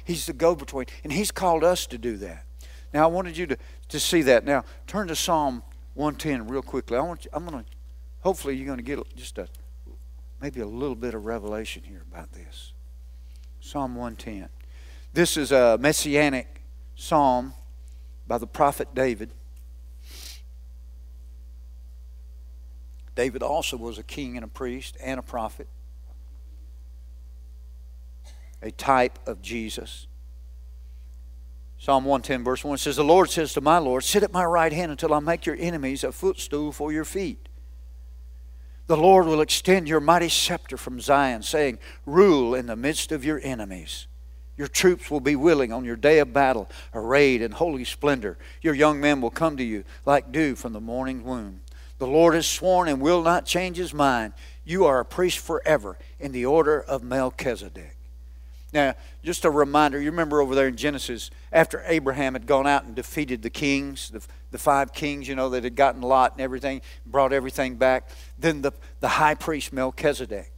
He's 0.04 0.26
the 0.26 0.32
go 0.32 0.54
between, 0.54 0.86
and 1.02 1.12
he's 1.12 1.30
called 1.30 1.64
us 1.64 1.86
to 1.86 1.98
do 1.98 2.16
that. 2.18 2.44
Now 2.92 3.04
I 3.04 3.06
wanted 3.06 3.36
you 3.36 3.46
to, 3.46 3.56
to 3.88 4.00
see 4.00 4.22
that. 4.22 4.44
Now 4.44 4.64
turn 4.86 5.08
to 5.08 5.16
Psalm 5.16 5.62
110 5.94 6.48
real 6.48 6.62
quickly. 6.62 6.96
I 6.96 7.00
want 7.00 7.24
you, 7.24 7.30
I'm 7.32 7.46
going 7.46 7.64
to, 7.64 7.70
hopefully 8.20 8.56
you're 8.56 8.66
going 8.66 8.78
to 8.78 8.84
get 8.84 8.98
just 9.16 9.38
a, 9.38 9.48
maybe 10.40 10.60
a 10.60 10.66
little 10.66 10.96
bit 10.96 11.14
of 11.14 11.24
revelation 11.24 11.82
here 11.84 12.02
about 12.10 12.32
this. 12.32 12.72
Psalm 13.60 13.94
110. 13.94 14.48
This 15.12 15.36
is 15.36 15.52
a 15.52 15.76
messianic 15.78 16.62
psalm 16.94 17.54
by 18.26 18.38
the 18.38 18.46
prophet 18.46 18.94
David. 18.94 19.32
David 23.14 23.42
also 23.42 23.76
was 23.76 23.98
a 23.98 24.02
king 24.02 24.36
and 24.36 24.44
a 24.44 24.48
priest 24.48 24.96
and 25.02 25.18
a 25.18 25.22
prophet, 25.22 25.68
a 28.62 28.70
type 28.70 29.18
of 29.26 29.42
Jesus. 29.42 30.06
Psalm 31.80 32.04
110, 32.04 32.44
verse 32.44 32.62
1 32.62 32.76
says, 32.76 32.96
The 32.96 33.02
Lord 33.02 33.30
says 33.30 33.54
to 33.54 33.62
my 33.62 33.78
Lord, 33.78 34.04
Sit 34.04 34.22
at 34.22 34.34
my 34.34 34.44
right 34.44 34.70
hand 34.70 34.90
until 34.90 35.14
I 35.14 35.18
make 35.20 35.46
your 35.46 35.56
enemies 35.58 36.04
a 36.04 36.12
footstool 36.12 36.72
for 36.72 36.92
your 36.92 37.06
feet. 37.06 37.48
The 38.86 38.98
Lord 38.98 39.24
will 39.24 39.40
extend 39.40 39.88
your 39.88 39.98
mighty 39.98 40.28
scepter 40.28 40.76
from 40.76 41.00
Zion, 41.00 41.42
saying, 41.42 41.78
Rule 42.04 42.54
in 42.54 42.66
the 42.66 42.76
midst 42.76 43.12
of 43.12 43.24
your 43.24 43.40
enemies. 43.42 44.08
Your 44.58 44.68
troops 44.68 45.10
will 45.10 45.20
be 45.20 45.36
willing 45.36 45.72
on 45.72 45.86
your 45.86 45.96
day 45.96 46.18
of 46.18 46.34
battle, 46.34 46.68
arrayed 46.92 47.40
in 47.40 47.52
holy 47.52 47.86
splendor. 47.86 48.36
Your 48.60 48.74
young 48.74 49.00
men 49.00 49.22
will 49.22 49.30
come 49.30 49.56
to 49.56 49.64
you 49.64 49.84
like 50.04 50.32
dew 50.32 50.56
from 50.56 50.74
the 50.74 50.80
morning 50.82 51.24
womb. 51.24 51.62
The 51.96 52.06
Lord 52.06 52.34
has 52.34 52.46
sworn 52.46 52.88
and 52.88 53.00
will 53.00 53.22
not 53.22 53.46
change 53.46 53.78
his 53.78 53.94
mind. 53.94 54.34
You 54.66 54.84
are 54.84 55.00
a 55.00 55.04
priest 55.06 55.38
forever 55.38 55.96
in 56.18 56.32
the 56.32 56.44
order 56.44 56.78
of 56.78 57.02
Melchizedek. 57.02 57.96
Now, 58.72 58.94
just 59.24 59.44
a 59.44 59.50
reminder, 59.50 60.00
you 60.00 60.10
remember 60.10 60.40
over 60.40 60.54
there 60.54 60.68
in 60.68 60.76
Genesis, 60.76 61.30
after 61.52 61.82
Abraham 61.86 62.34
had 62.34 62.46
gone 62.46 62.66
out 62.66 62.84
and 62.84 62.94
defeated 62.94 63.42
the 63.42 63.50
kings, 63.50 64.10
the, 64.10 64.24
the 64.52 64.58
five 64.58 64.92
kings, 64.92 65.26
you 65.26 65.34
know, 65.34 65.48
that 65.50 65.64
had 65.64 65.74
gotten 65.74 66.02
Lot 66.02 66.32
and 66.32 66.40
everything, 66.40 66.80
brought 67.04 67.32
everything 67.32 67.76
back, 67.76 68.08
then 68.38 68.62
the, 68.62 68.72
the 69.00 69.08
high 69.08 69.34
priest 69.34 69.72
Melchizedek. 69.72 70.52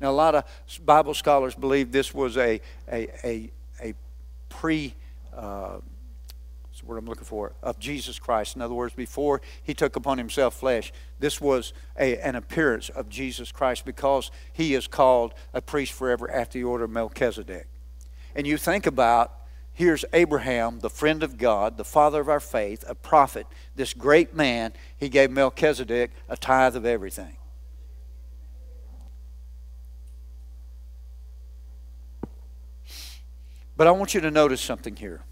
Now, 0.00 0.10
a 0.10 0.12
lot 0.12 0.34
of 0.34 0.44
Bible 0.84 1.14
scholars 1.14 1.54
believe 1.54 1.92
this 1.92 2.12
was 2.12 2.36
a, 2.36 2.60
a, 2.92 3.08
a, 3.24 3.50
a 3.80 3.94
pre. 4.50 4.94
Uh, 5.34 5.78
the 6.86 6.92
word 6.92 6.98
I'm 6.98 7.06
looking 7.06 7.24
for, 7.24 7.52
of 7.62 7.78
Jesus 7.78 8.18
Christ. 8.18 8.56
In 8.56 8.62
other 8.62 8.74
words, 8.74 8.94
before 8.94 9.40
he 9.62 9.74
took 9.74 9.96
upon 9.96 10.18
himself 10.18 10.54
flesh, 10.54 10.92
this 11.18 11.40
was 11.40 11.72
a, 11.98 12.18
an 12.18 12.36
appearance 12.36 12.88
of 12.88 13.08
Jesus 13.08 13.50
Christ 13.52 13.84
because 13.84 14.30
he 14.52 14.74
is 14.74 14.86
called 14.86 15.34
a 15.52 15.60
priest 15.60 15.92
forever 15.92 16.30
after 16.30 16.58
the 16.58 16.64
order 16.64 16.84
of 16.84 16.90
Melchizedek. 16.90 17.66
And 18.34 18.46
you 18.46 18.56
think 18.56 18.86
about 18.86 19.32
here's 19.72 20.04
Abraham, 20.12 20.80
the 20.80 20.90
friend 20.90 21.22
of 21.22 21.36
God, 21.36 21.76
the 21.76 21.84
father 21.84 22.20
of 22.20 22.28
our 22.28 22.40
faith, 22.40 22.84
a 22.88 22.94
prophet, 22.94 23.46
this 23.74 23.92
great 23.92 24.34
man. 24.34 24.72
He 24.96 25.08
gave 25.08 25.30
Melchizedek 25.30 26.12
a 26.28 26.36
tithe 26.36 26.76
of 26.76 26.86
everything. 26.86 27.36
But 33.76 33.86
I 33.86 33.90
want 33.90 34.14
you 34.14 34.20
to 34.22 34.30
notice 34.30 34.62
something 34.62 34.96
here. 34.96 35.22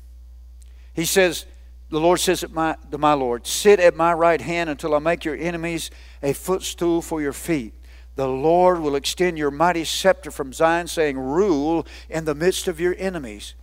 He 0.94 1.04
says, 1.04 1.46
the 1.90 2.00
Lord 2.00 2.18
says 2.18 2.44
my, 2.50 2.76
to 2.90 2.98
my 2.98 3.12
Lord, 3.12 3.46
Sit 3.46 3.78
at 3.78 3.94
my 3.94 4.12
right 4.12 4.40
hand 4.40 4.70
until 4.70 4.94
I 4.94 4.98
make 4.98 5.24
your 5.24 5.36
enemies 5.36 5.90
a 6.22 6.32
footstool 6.32 7.02
for 7.02 7.20
your 7.20 7.32
feet. 7.32 7.74
The 8.16 8.28
Lord 8.28 8.80
will 8.80 8.94
extend 8.94 9.38
your 9.38 9.50
mighty 9.50 9.84
scepter 9.84 10.30
from 10.30 10.52
Zion, 10.52 10.86
saying, 10.86 11.18
Rule 11.18 11.86
in 12.08 12.24
the 12.24 12.34
midst 12.34 12.68
of 12.68 12.80
your 12.80 12.94
enemies. 12.98 13.54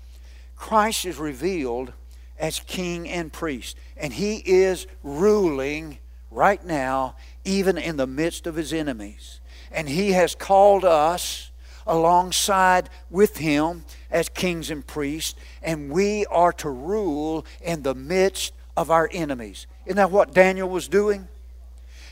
Christ 0.56 1.06
is 1.06 1.18
revealed 1.18 1.94
as 2.38 2.60
king 2.60 3.08
and 3.10 3.32
priest, 3.32 3.78
and 3.98 4.14
he 4.14 4.38
is 4.38 4.88
ruling 5.04 6.00
right 6.30 6.64
now, 6.66 7.16
even 7.46 7.78
in 7.78 7.98
the 7.98 8.08
midst 8.08 8.46
of 8.48 8.56
his 8.56 8.74
enemies. 8.74 9.40
And 9.72 9.88
he 9.88 10.12
has 10.12 10.36
called 10.36 10.84
us 10.84 11.51
alongside 11.86 12.90
with 13.10 13.38
him 13.38 13.84
as 14.10 14.30
kings 14.30 14.70
and 14.70 14.86
priests, 14.86 15.40
and 15.62 15.92
we 15.92 16.26
are 16.28 16.54
to 16.54 16.70
rule 16.70 17.46
in 17.62 17.84
the 17.84 17.96
midst 17.96 18.54
of 18.78 18.92
our 18.92 19.10
enemies. 19.12 19.68
Isn't 19.86 19.98
that 19.98 20.12
what 20.12 20.34
Daniel 20.34 20.70
was 20.70 20.88
doing? 20.88 21.28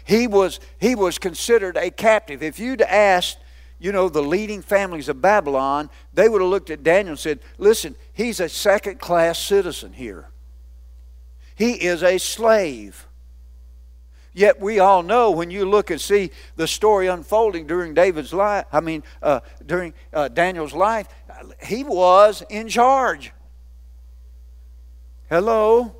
He 0.03 0.27
was, 0.27 0.60
he 0.79 0.95
was 0.95 1.17
considered 1.17 1.77
a 1.77 1.91
captive. 1.91 2.41
If 2.41 2.60
you'd 2.60 2.82
asked, 2.82 3.38
you 3.77 3.91
know, 3.91 4.10
the 4.10 4.23
leading 4.23 4.62
families 4.62 5.08
of 5.08 5.21
Babylon, 5.21 5.89
they 6.13 6.27
would 6.27 6.41
have 6.41 6.49
looked 6.49 6.69
at 6.69 6.84
Daniel 6.84 7.12
and 7.12 7.19
said, 7.19 7.39
listen, 7.58 7.95
he's 8.12 8.39
a 8.39 8.49
second 8.49 8.99
class 8.99 9.38
citizen 9.38 9.93
here. 9.93 10.29
He 11.55 11.73
is 11.73 12.03
a 12.03 12.17
slave. 12.17 13.05
Yet 14.39 14.62
we 14.62 14.80
all 14.80 15.04
know 15.04 15.32
when 15.32 15.52
you 15.52 15.65
look 15.65 15.89
and 15.89 15.99
see 15.99 16.32
the 16.56 16.65
story 16.65 17.08
unfolding 17.08 17.67
during 17.67 17.93
David's 17.93 18.32
life, 18.32 18.63
I 18.71 18.80
mean, 18.80 19.04
uh, 19.21 19.41
during 19.65 19.93
uh, 20.13 20.30
Daniel's 20.30 20.71
life, 20.71 21.10
he 21.62 21.84
was 21.84 22.41
in 22.49 22.69
charge. 22.69 23.34
Hello? 25.30 25.93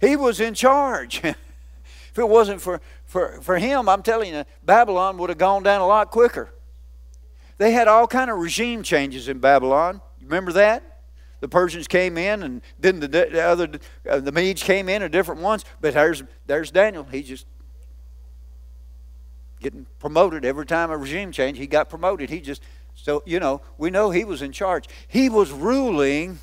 He 0.00 0.16
was 0.16 0.40
in 0.40 0.54
charge. 0.54 1.20
if 1.22 2.18
it 2.18 2.28
wasn't 2.28 2.60
for, 2.60 2.80
for, 3.04 3.40
for 3.42 3.58
him, 3.58 3.88
I'm 3.88 4.02
telling 4.02 4.34
you, 4.34 4.44
Babylon 4.64 5.16
would 5.18 5.30
have 5.30 5.38
gone 5.38 5.62
down 5.62 5.82
a 5.82 5.86
lot 5.86 6.10
quicker. 6.10 6.52
They 7.58 7.70
had 7.70 7.86
all 7.86 8.08
kind 8.08 8.28
of 8.28 8.38
regime 8.38 8.82
changes 8.82 9.28
in 9.28 9.38
Babylon. 9.38 10.00
Remember 10.20 10.50
that? 10.54 10.92
The 11.42 11.48
Persians 11.48 11.88
came 11.88 12.18
in, 12.18 12.44
and 12.44 12.62
then 12.78 13.00
the, 13.00 13.08
the 13.08 13.40
other 13.40 13.68
uh, 14.08 14.20
the 14.20 14.30
Medes 14.30 14.62
came 14.62 14.88
in, 14.88 15.02
and 15.02 15.10
different 15.10 15.40
ones. 15.40 15.64
But 15.80 15.94
there's 15.94 16.22
there's 16.46 16.70
Daniel. 16.70 17.02
He 17.02 17.24
just 17.24 17.46
getting 19.62 19.86
promoted 19.98 20.44
every 20.44 20.66
time 20.66 20.90
a 20.90 20.96
regime 20.96 21.32
change. 21.32 21.58
He 21.58 21.66
got 21.66 21.88
promoted. 21.88 22.28
He 22.28 22.40
just 22.40 22.62
so, 22.94 23.22
you 23.26 23.40
know, 23.40 23.62
we 23.78 23.90
know 23.90 24.10
he 24.10 24.24
was 24.24 24.42
in 24.42 24.52
charge. 24.52 24.88
He 25.08 25.28
was 25.28 25.50
ruling 25.50 26.38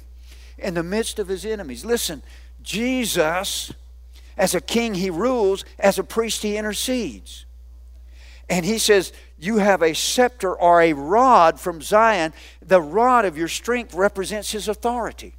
in 0.57 0.73
the 0.73 0.83
midst 0.83 1.19
of 1.19 1.27
his 1.27 1.45
enemies. 1.45 1.85
Listen, 1.85 2.21
Jesus, 2.61 3.71
as 4.37 4.55
a 4.55 4.61
king, 4.61 4.95
he 4.95 5.09
rules. 5.09 5.63
As 5.77 5.99
a 5.99 6.03
priest, 6.03 6.41
he 6.41 6.57
intercedes. 6.57 7.45
And 8.49 8.65
he 8.65 8.77
says, 8.77 9.13
You 9.37 9.57
have 9.57 9.81
a 9.81 9.93
scepter 9.93 10.53
or 10.53 10.81
a 10.81 10.93
rod 10.93 11.59
from 11.59 11.81
Zion. 11.81 12.33
The 12.61 12.81
rod 12.81 13.25
of 13.25 13.37
your 13.37 13.47
strength 13.47 13.93
represents 13.93 14.51
his 14.51 14.67
authority. 14.67 15.35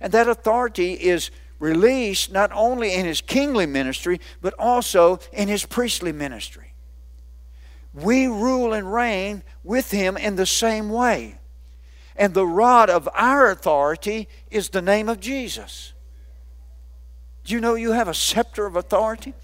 And 0.00 0.12
that 0.12 0.28
authority 0.28 0.94
is 0.94 1.30
released 1.58 2.32
not 2.32 2.50
only 2.52 2.94
in 2.94 3.06
his 3.06 3.20
kingly 3.20 3.66
ministry, 3.66 4.20
but 4.40 4.54
also 4.58 5.20
in 5.32 5.48
his 5.48 5.64
priestly 5.64 6.10
ministry 6.10 6.69
we 7.92 8.26
rule 8.26 8.72
and 8.72 8.92
reign 8.92 9.42
with 9.64 9.90
him 9.90 10.16
in 10.16 10.36
the 10.36 10.46
same 10.46 10.90
way. 10.90 11.38
And 12.16 12.34
the 12.34 12.46
rod 12.46 12.90
of 12.90 13.08
our 13.14 13.50
authority 13.50 14.28
is 14.50 14.68
the 14.68 14.82
name 14.82 15.08
of 15.08 15.20
Jesus. 15.20 15.92
Do 17.44 17.54
you 17.54 17.60
know 17.60 17.74
you 17.74 17.92
have 17.92 18.08
a 18.08 18.14
scepter 18.14 18.66
of 18.66 18.76
authority 18.76 19.34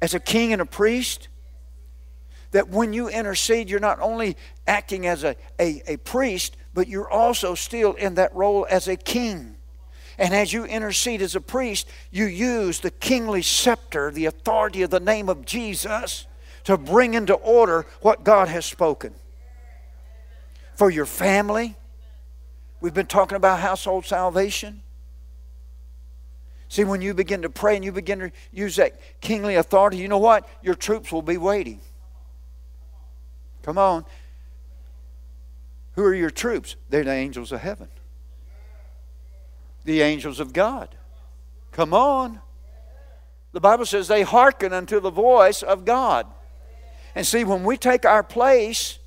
as 0.00 0.14
a 0.14 0.20
king 0.20 0.52
and 0.52 0.62
a 0.62 0.66
priest? 0.66 1.28
That 2.52 2.68
when 2.68 2.92
you 2.92 3.08
intercede, 3.08 3.70
you're 3.70 3.78
not 3.78 4.00
only 4.00 4.36
acting 4.66 5.06
as 5.06 5.22
a, 5.22 5.36
a, 5.60 5.82
a 5.86 5.96
priest, 5.98 6.56
but 6.74 6.88
you're 6.88 7.10
also 7.10 7.54
still 7.54 7.92
in 7.92 8.14
that 8.14 8.34
role 8.34 8.66
as 8.68 8.88
a 8.88 8.96
king. 8.96 9.56
And 10.18 10.34
as 10.34 10.52
you 10.52 10.64
intercede 10.64 11.22
as 11.22 11.36
a 11.36 11.40
priest, 11.40 11.88
you 12.10 12.24
use 12.24 12.80
the 12.80 12.90
kingly 12.90 13.42
scepter, 13.42 14.10
the 14.10 14.26
authority 14.26 14.82
of 14.82 14.90
the 14.90 15.00
name 15.00 15.28
of 15.28 15.44
Jesus 15.44 16.26
to 16.64 16.76
bring 16.76 17.14
into 17.14 17.34
order 17.34 17.86
what 18.00 18.24
God 18.24 18.48
has 18.48 18.64
spoken. 18.64 19.14
For 20.74 20.90
your 20.90 21.06
family, 21.06 21.76
we've 22.80 22.94
been 22.94 23.06
talking 23.06 23.36
about 23.36 23.60
household 23.60 24.06
salvation. 24.06 24.82
See, 26.68 26.84
when 26.84 27.02
you 27.02 27.14
begin 27.14 27.42
to 27.42 27.50
pray 27.50 27.74
and 27.76 27.84
you 27.84 27.92
begin 27.92 28.20
to 28.20 28.32
use 28.52 28.76
that 28.76 29.00
kingly 29.20 29.56
authority, 29.56 29.96
you 29.96 30.08
know 30.08 30.18
what? 30.18 30.48
Your 30.62 30.74
troops 30.76 31.10
will 31.10 31.22
be 31.22 31.36
waiting. 31.36 31.80
Come 33.62 33.76
on. 33.76 34.04
Who 35.96 36.04
are 36.04 36.14
your 36.14 36.30
troops? 36.30 36.76
They're 36.88 37.04
the 37.04 37.10
angels 37.10 37.52
of 37.52 37.60
heaven, 37.60 37.88
the 39.84 40.00
angels 40.00 40.40
of 40.40 40.52
God. 40.52 40.94
Come 41.72 41.92
on. 41.92 42.40
The 43.52 43.60
Bible 43.60 43.84
says 43.84 44.06
they 44.08 44.22
hearken 44.22 44.72
unto 44.72 45.00
the 45.00 45.10
voice 45.10 45.62
of 45.62 45.84
God. 45.84 46.26
And 47.14 47.26
see, 47.26 47.44
when 47.44 47.64
we 47.64 47.76
take 47.76 48.04
our 48.04 48.22
place 48.22 48.98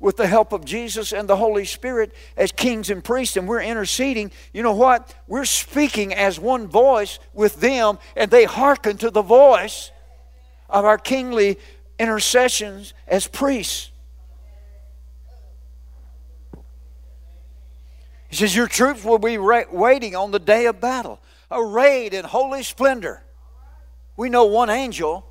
with 0.00 0.16
the 0.16 0.26
help 0.26 0.52
of 0.52 0.64
Jesus 0.64 1.12
and 1.12 1.28
the 1.28 1.36
Holy 1.36 1.64
Spirit 1.64 2.12
as 2.36 2.52
kings 2.52 2.90
and 2.90 3.02
priests 3.02 3.36
and 3.36 3.48
we're 3.48 3.62
interceding, 3.62 4.30
you 4.52 4.62
know 4.62 4.74
what? 4.74 5.14
We're 5.26 5.44
speaking 5.44 6.12
as 6.12 6.38
one 6.38 6.66
voice 6.66 7.18
with 7.32 7.60
them 7.60 7.98
and 8.16 8.30
they 8.30 8.44
hearken 8.44 8.96
to 8.98 9.10
the 9.10 9.22
voice 9.22 9.90
of 10.68 10.84
our 10.84 10.98
kingly 10.98 11.58
intercessions 11.98 12.94
as 13.06 13.26
priests. 13.26 13.90
He 18.28 18.36
says, 18.36 18.56
Your 18.56 18.66
troops 18.66 19.04
will 19.04 19.20
be 19.20 19.38
waiting 19.38 20.16
on 20.16 20.32
the 20.32 20.40
day 20.40 20.66
of 20.66 20.80
battle, 20.80 21.20
arrayed 21.52 22.14
in 22.14 22.24
holy 22.24 22.64
splendor. 22.64 23.22
We 24.16 24.28
know 24.28 24.46
one 24.46 24.70
angel 24.70 25.24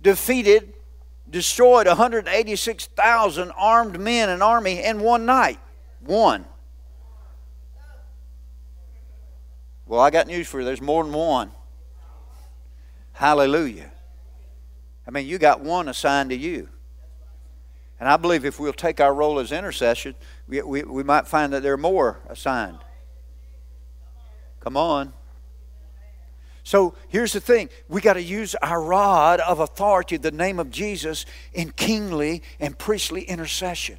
defeated, 0.00 0.72
destroyed 1.32 1.86
186,000 1.88 3.50
armed 3.56 3.98
men 3.98 4.28
and 4.28 4.42
army 4.42 4.84
in 4.84 5.00
one 5.00 5.26
night. 5.26 5.58
One. 6.00 6.44
Well, 9.86 10.00
I 10.00 10.10
got 10.10 10.26
news 10.26 10.46
for 10.46 10.60
you. 10.60 10.64
There's 10.64 10.80
more 10.80 11.02
than 11.02 11.12
one. 11.12 11.50
Hallelujah. 13.12 13.90
I 15.06 15.10
mean, 15.10 15.26
you 15.26 15.38
got 15.38 15.60
one 15.60 15.88
assigned 15.88 16.30
to 16.30 16.36
you. 16.36 16.68
And 17.98 18.08
I 18.08 18.16
believe 18.16 18.44
if 18.44 18.58
we'll 18.58 18.72
take 18.72 19.00
our 19.00 19.14
role 19.14 19.38
as 19.38 19.52
intercession, 19.52 20.14
we, 20.48 20.60
we, 20.62 20.82
we 20.82 21.02
might 21.02 21.26
find 21.26 21.52
that 21.52 21.62
there 21.62 21.72
are 21.72 21.78
more 21.78 22.20
assigned. 22.28 22.78
Come 24.60 24.76
on. 24.76 25.12
So 26.64 26.94
here's 27.08 27.32
the 27.32 27.40
thing 27.40 27.70
we 27.88 28.00
got 28.00 28.14
to 28.14 28.22
use 28.22 28.54
our 28.56 28.80
rod 28.80 29.40
of 29.40 29.60
authority, 29.60 30.16
the 30.16 30.30
name 30.30 30.58
of 30.58 30.70
Jesus, 30.70 31.26
in 31.52 31.70
kingly 31.72 32.42
and 32.60 32.78
priestly 32.78 33.22
intercession. 33.22 33.98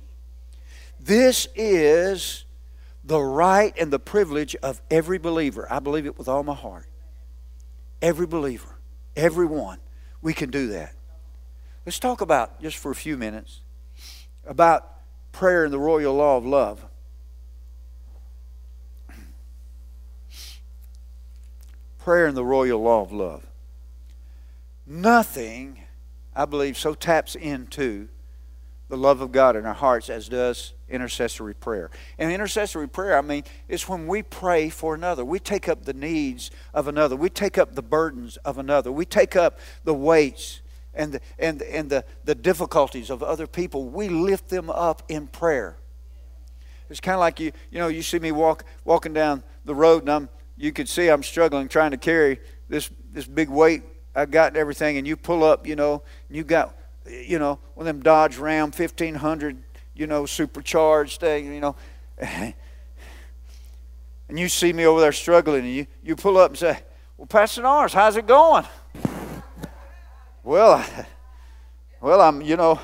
This 1.00 1.48
is 1.56 2.46
the 3.04 3.20
right 3.20 3.74
and 3.78 3.92
the 3.92 4.00
privilege 4.00 4.56
of 4.64 4.82
every 4.90 5.18
believer. 5.18 5.68
I 5.70 5.80
believe 5.80 6.06
it 6.06 6.18
with 6.18 6.30
all 6.30 6.44
my 6.44 6.56
heart. 6.56 6.88
Every 8.02 8.28
believer, 8.28 8.78
everyone, 9.16 9.80
we 10.22 10.34
can 10.34 10.50
do 10.50 10.68
that. 10.68 10.94
Let's 11.86 12.00
talk 12.00 12.22
about, 12.22 12.62
just 12.62 12.78
for 12.78 12.92
a 12.92 12.96
few 12.96 13.18
minutes, 13.18 13.60
about 14.46 14.90
prayer 15.34 15.66
and 15.66 15.74
the 15.74 15.80
royal 15.80 16.14
law 16.14 16.38
of 16.38 16.46
love. 16.46 16.86
Prayer 22.04 22.26
and 22.26 22.36
the 22.36 22.44
royal 22.44 22.82
law 22.82 23.02
of 23.02 23.14
love. 23.14 23.46
Nothing, 24.86 25.80
I 26.36 26.44
believe, 26.46 26.78
so 26.78 26.94
taps 26.94 27.36
into 27.36 28.10
the 28.90 28.98
love 28.98 29.22
of 29.22 29.32
God 29.32 29.56
in 29.56 29.66
our 29.66 29.74
hearts 29.74 30.10
as 30.10 30.28
does 30.28 30.74
intercessory 30.90 31.54
prayer. 31.54 31.90
And 32.20 32.30
intercessory 32.32 32.90
prayer, 32.90 33.18
I 33.18 33.22
mean, 33.22 33.46
it's 33.70 33.88
when 33.88 34.06
we 34.08 34.22
pray 34.22 34.70
for 34.70 34.94
another. 34.94 35.24
We 35.24 35.40
take 35.40 35.70
up 35.70 35.86
the 35.86 35.94
needs 35.94 36.52
of 36.74 36.90
another. 36.90 37.16
We 37.16 37.30
take 37.30 37.58
up 37.58 37.74
the 37.74 37.82
burdens 37.82 38.36
of 38.38 38.58
another. 38.58 38.92
We 38.92 39.06
take 39.06 39.38
up 39.38 39.58
the 39.86 39.94
weights 39.94 40.62
and 40.94 41.14
the, 41.14 41.22
and, 41.40 41.62
and 41.62 41.90
the, 41.90 42.04
the 42.26 42.36
difficulties 42.36 43.10
of 43.10 43.24
other 43.24 43.48
people. 43.48 43.86
We 43.86 44.10
lift 44.10 44.50
them 44.50 44.70
up 44.70 45.04
in 45.08 45.28
prayer. 45.28 45.78
It's 46.90 47.00
kind 47.00 47.16
of 47.16 47.22
like 47.22 47.40
you, 47.40 47.54
you 47.72 47.80
know, 47.80 47.88
you 47.88 48.04
see 48.04 48.20
me 48.20 48.34
walk 48.34 48.66
walking 48.84 49.14
down 49.14 49.42
the 49.64 49.74
road 49.74 50.04
and 50.04 50.12
I'm 50.12 50.30
you 50.58 50.72
could 50.72 50.88
see 50.88 51.10
I'm 51.10 51.24
struggling 51.24 51.68
trying 51.68 51.92
to 51.92 51.98
carry 51.98 52.40
this 52.70 52.90
this 53.12 53.26
big 53.26 53.50
weight 53.50 53.84
I 54.16 54.26
got 54.26 54.56
everything, 54.56 54.98
and 54.98 55.08
you 55.08 55.18
pull 55.18 55.44
up, 55.44 55.66
you 55.66 55.76
know, 55.76 56.04
and 56.28 56.38
you 56.38 56.44
got, 56.44 56.76
you 57.08 57.40
know, 57.40 57.60
one 57.74 57.88
of 57.88 57.96
them 57.96 58.04
Dodge 58.04 58.38
Ram 58.38 58.72
1500, 58.72 59.64
you 59.96 60.08
know, 60.08 60.26
supercharged 60.26 61.20
thing, 61.20 61.52
you 61.54 61.60
know, 61.60 61.76
and 62.18 62.54
you 64.30 64.48
see 64.48 64.72
me 64.72 64.86
over 64.86 65.02
there 65.02 65.12
struggling, 65.12 65.66
and 65.66 65.74
you, 65.74 65.88
you 66.04 66.16
pull 66.16 66.38
up 66.38 66.52
and 66.52 66.60
say, 66.60 66.80
Well, 67.18 67.26
Pastor 67.26 67.64
Norris, 67.64 67.94
how's 67.94 68.18
it 68.18 68.28
going? 68.28 68.66
well, 70.44 70.74
I, 70.74 71.08
well, 72.02 72.22
I'm, 72.22 72.42
you 72.42 72.56
know, 72.56 72.80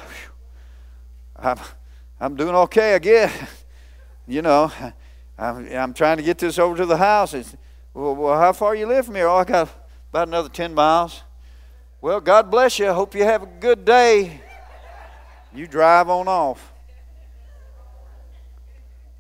I'm, 1.36 1.60
I'm 2.19 2.36
doing 2.36 2.55
okay, 2.55 2.95
I 2.95 2.99
guess. 2.99 3.34
You 4.27 4.41
know, 4.41 4.71
I'm, 5.39 5.71
I'm 5.73 5.93
trying 5.93 6.17
to 6.17 6.23
get 6.23 6.38
this 6.38 6.60
over 6.60 6.75
to 6.75 6.86
the 6.86 6.97
house. 6.97 7.34
Well, 7.93 8.15
well, 8.15 8.38
how 8.38 8.52
far 8.52 8.75
you 8.75 8.86
live 8.86 9.06
from 9.06 9.15
here? 9.15 9.28
Oh, 9.28 9.38
I 9.38 9.45
got 9.45 9.69
about 10.10 10.28
another 10.28 10.49
10 10.49 10.73
miles. 10.73 11.23
Well, 12.02 12.19
God 12.19 12.52
bless 12.52 12.78
you. 12.78 12.91
Hope 12.91 13.15
you 13.15 13.23
have 13.23 13.43
a 13.43 13.45
good 13.45 13.86
day. 13.86 14.41
You 15.54 15.65
drive 15.65 16.10
on 16.10 16.28
off. 16.28 16.73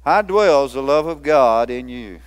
How 0.03 0.21
dwells 0.21 0.73
the 0.73 0.81
love 0.81 1.07
of 1.07 1.23
God 1.23 1.69
in 1.69 1.87
you? 1.87 2.19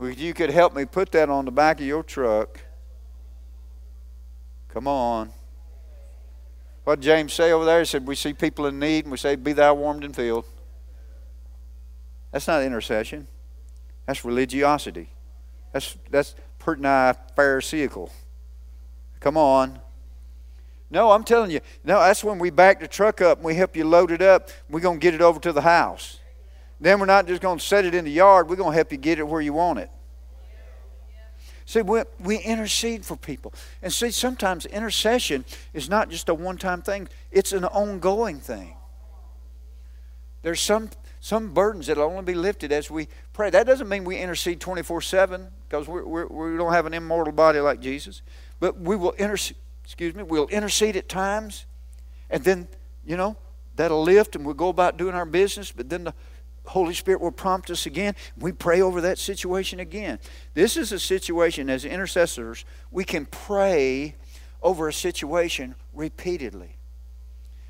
If 0.00 0.18
you 0.18 0.34
could 0.34 0.50
help 0.50 0.74
me 0.74 0.84
put 0.84 1.12
that 1.12 1.28
on 1.28 1.44
the 1.44 1.50
back 1.50 1.80
of 1.80 1.86
your 1.86 2.02
truck. 2.02 2.60
Come 4.68 4.86
on. 4.86 5.30
What 6.84 7.00
James 7.00 7.32
say 7.32 7.52
over 7.52 7.64
there? 7.64 7.80
He 7.80 7.84
said, 7.84 8.06
We 8.06 8.14
see 8.14 8.32
people 8.32 8.66
in 8.66 8.78
need 8.78 9.04
and 9.04 9.12
we 9.12 9.18
say, 9.18 9.36
Be 9.36 9.52
thou 9.52 9.74
warmed 9.74 10.04
and 10.04 10.14
filled. 10.14 10.44
That's 12.30 12.46
not 12.46 12.62
intercession. 12.62 13.26
That's 14.06 14.24
religiosity. 14.24 15.10
That's 15.72 15.96
that's 16.10 16.34
pretty 16.58 16.82
nigh 16.82 17.14
pharisaical. 17.36 18.10
Come 19.20 19.36
on. 19.36 19.80
No, 20.90 21.10
I'm 21.10 21.24
telling 21.24 21.50
you. 21.50 21.60
No, 21.84 22.00
that's 22.00 22.24
when 22.24 22.38
we 22.38 22.50
back 22.50 22.80
the 22.80 22.88
truck 22.88 23.20
up 23.20 23.38
and 23.38 23.44
we 23.44 23.54
help 23.54 23.76
you 23.76 23.84
load 23.84 24.10
it 24.10 24.22
up. 24.22 24.48
We're 24.70 24.80
to 24.80 24.96
get 24.96 25.14
it 25.14 25.20
over 25.20 25.38
to 25.40 25.52
the 25.52 25.60
house. 25.60 26.18
Then 26.80 27.00
we're 27.00 27.06
not 27.06 27.26
just 27.26 27.42
to 27.42 27.58
set 27.58 27.84
it 27.84 27.94
in 27.94 28.04
the 28.04 28.10
yard. 28.10 28.48
We're 28.48 28.56
to 28.56 28.76
help 28.76 28.92
you 28.92 28.98
get 28.98 29.18
it 29.18 29.26
where 29.26 29.40
you 29.40 29.52
want 29.52 29.80
it. 29.80 29.90
See, 31.66 31.82
we, 31.82 32.02
we 32.18 32.38
intercede 32.38 33.04
for 33.04 33.16
people. 33.16 33.52
And 33.82 33.92
see, 33.92 34.10
sometimes 34.10 34.64
intercession 34.64 35.44
is 35.74 35.90
not 35.90 36.08
just 36.08 36.30
a 36.30 36.34
one 36.34 36.56
time 36.56 36.80
thing, 36.80 37.08
it's 37.30 37.52
an 37.52 37.66
ongoing 37.66 38.40
thing. 38.40 38.74
There's 40.40 40.60
some 40.60 40.88
some 41.28 41.52
burdens 41.52 41.88
that'll 41.88 42.04
only 42.04 42.22
be 42.22 42.34
lifted 42.34 42.72
as 42.72 42.90
we 42.90 43.06
pray. 43.34 43.50
That 43.50 43.66
doesn't 43.66 43.86
mean 43.86 44.04
we 44.04 44.16
intercede 44.16 44.62
24 44.62 45.02
7 45.02 45.48
because 45.68 45.86
we're, 45.86 46.02
we're, 46.06 46.26
we 46.26 46.52
do 46.52 46.56
not 46.56 46.70
have 46.70 46.86
an 46.86 46.94
immortal 46.94 47.34
body 47.34 47.60
like 47.60 47.80
Jesus. 47.80 48.22
But 48.60 48.80
we 48.80 48.96
will 48.96 49.12
intercede, 49.12 49.58
excuse 49.84 50.14
me, 50.14 50.22
we'll 50.22 50.48
intercede 50.48 50.96
at 50.96 51.06
times 51.06 51.66
and 52.30 52.42
then, 52.44 52.66
you 53.04 53.18
know, 53.18 53.36
that'll 53.76 54.02
lift 54.02 54.36
and 54.36 54.46
we'll 54.46 54.54
go 54.54 54.70
about 54.70 54.96
doing 54.96 55.14
our 55.14 55.26
business. 55.26 55.70
But 55.70 55.90
then 55.90 56.04
the 56.04 56.14
Holy 56.64 56.94
Spirit 56.94 57.20
will 57.20 57.30
prompt 57.30 57.68
us 57.68 57.84
again. 57.84 58.14
We 58.38 58.52
pray 58.52 58.80
over 58.80 59.02
that 59.02 59.18
situation 59.18 59.80
again. 59.80 60.20
This 60.54 60.78
is 60.78 60.92
a 60.92 60.98
situation 60.98 61.68
as 61.68 61.84
intercessors, 61.84 62.64
we 62.90 63.04
can 63.04 63.26
pray 63.26 64.16
over 64.62 64.88
a 64.88 64.94
situation 64.94 65.74
repeatedly. 65.92 66.77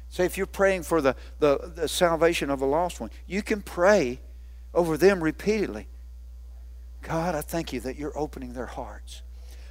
Say, 0.08 0.24
if 0.24 0.36
you're 0.36 0.46
praying 0.46 0.84
for 0.84 1.00
the, 1.00 1.16
the, 1.38 1.72
the 1.74 1.88
salvation 1.88 2.50
of 2.50 2.62
a 2.62 2.66
lost 2.66 3.00
one, 3.00 3.10
you 3.26 3.42
can 3.42 3.62
pray 3.62 4.20
over 4.72 4.96
them 4.96 5.22
repeatedly. 5.22 5.88
God, 7.02 7.34
I 7.34 7.40
thank 7.40 7.72
you 7.72 7.80
that 7.80 7.96
you're 7.96 8.16
opening 8.18 8.54
their 8.54 8.66
hearts. 8.66 9.22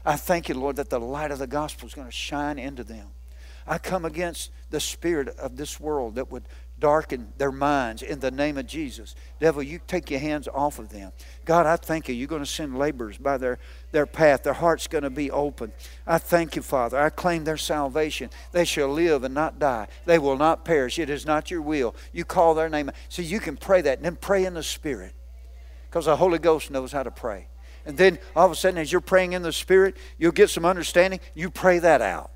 I 0.06 0.15
thank 0.15 0.47
you, 0.47 0.56
Lord, 0.56 0.78
that 0.78 0.89
the 0.89 1.00
light 1.00 1.32
of 1.32 1.39
the 1.39 1.47
gospel 1.47 1.88
is 1.88 1.93
going 1.93 2.08
to 2.08 2.12
shine 2.12 2.58
into 2.58 2.84
them. 2.84 3.08
I 3.67 3.78
come 3.78 4.06
against 4.06 4.52
the 4.69 4.80
spirit 4.80 5.28
of 5.28 5.58
this 5.58 5.80
world 5.80 6.15
that 6.15 6.32
would 6.32 6.47
darken 6.80 7.34
their 7.38 7.52
minds 7.52 8.02
in 8.02 8.20
the 8.20 8.30
name 8.30 8.58
of 8.58 8.68
Jesus. 8.68 9.16
Devil, 9.40 9.63
you 9.63 9.80
take 9.88 10.12
your 10.12 10.20
hands 10.20 10.48
off 10.48 10.80
of 10.80 10.90
them. 10.90 11.12
God, 11.46 11.66
I 11.66 11.76
thank 11.76 12.08
you. 12.08 12.16
You're 12.16 12.28
going 12.28 12.44
to 12.44 12.50
send 12.50 12.78
laborers 12.78 13.18
by 13.18 13.38
their, 13.38 13.58
their 13.92 14.06
path. 14.06 14.44
Their 14.44 14.54
heart's 14.54 14.88
going 14.88 15.04
to 15.04 15.10
be 15.10 15.32
open. 15.32 15.72
I 16.06 16.18
thank 16.18 16.56
you, 16.56 16.62
Father. 16.62 17.00
I 17.00 17.10
claim 17.10 17.44
their 17.44 17.58
salvation. 17.58 18.30
They 18.52 18.66
shall 18.66 18.90
live 18.90 19.24
and 19.24 19.34
not 19.34 19.60
die. 19.60 19.88
They 20.06 20.20
will 20.20 20.38
not 20.38 20.66
perish. 20.66 21.00
It 21.00 21.10
is 21.10 21.26
not 21.26 21.50
your 21.50 21.62
will. 21.62 21.96
You 22.13 22.26
call 22.26 22.54
their 22.54 22.70
name. 22.70 22.92
So 23.10 23.22
you 23.22 23.40
can 23.40 23.58
pray 23.58 23.82
that 23.82 23.98
and 23.98 24.06
then 24.06 24.16
pray 24.16 24.46
in 24.46 24.54
the 24.54 24.63
Spirit 24.63 25.13
because 25.90 26.06
the 26.06 26.16
Holy 26.16 26.40
Ghost 26.40 26.70
knows 26.70 26.92
how 26.92 27.04
to 27.04 27.12
pray. 27.12 27.48
And 27.86 27.98
then 27.98 28.20
all 28.36 28.46
of 28.46 28.52
a 28.52 28.56
sudden, 28.56 28.78
as 28.78 28.92
you're 28.92 29.02
praying 29.02 29.34
in 29.34 29.42
the 29.42 29.54
Spirit, 29.54 29.96
you'll 30.18 30.34
get 30.34 30.50
some 30.50 30.66
understanding. 30.66 31.22
You 31.34 31.50
pray 31.50 31.80
that 31.80 32.02
out. 32.02 32.32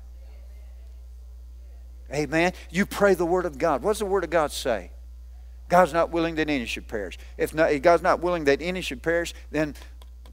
Amen. 2.12 2.52
You 2.70 2.86
pray 2.86 3.14
the 3.14 3.26
Word 3.26 3.46
of 3.46 3.58
God. 3.58 3.82
What 3.82 3.92
does 3.92 3.98
the 4.00 4.06
Word 4.06 4.24
of 4.24 4.30
God 4.30 4.52
say? 4.52 4.90
God's 5.68 5.92
not 5.92 6.10
willing 6.10 6.34
that 6.34 6.50
any 6.50 6.66
should 6.66 6.86
perish. 6.86 7.18
If, 7.38 7.54
not, 7.54 7.72
if 7.72 7.80
God's 7.80 8.02
not 8.02 8.20
willing 8.20 8.44
that 8.44 8.60
any 8.60 8.82
should 8.82 9.02
perish, 9.02 9.32
then 9.50 9.74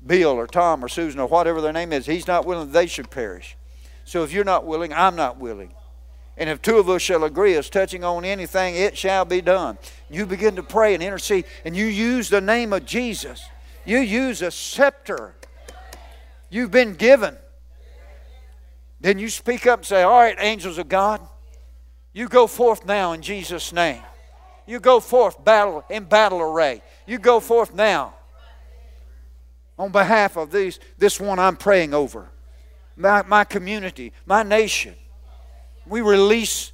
Bill 0.06 0.32
or 0.32 0.48
Tom 0.48 0.84
or 0.84 0.89
Susan 0.89 1.20
or 1.20 1.28
whatever 1.28 1.62
their 1.62 1.72
name 1.72 1.94
is, 1.94 2.06
He's 2.06 2.28
not 2.28 2.46
willing 2.46 2.68
that 2.68 2.74
they 2.74 2.88
should 2.88 3.10
perish. 3.10 3.56
So 4.04 4.24
if 4.24 4.34
you're 4.34 4.44
not 4.44 4.65
willing, 4.65 4.92
I'm 4.92 5.15
not 5.15 5.38
willing. 5.38 5.74
And 6.36 6.50
if 6.50 6.62
two 6.62 6.78
of 6.78 6.89
us 6.89 7.02
shall 7.02 7.24
agree 7.26 7.56
as 7.56 7.70
touching 7.70 8.04
on 8.04 8.26
anything, 8.26 8.76
it 8.76 8.98
shall 8.98 9.26
be 9.26 9.42
done. 9.42 9.78
You 10.10 10.26
begin 10.26 10.56
to 10.56 10.63
pray 10.63 10.94
and 10.94 11.04
intercede, 11.04 11.46
and 11.63 11.76
you 11.76 11.86
use 11.86 12.30
the 12.30 12.42
name 12.42 12.74
of 12.74 12.86
Jesus. 12.86 13.42
You 13.86 14.00
use 14.00 14.42
a 14.42 14.52
scepter 14.52 15.36
you've 16.50 16.72
been 16.72 16.96
given. 16.96 17.38
Then 19.02 19.20
you 19.20 19.30
speak 19.30 19.68
up 19.68 19.80
and 19.80 19.86
say, 19.86 20.02
All 20.02 20.20
right, 20.20 20.36
angels 20.39 20.78
of 20.78 20.89
God. 20.89 21.22
You 22.13 22.28
go 22.28 22.48
forth 22.48 22.86
now 22.86 23.13
in 23.13 23.22
Jesus' 23.22 23.72
name. 23.72 24.02
You 24.65 24.80
go 24.80 25.00
forth 25.00 25.43
battle 25.43 25.84
in 25.89 26.06
battle 26.06 26.41
array. 26.41 26.82
You 27.08 27.17
go 27.17 27.39
forth 27.39 27.74
now 27.74 28.13
on 29.78 29.91
behalf 29.91 30.36
of 30.36 30.52
these, 30.52 30.80
this 30.98 31.19
one 31.19 31.39
I'm 31.39 31.56
praying 31.56 31.93
over. 31.93 32.30
my, 33.00 33.24
my 33.24 33.43
community, 33.45 34.12
my 34.26 34.43
nation. 34.43 34.93
We 35.88 36.02
release 36.02 36.74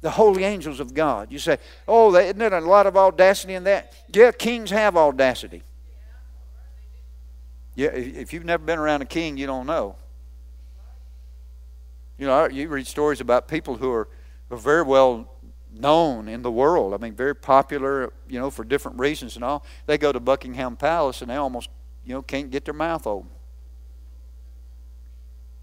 the 0.00 0.10
holy 0.10 0.42
angels 0.44 0.80
of 0.80 0.94
God. 0.94 1.30
You 1.30 1.38
say, 1.38 1.58
oh, 1.86 2.14
isn't 2.16 2.38
there 2.38 2.52
a 2.52 2.60
lot 2.60 2.86
of 2.86 2.96
audacity 2.96 3.54
in 3.54 3.64
that? 3.64 3.92
Yeah, 4.12 4.32
kings 4.32 4.70
have 4.70 4.96
audacity. 4.96 5.62
Yeah, 7.74 7.90
if 7.90 8.32
you've 8.32 8.44
never 8.44 8.64
been 8.64 8.78
around 8.78 9.02
a 9.02 9.06
king, 9.06 9.36
you 9.36 9.46
don't 9.46 9.66
know. 9.66 9.96
You 12.18 12.26
know, 12.26 12.48
you 12.48 12.68
read 12.68 12.86
stories 12.86 13.20
about 13.20 13.46
people 13.46 13.76
who 13.76 13.92
are, 13.92 14.00
are 14.00 14.08
very 14.50 14.82
well 14.82 15.32
known 15.72 16.28
in 16.28 16.42
the 16.42 16.50
world. 16.50 16.94
I 16.94 16.98
mean, 16.98 17.14
very 17.14 17.34
popular, 17.34 18.12
you 18.28 18.38
know, 18.38 18.50
for 18.50 18.64
different 18.64 18.98
reasons 18.98 19.36
and 19.36 19.44
all. 19.44 19.64
They 19.86 19.98
go 19.98 20.12
to 20.12 20.20
Buckingham 20.20 20.76
Palace 20.76 21.22
and 21.22 21.30
they 21.30 21.36
almost, 21.36 21.68
you 22.04 22.14
know, 22.14 22.22
can't 22.22 22.50
get 22.50 22.64
their 22.64 22.74
mouth 22.74 23.06
open. 23.06 23.30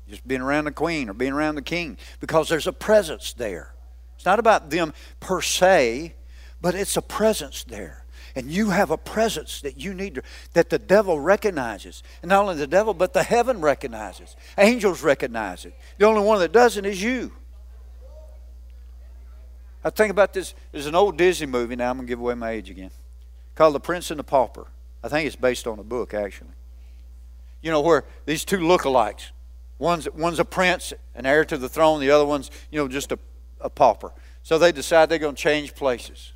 Just 0.08 0.28
being 0.28 0.42
around 0.42 0.66
the 0.66 0.72
queen 0.72 1.10
or 1.10 1.14
being 1.14 1.32
around 1.34 1.56
the 1.56 1.62
king 1.62 1.98
because 2.20 2.50
there's 2.50 2.68
a 2.68 2.74
presence 2.74 3.34
there. 3.34 3.74
It's 4.16 4.26
not 4.26 4.40
about 4.40 4.70
them 4.70 4.94
per 5.20 5.42
se, 5.42 6.16
but 6.62 6.76
it's 6.76 6.98
a 6.98 7.02
presence 7.02 7.64
there. 7.64 8.06
And 8.36 8.52
you 8.52 8.72
have 8.72 8.90
a 8.90 8.98
presence 8.98 9.62
that 9.62 9.80
you 9.80 9.94
need 9.94 10.16
to, 10.16 10.24
that 10.54 10.70
the 10.70 10.80
devil 10.80 11.20
recognizes. 11.20 12.04
And 12.22 12.30
not 12.30 12.42
only 12.42 12.56
the 12.56 12.68
devil, 12.68 12.94
but 12.94 13.14
the 13.14 13.24
heaven 13.24 13.62
recognizes. 13.62 14.36
Angels 14.58 15.04
recognize 15.04 15.66
it. 15.66 15.78
The 16.00 16.06
only 16.06 16.24
one 16.24 16.40
that 16.40 16.52
doesn't 16.52 16.86
is 16.86 17.02
you. 17.02 17.32
I 19.84 19.90
think 19.90 20.12
about 20.12 20.34
this. 20.34 20.54
There's 20.72 20.86
an 20.86 20.96
old 20.96 21.18
Disney 21.18 21.48
movie 21.48 21.76
now. 21.76 21.90
I'm 21.90 21.98
going 21.98 22.08
to 22.08 22.12
give 22.12 22.20
away 22.20 22.36
my 22.36 22.52
age 22.52 22.70
again. 22.70 22.92
Called 23.56 23.76
The 23.76 23.80
Prince 23.80 24.12
and 24.12 24.20
the 24.20 24.24
Pauper. 24.24 24.68
I 25.04 25.10
think 25.10 25.28
it's 25.28 25.36
based 25.36 25.68
on 25.68 25.78
a 25.80 25.84
book, 25.84 26.14
actually. 26.14 26.52
You 27.62 27.72
know, 27.72 27.82
where 27.82 28.06
these 28.26 28.46
two 28.46 28.60
lookalikes. 28.60 29.32
One's, 29.80 30.10
one's 30.12 30.40
a 30.40 30.46
prince, 30.46 30.94
an 31.16 31.26
heir 31.26 31.44
to 31.46 31.58
the 31.58 31.68
throne. 31.68 32.00
The 32.00 32.12
other 32.12 32.26
one's, 32.26 32.50
you 32.72 32.80
know, 32.80 32.88
just 32.88 33.12
a, 33.12 33.20
a 33.60 33.70
pauper. 33.70 34.14
So 34.44 34.58
they 34.58 34.72
decide 34.72 35.10
they're 35.10 35.20
going 35.20 35.36
to 35.36 35.42
change 35.42 35.76
places. 35.76 36.32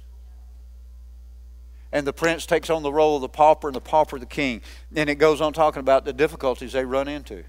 And 1.91 2.05
the 2.05 2.13
prince 2.13 2.45
takes 2.45 2.69
on 2.69 2.83
the 2.83 2.91
role 2.91 3.15
of 3.15 3.21
the 3.21 3.29
pauper 3.29 3.69
and 3.69 3.75
the 3.75 3.81
pauper 3.81 4.19
the 4.19 4.25
king. 4.25 4.61
And 4.93 5.09
it 5.09 5.15
goes 5.15 5.39
on 5.39 5.53
talking 5.53 5.79
about 5.79 6.03
the 6.03 6.11
difficulties 6.11 6.73
they 6.73 6.83
run 6.83 7.07
into. 7.07 7.45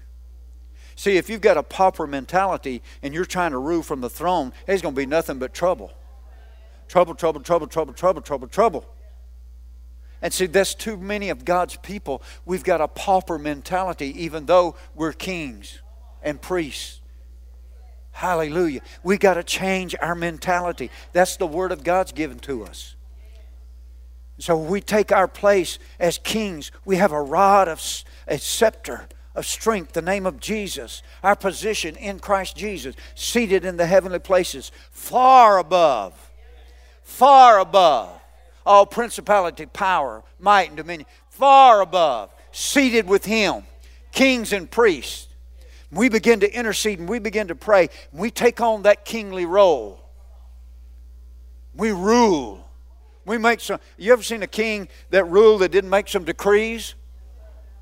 See, 0.99 1.15
if 1.15 1.29
you've 1.29 1.39
got 1.39 1.55
a 1.55 1.63
pauper 1.63 2.05
mentality 2.05 2.83
and 3.01 3.13
you're 3.13 3.23
trying 3.23 3.51
to 3.51 3.57
rule 3.57 3.83
from 3.83 4.01
the 4.01 4.09
throne, 4.09 4.51
there's 4.65 4.81
going 4.81 4.93
to 4.93 4.99
be 4.99 5.05
nothing 5.05 5.39
but 5.39 5.53
trouble. 5.53 5.93
Trouble, 6.89 7.15
trouble, 7.15 7.39
trouble, 7.39 7.67
trouble, 7.67 7.93
trouble, 7.93 8.21
trouble, 8.21 8.47
trouble. 8.49 8.85
And 10.21 10.33
see, 10.33 10.47
that's 10.47 10.75
too 10.75 10.97
many 10.97 11.29
of 11.29 11.45
God's 11.45 11.77
people. 11.77 12.21
We've 12.43 12.65
got 12.65 12.81
a 12.81 12.89
pauper 12.89 13.39
mentality, 13.39 14.07
even 14.23 14.45
though 14.45 14.75
we're 14.93 15.13
kings 15.13 15.79
and 16.21 16.41
priests. 16.41 16.99
Hallelujah. 18.11 18.81
We 19.01 19.17
got 19.17 19.35
to 19.35 19.43
change 19.43 19.95
our 20.01 20.15
mentality. 20.15 20.91
That's 21.13 21.37
the 21.37 21.47
word 21.47 21.71
of 21.71 21.85
God's 21.85 22.11
given 22.11 22.39
to 22.39 22.65
us. 22.65 22.97
So 24.37 24.57
we 24.57 24.81
take 24.81 25.13
our 25.13 25.29
place 25.29 25.79
as 25.97 26.17
kings. 26.17 26.73
We 26.83 26.97
have 26.97 27.13
a 27.13 27.21
rod 27.21 27.69
of 27.69 27.81
a 28.27 28.37
scepter 28.37 29.07
of 29.35 29.45
strength, 29.45 29.93
the 29.93 30.01
name 30.01 30.25
of 30.25 30.39
Jesus, 30.39 31.03
our 31.23 31.35
position 31.35 31.95
in 31.95 32.19
Christ 32.19 32.57
Jesus, 32.57 32.95
seated 33.15 33.63
in 33.65 33.77
the 33.77 33.85
heavenly 33.85 34.19
places, 34.19 34.71
far 34.91 35.59
above, 35.59 36.31
far 37.03 37.59
above 37.59 38.19
all 38.65 38.85
principality, 38.85 39.65
power, 39.65 40.23
might, 40.39 40.67
and 40.67 40.77
dominion, 40.77 41.07
far 41.29 41.81
above, 41.81 42.33
seated 42.51 43.07
with 43.07 43.25
Him, 43.25 43.63
kings 44.11 44.53
and 44.53 44.69
priests. 44.69 45.27
We 45.91 46.07
begin 46.09 46.41
to 46.41 46.53
intercede 46.53 46.99
and 46.99 47.09
we 47.09 47.17
begin 47.17 47.47
to 47.47 47.55
pray. 47.55 47.89
We 48.13 48.29
take 48.29 48.61
on 48.61 48.83
that 48.83 49.05
kingly 49.05 49.45
role. 49.45 49.99
We 51.73 51.91
rule. 51.91 52.63
We 53.25 53.39
make 53.39 53.59
some. 53.59 53.79
You 53.97 54.13
ever 54.13 54.21
seen 54.21 54.43
a 54.43 54.47
king 54.47 54.87
that 55.09 55.25
ruled 55.25 55.61
that 55.61 55.71
didn't 55.71 55.89
make 55.89 56.07
some 56.07 56.23
decrees? 56.23 56.93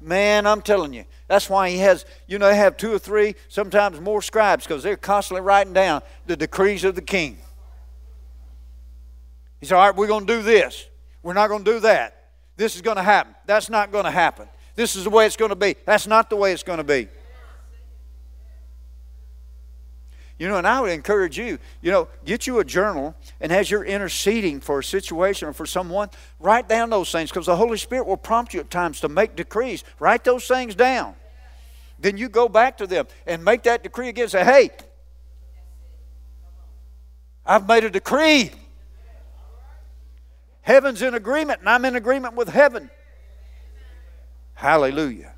Man, 0.07 0.47
I'm 0.47 0.61
telling 0.61 0.93
you, 0.93 1.03
that's 1.27 1.49
why 1.49 1.69
he 1.69 1.79
has, 1.79 2.05
you 2.27 2.39
know, 2.39 2.49
have 2.49 2.77
two 2.77 2.93
or 2.93 2.97
three, 2.97 3.35
sometimes 3.49 3.99
more 3.99 4.21
scribes 4.21 4.63
because 4.63 4.81
they're 4.81 4.95
constantly 4.95 5.41
writing 5.41 5.73
down 5.73 6.01
the 6.25 6.37
decrees 6.37 6.85
of 6.85 6.95
the 6.95 7.01
king. 7.01 7.37
He 9.59 9.65
said, 9.65 9.75
All 9.75 9.85
right, 9.85 9.93
we're 9.93 10.07
going 10.07 10.25
to 10.25 10.33
do 10.33 10.41
this. 10.41 10.87
We're 11.23 11.33
not 11.33 11.49
going 11.49 11.65
to 11.65 11.71
do 11.73 11.79
that. 11.81 12.29
This 12.55 12.77
is 12.77 12.81
going 12.81 12.95
to 12.95 13.03
happen. 13.03 13.35
That's 13.47 13.69
not 13.69 13.91
going 13.91 14.05
to 14.05 14.11
happen. 14.11 14.47
This 14.75 14.95
is 14.95 15.03
the 15.03 15.09
way 15.09 15.25
it's 15.25 15.35
going 15.35 15.49
to 15.49 15.57
be. 15.57 15.75
That's 15.85 16.07
not 16.07 16.29
the 16.29 16.37
way 16.37 16.53
it's 16.53 16.63
going 16.63 16.77
to 16.77 16.85
be. 16.85 17.09
You 20.37 20.47
know, 20.47 20.57
and 20.57 20.67
I 20.67 20.81
would 20.81 20.91
encourage 20.91 21.37
you, 21.37 21.57
you 21.81 21.89
know, 21.89 22.07
get 22.23 22.45
you 22.45 22.59
a 22.59 22.63
journal 22.63 23.15
and 23.41 23.51
as 23.51 23.71
you're 23.71 23.83
interceding 23.83 24.59
for 24.59 24.79
a 24.79 24.83
situation 24.83 25.47
or 25.47 25.53
for 25.53 25.65
someone, 25.65 26.09
write 26.39 26.69
down 26.69 26.91
those 26.91 27.11
things 27.11 27.31
because 27.31 27.47
the 27.47 27.55
Holy 27.55 27.77
Spirit 27.77 28.05
will 28.05 28.17
prompt 28.17 28.53
you 28.53 28.59
at 28.59 28.69
times 28.69 28.99
to 28.99 29.09
make 29.09 29.35
decrees. 29.35 29.83
Write 29.99 30.23
those 30.23 30.47
things 30.47 30.75
down. 30.75 31.15
Then 31.99 32.17
you 32.17 32.29
go 32.29 32.47
back 32.47 32.77
to 32.77 32.87
them 32.87 33.07
and 33.25 33.43
make 33.43 33.63
that 33.63 33.81
decree 33.81 34.09
again. 34.09 34.29
Say, 34.29 34.43
hey, 34.43 34.69
I've 37.43 37.67
made 37.67 37.83
a 37.83 37.89
decree. 37.89 38.51
Heaven's 40.61 41.01
in 41.01 41.15
agreement, 41.15 41.61
and 41.61 41.69
I'm 41.69 41.85
in 41.85 41.95
agreement 41.95 42.35
with 42.35 42.49
heaven. 42.49 42.91
Hallelujah. 44.53 45.33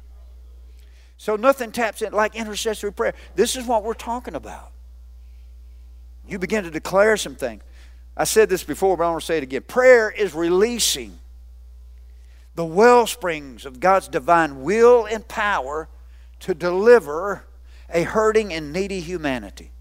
So 1.17 1.35
nothing 1.35 1.71
taps 1.71 2.01
in 2.01 2.13
like 2.13 2.35
intercessory 2.35 2.91
prayer. 2.91 3.13
This 3.35 3.55
is 3.55 3.65
what 3.65 3.83
we're 3.83 3.93
talking 3.93 4.35
about. 4.35 4.71
You 6.29 6.37
begin 6.39 6.63
to 6.63 6.71
declare 6.71 7.17
some 7.17 7.35
things. 7.35 7.63
I 8.15 8.23
said 8.23 8.49
this 8.49 8.63
before, 8.63 8.97
but 8.97 9.05
I 9.05 9.09
want 9.09 9.21
to 9.21 9.25
say 9.25 9.37
it 9.37 9.43
again. 9.43 9.63
Prayer 9.63 10.11
is 10.11 10.33
releasing 10.33 11.17
the 12.55 12.65
well 12.65 13.07
springs 13.07 13.65
of 13.65 13.79
God's 13.79 14.07
divine 14.07 14.61
will 14.61 15.05
and 15.05 15.27
power 15.27 15.87
to 16.41 16.53
deliver 16.53 17.45
a 17.89 18.03
hurting 18.03 18.53
and 18.53 18.71
needy 18.71 18.99
humanity. 18.99 19.71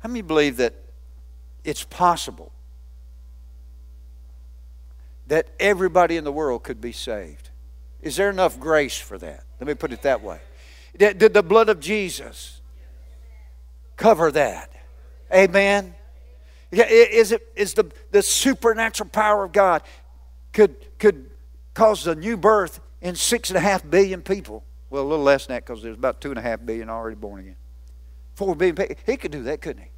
How 0.00 0.08
many 0.08 0.22
believe 0.22 0.56
that 0.58 0.74
it's 1.64 1.84
possible 1.84 2.52
that 5.26 5.48
everybody 5.58 6.16
in 6.16 6.24
the 6.24 6.32
world 6.32 6.62
could 6.62 6.80
be 6.80 6.92
saved? 6.92 7.50
Is 8.02 8.16
there 8.16 8.30
enough 8.30 8.60
grace 8.60 8.96
for 8.96 9.16
that? 9.18 9.44
Let 9.58 9.66
me 9.66 9.74
put 9.74 9.92
it 9.92 10.02
that 10.02 10.22
way. 10.22 10.40
Did 10.96 11.18
the 11.18 11.42
blood 11.42 11.68
of 11.68 11.80
Jesus 11.80 12.55
cover 13.96 14.30
that. 14.32 14.70
Amen. 15.32 15.94
Is 16.70 17.32
it 17.32 17.52
is 17.56 17.74
the, 17.74 17.90
the 18.10 18.22
supernatural 18.22 19.08
power 19.10 19.44
of 19.44 19.52
God 19.52 19.82
could 20.52 20.98
could 20.98 21.30
cause 21.74 22.06
a 22.06 22.14
new 22.14 22.36
birth 22.36 22.80
in 23.00 23.14
six 23.14 23.50
and 23.50 23.56
a 23.56 23.60
half 23.60 23.88
billion 23.88 24.22
people? 24.22 24.64
Well, 24.90 25.02
a 25.02 25.08
little 25.08 25.24
less 25.24 25.46
than 25.46 25.56
that 25.56 25.66
because 25.66 25.82
there's 25.82 25.96
about 25.96 26.20
two 26.20 26.30
and 26.30 26.38
a 26.38 26.42
half 26.42 26.64
billion 26.64 26.88
already 26.88 27.16
born 27.16 27.40
again. 27.40 27.56
Four 28.34 28.54
billion 28.54 28.76
people. 28.76 28.96
He 29.06 29.16
could 29.16 29.32
do 29.32 29.42
that, 29.44 29.60
couldn't 29.60 29.82
he? 29.82 29.90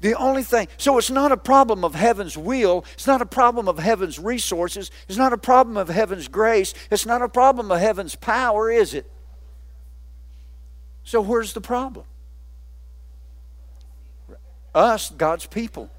The 0.00 0.14
only 0.14 0.42
thing, 0.42 0.68
so 0.76 0.98
it's 0.98 1.10
not 1.10 1.32
a 1.32 1.36
problem 1.38 1.82
of 1.82 1.94
heaven's 1.94 2.36
will. 2.36 2.84
It's 2.92 3.06
not 3.06 3.22
a 3.22 3.26
problem 3.26 3.66
of 3.66 3.78
heaven's 3.78 4.18
resources. 4.18 4.90
It's 5.08 5.16
not 5.16 5.32
a 5.32 5.38
problem 5.38 5.78
of 5.78 5.88
heaven's 5.88 6.28
grace. 6.28 6.74
It's 6.90 7.06
not 7.06 7.22
a 7.22 7.28
problem 7.28 7.70
of 7.70 7.80
heaven's 7.80 8.14
power, 8.14 8.70
is 8.70 8.92
it? 8.92 9.10
So 11.02 11.22
where's 11.22 11.54
the 11.54 11.62
problem? 11.62 12.04
Us, 14.76 15.10
God's 15.10 15.46
people. 15.46 15.90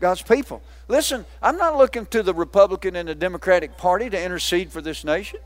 God's 0.00 0.20
people. 0.20 0.62
Listen, 0.88 1.24
I'm 1.40 1.56
not 1.56 1.78
looking 1.78 2.04
to 2.06 2.22
the 2.22 2.34
Republican 2.34 2.96
and 2.96 3.08
the 3.08 3.14
Democratic 3.14 3.76
Party 3.76 4.10
to 4.10 4.20
intercede 4.20 4.72
for 4.72 4.82
this 4.82 5.04
nation. 5.04 5.38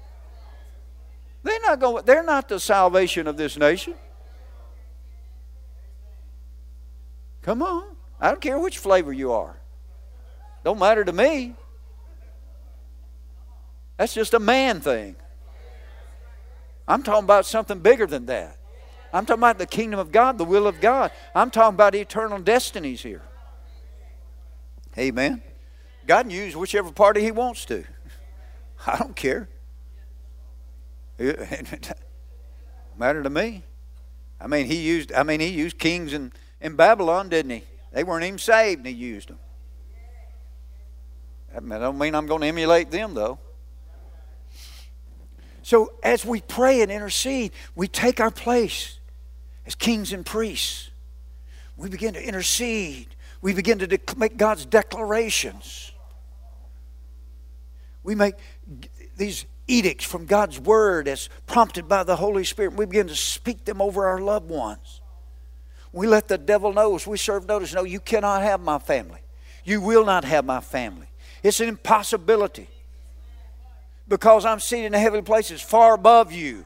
They're 1.43 1.61
not 1.61 1.79
going, 1.79 2.05
they're 2.07 2.25
not 2.25 2.49
the 2.49 2.59
salvation 2.59 3.27
of 3.27 3.37
this 3.37 3.57
nation. 3.57 3.95
Come 7.43 7.63
on. 7.63 7.85
I 8.21 8.29
don't 8.31 8.41
care 8.41 8.59
which 8.59 8.79
flavor 8.79 9.13
you 9.13 9.33
are. 9.33 9.57
Don't 10.65 10.79
matter 10.79 11.05
to 11.05 11.13
me. 11.13 11.55
That's 13.97 14.15
just 14.15 14.35
a 14.35 14.41
man 14.41 14.81
thing. 14.81 15.17
I'm 16.87 17.03
talking 17.03 17.25
about 17.25 17.47
something 17.47 17.79
bigger 17.79 18.07
than 18.07 18.27
that. 18.27 18.58
I'm 19.13 19.25
talking 19.25 19.41
about 19.41 19.59
the 19.59 19.67
kingdom 19.67 19.99
of 19.99 20.13
God, 20.13 20.39
the 20.39 20.45
will 20.45 20.67
of 20.67 20.81
God. 20.81 21.11
I'm 21.35 21.51
talking 21.51 21.75
about 21.75 21.95
eternal 21.95 22.39
destinies 22.39 23.03
here. 23.03 23.23
Amen. 24.97 25.43
God 26.07 26.23
can 26.23 26.31
use 26.31 26.57
whichever 26.57 26.93
party 26.93 27.23
He 27.23 27.31
wants 27.31 27.65
to. 27.67 27.85
I 28.87 28.97
don't 28.97 29.17
care. 29.17 29.49
matter 32.99 33.23
to 33.23 33.31
me. 33.31 33.63
I 34.41 34.47
mean, 34.47 34.67
he 34.67 34.77
used. 34.77 35.13
I 35.13 35.23
mean, 35.23 35.41
he 35.41 35.49
used 35.49 35.79
kings 35.79 36.13
in, 36.13 36.33
in 36.61 36.77
Babylon, 36.77 37.29
didn't 37.29 37.51
he? 37.51 37.65
They 37.93 38.05
weren't 38.05 38.25
even 38.25 38.39
saved, 38.39 38.79
and 38.79 38.87
he 38.87 38.93
used 38.93 39.29
them. 39.29 39.39
I 41.55 41.61
don't 41.79 41.99
mean 41.99 42.15
I'm 42.15 42.27
going 42.27 42.43
to 42.43 42.47
emulate 42.47 42.91
them, 42.91 43.15
though. 43.15 43.39
So 45.63 45.95
as 46.03 46.25
we 46.25 46.41
pray 46.41 46.83
and 46.83 46.93
intercede, 46.93 47.53
we 47.75 47.89
take 47.89 48.21
our 48.21 48.31
place 48.31 48.98
as 49.69 49.75
kings 49.75 50.15
and 50.15 50.25
priests. 50.25 50.91
We 51.77 51.91
begin 51.91 52.15
to 52.15 52.27
intercede. 52.27 53.15
We 53.43 53.53
begin 53.53 53.79
to 53.81 54.01
make 54.17 54.39
God's 54.39 54.65
declarations. 54.65 55.93
We 58.03 58.15
make 58.15 58.35
these 59.17 59.45
edicts 59.69 60.07
from 60.07 60.25
God's 60.25 60.59
Word 60.59 61.07
as 61.07 61.29
prompted 61.47 61.87
by 61.87 62.03
the 62.03 62.17
Holy 62.17 62.45
Spirit. 62.45 62.73
We 62.73 62.87
begin 62.87 63.09
to 63.09 63.15
speak 63.15 63.67
them 63.67 63.83
over 63.83 64.07
our 64.07 64.19
loved 64.19 64.49
ones. 64.49 65.03
We 65.93 66.07
let 66.07 66.29
the 66.29 66.39
devil 66.39 66.73
know 66.73 66.97
as 66.97 67.07
we 67.07 67.19
serve 67.19 67.47
notice 67.47 67.75
no, 67.75 67.85
you 67.85 68.01
cannot 68.01 68.43
have 68.43 68.61
my 68.61 68.79
family. 68.79 69.21
You 69.65 69.83
will 69.83 70.07
not 70.07 70.25
have 70.25 70.47
my 70.47 70.61
family. 70.61 71.09
It's 71.43 71.61
an 71.61 71.69
impossibility 71.69 72.69
because 74.09 74.47
I'm 74.47 74.61
seated 74.61 74.87
in 74.87 74.93
the 74.93 74.99
heavenly 74.99 75.25
places 75.25 75.61
far 75.61 75.93
above 75.93 76.33
you. 76.33 76.65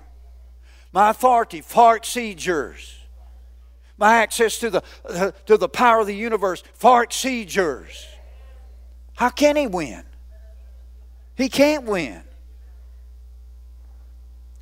My 0.92 1.10
authority 1.10 1.60
far 1.60 1.96
exceeds 1.96 2.44
yours. 2.44 2.98
My 3.96 4.16
access 4.16 4.58
to 4.58 4.70
the, 4.70 4.82
uh, 5.04 5.30
to 5.46 5.56
the 5.56 5.68
power 5.68 6.00
of 6.00 6.06
the 6.06 6.14
universe 6.14 6.62
far 6.74 7.04
exceeds 7.04 7.54
yours. 7.54 8.06
How 9.14 9.30
can 9.30 9.56
he 9.56 9.66
win? 9.66 10.04
He 11.36 11.48
can't 11.48 11.84
win 11.84 12.22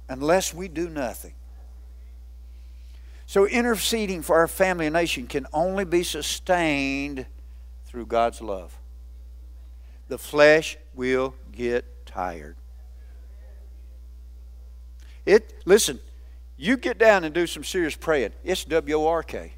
unless 0.08 0.52
we 0.54 0.68
do 0.68 0.88
nothing. 0.88 1.34
So, 3.26 3.46
interceding 3.46 4.22
for 4.22 4.36
our 4.36 4.48
family 4.48 4.86
and 4.86 4.92
nation 4.92 5.28
can 5.28 5.46
only 5.52 5.84
be 5.84 6.02
sustained 6.02 7.26
through 7.86 8.06
God's 8.06 8.40
love. 8.40 8.76
The 10.08 10.18
flesh 10.18 10.76
will 10.94 11.34
get 11.52 12.06
tired. 12.06 12.56
It 15.24 15.54
listen, 15.64 16.00
you 16.60 16.76
get 16.76 16.98
down 16.98 17.24
and 17.24 17.34
do 17.34 17.46
some 17.46 17.64
serious 17.64 17.96
praying. 17.96 18.32
It's 18.44 18.64
W 18.66 18.96
O 18.96 19.06
R 19.06 19.22
K. 19.22 19.54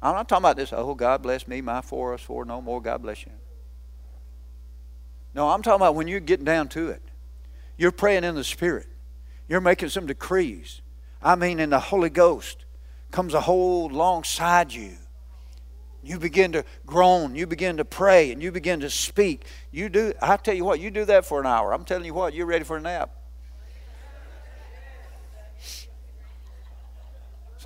I'm 0.00 0.14
not 0.14 0.28
talking 0.28 0.44
about 0.44 0.56
this, 0.56 0.72
oh, 0.72 0.94
God 0.94 1.22
bless 1.22 1.48
me, 1.48 1.60
my 1.60 1.80
for 1.80 2.14
us, 2.14 2.20
for 2.20 2.44
no 2.44 2.62
more, 2.62 2.80
God 2.80 3.02
bless 3.02 3.26
you. 3.26 3.32
No, 5.34 5.48
I'm 5.48 5.62
talking 5.62 5.80
about 5.80 5.96
when 5.96 6.06
you're 6.06 6.20
getting 6.20 6.44
down 6.44 6.68
to 6.68 6.90
it. 6.90 7.02
You're 7.76 7.90
praying 7.90 8.22
in 8.22 8.36
the 8.36 8.44
Spirit. 8.44 8.86
You're 9.48 9.60
making 9.60 9.88
some 9.88 10.06
decrees. 10.06 10.82
I 11.20 11.34
mean, 11.34 11.58
in 11.58 11.70
the 11.70 11.80
Holy 11.80 12.10
Ghost 12.10 12.64
comes 13.10 13.34
a 13.34 13.40
hold 13.40 13.90
alongside 13.90 14.72
you. 14.72 14.92
You 16.04 16.20
begin 16.20 16.52
to 16.52 16.64
groan, 16.84 17.34
you 17.34 17.48
begin 17.48 17.78
to 17.78 17.84
pray, 17.84 18.30
and 18.30 18.40
you 18.40 18.52
begin 18.52 18.78
to 18.80 18.90
speak. 18.90 19.46
You 19.72 19.88
do, 19.88 20.12
I 20.22 20.36
tell 20.36 20.54
you 20.54 20.64
what, 20.64 20.78
you 20.78 20.92
do 20.92 21.04
that 21.06 21.26
for 21.26 21.40
an 21.40 21.46
hour. 21.46 21.74
I'm 21.74 21.84
telling 21.84 22.04
you 22.04 22.14
what, 22.14 22.34
you're 22.34 22.46
ready 22.46 22.64
for 22.64 22.76
a 22.76 22.80
nap. 22.80 23.15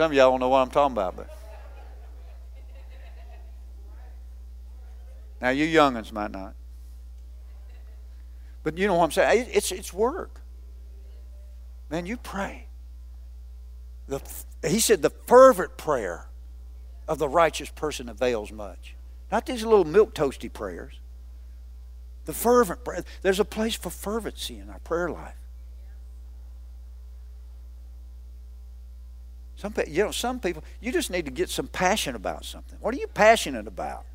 Some 0.01 0.13
of 0.13 0.17
y'all 0.17 0.31
don't 0.31 0.41
know 0.41 0.49
what 0.49 0.61
I'm 0.61 0.71
talking 0.71 0.95
about, 0.95 1.15
but. 1.15 1.29
Now, 5.43 5.51
you 5.51 5.67
youngins 5.67 6.11
might 6.11 6.31
not. 6.31 6.55
But 8.63 8.79
you 8.79 8.87
know 8.87 8.95
what 8.95 9.05
I'm 9.05 9.11
saying? 9.11 9.49
It's, 9.53 9.71
it's 9.71 9.93
work. 9.93 10.41
Man, 11.91 12.07
you 12.07 12.17
pray. 12.17 12.69
The, 14.09 14.23
he 14.67 14.81
said 14.81 15.03
the 15.03 15.11
fervent 15.11 15.77
prayer 15.77 16.29
of 17.07 17.19
the 17.19 17.29
righteous 17.29 17.69
person 17.69 18.09
avails 18.09 18.51
much. 18.51 18.95
Not 19.31 19.45
these 19.45 19.67
little 19.67 19.85
milk 19.85 20.15
toasty 20.15 20.51
prayers. 20.51 20.95
The 22.25 22.33
fervent 22.33 22.85
prayer. 22.85 23.05
There's 23.21 23.39
a 23.39 23.45
place 23.45 23.75
for 23.75 23.91
fervency 23.91 24.59
in 24.59 24.71
our 24.71 24.79
prayer 24.79 25.11
life. 25.11 25.35
Some 29.61 29.75
you 29.89 30.05
know, 30.05 30.11
some 30.11 30.41
people, 30.41 30.65
you 30.81 30.91
just 30.91 31.11
need 31.11 31.27
to 31.27 31.31
get 31.31 31.51
some 31.51 31.67
passion 31.67 32.15
about 32.15 32.47
something. 32.47 32.79
What 32.81 32.95
are 32.95 32.97
you 32.97 33.07
passionate 33.09 33.67
about? 33.67 34.07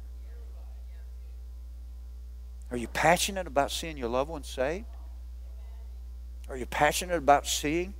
Are 2.71 2.77
you 2.77 2.87
passionate 2.87 3.45
about 3.45 3.69
seeing 3.69 3.95
your 3.95 4.09
loved 4.09 4.31
ones 4.31 4.47
saved? 4.47 4.87
Are 6.49 6.57
you 6.57 6.65
passionate 6.65 7.17
about 7.17 7.45
seeing 7.45 7.93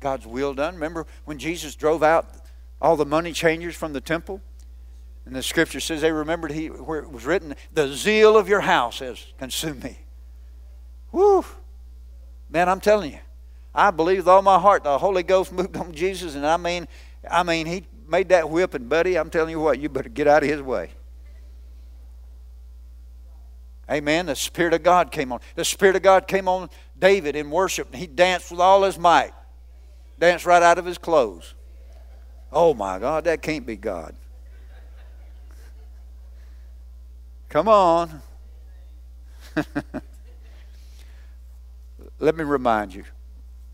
God's 0.00 0.26
will 0.26 0.54
done? 0.54 0.74
Remember 0.74 1.06
when 1.24 1.38
Jesus 1.38 1.76
drove 1.76 2.02
out 2.02 2.28
all 2.82 2.96
the 2.96 3.06
money 3.06 3.30
changers 3.30 3.76
from 3.76 3.92
the 3.92 4.00
temple? 4.00 4.40
And 5.24 5.36
the 5.36 5.42
scripture 5.42 5.78
says 5.78 6.00
they 6.00 6.10
remembered 6.10 6.50
he, 6.50 6.66
where 6.66 6.98
it 6.98 7.12
was 7.12 7.26
written, 7.26 7.54
The 7.72 7.94
zeal 7.94 8.36
of 8.36 8.48
your 8.48 8.62
house 8.62 8.98
has 8.98 9.24
consumed 9.38 9.84
me. 9.84 9.98
Whew. 11.12 11.44
Man, 12.50 12.68
I'm 12.68 12.80
telling 12.80 13.12
you, 13.12 13.20
I 13.74 13.90
believe 13.90 14.18
with 14.18 14.28
all 14.28 14.42
my 14.42 14.58
heart 14.58 14.84
the 14.84 14.98
Holy 14.98 15.22
Ghost 15.22 15.52
moved 15.52 15.76
on 15.76 15.92
Jesus, 15.92 16.34
and 16.34 16.46
I 16.46 16.56
mean, 16.56 16.88
I 17.30 17.42
mean, 17.42 17.66
he 17.66 17.84
made 18.06 18.30
that 18.30 18.50
whip, 18.50 18.74
and 18.74 18.88
buddy, 18.88 19.16
I'm 19.16 19.30
telling 19.30 19.50
you 19.50 19.60
what, 19.60 19.78
you 19.78 19.88
better 19.88 20.08
get 20.08 20.26
out 20.26 20.42
of 20.42 20.48
his 20.48 20.62
way. 20.62 20.90
Amen. 23.90 24.26
The 24.26 24.36
Spirit 24.36 24.74
of 24.74 24.82
God 24.82 25.10
came 25.10 25.32
on. 25.32 25.40
The 25.54 25.64
Spirit 25.64 25.96
of 25.96 26.02
God 26.02 26.28
came 26.28 26.46
on 26.46 26.68
David 26.98 27.36
in 27.36 27.50
worship, 27.50 27.88
and 27.90 27.96
he 27.96 28.06
danced 28.06 28.50
with 28.50 28.60
all 28.60 28.82
his 28.82 28.98
might. 28.98 29.32
Danced 30.18 30.44
right 30.44 30.62
out 30.62 30.78
of 30.78 30.84
his 30.84 30.98
clothes. 30.98 31.54
Oh 32.52 32.74
my 32.74 32.98
God, 32.98 33.24
that 33.24 33.40
can't 33.40 33.64
be 33.64 33.76
God. 33.76 34.14
Come 37.48 37.68
on. 37.68 38.20
Let 42.18 42.36
me 42.36 42.44
remind 42.44 42.94
you. 42.94 43.04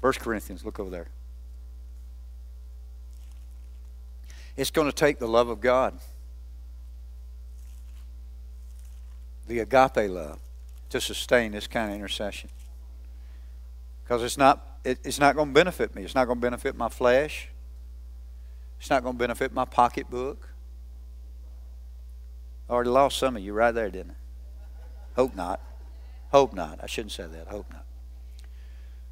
1 0.04 0.12
Corinthians, 0.20 0.66
look 0.66 0.78
over 0.78 0.90
there. 0.90 1.06
It's 4.54 4.70
going 4.70 4.86
to 4.86 4.94
take 4.94 5.18
the 5.18 5.26
love 5.26 5.48
of 5.48 5.62
God. 5.62 5.98
the 9.46 9.60
agape 9.60 10.10
love 10.10 10.40
to 10.90 11.00
sustain 11.00 11.52
this 11.52 11.66
kind 11.66 11.90
of 11.90 11.96
intercession. 11.96 12.50
Because 14.02 14.22
it's 14.22 14.36
not, 14.36 14.78
it, 14.84 14.98
it's 15.04 15.18
not 15.18 15.36
going 15.36 15.48
to 15.48 15.54
benefit 15.54 15.94
me. 15.94 16.02
It's 16.02 16.14
not 16.14 16.26
going 16.26 16.36
to 16.36 16.42
benefit 16.42 16.76
my 16.76 16.90
flesh. 16.90 17.48
It's 18.78 18.90
not 18.90 19.02
going 19.02 19.14
to 19.14 19.18
benefit 19.18 19.54
my 19.54 19.64
pocketbook. 19.64 20.50
I 22.68 22.74
already 22.74 22.90
lost 22.90 23.18
some 23.18 23.36
of 23.36 23.42
you 23.42 23.54
right 23.54 23.72
there, 23.72 23.88
didn't 23.88 24.10
I? 24.10 25.16
Hope 25.16 25.34
not. 25.34 25.60
Hope 26.30 26.52
not. 26.52 26.80
I 26.82 26.86
shouldn't 26.86 27.12
say 27.12 27.26
that. 27.26 27.48
Hope 27.48 27.72
not. 27.72 27.86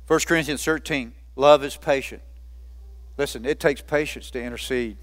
1 0.07 0.21
Corinthians 0.27 0.65
13 0.65 1.13
love 1.37 1.65
is 1.65 1.77
patient. 1.77 2.23
Listen, 3.17 3.45
it 3.45 3.61
takes 3.61 3.81
patience 3.81 4.31
to 4.31 4.43
intercede. 4.43 4.97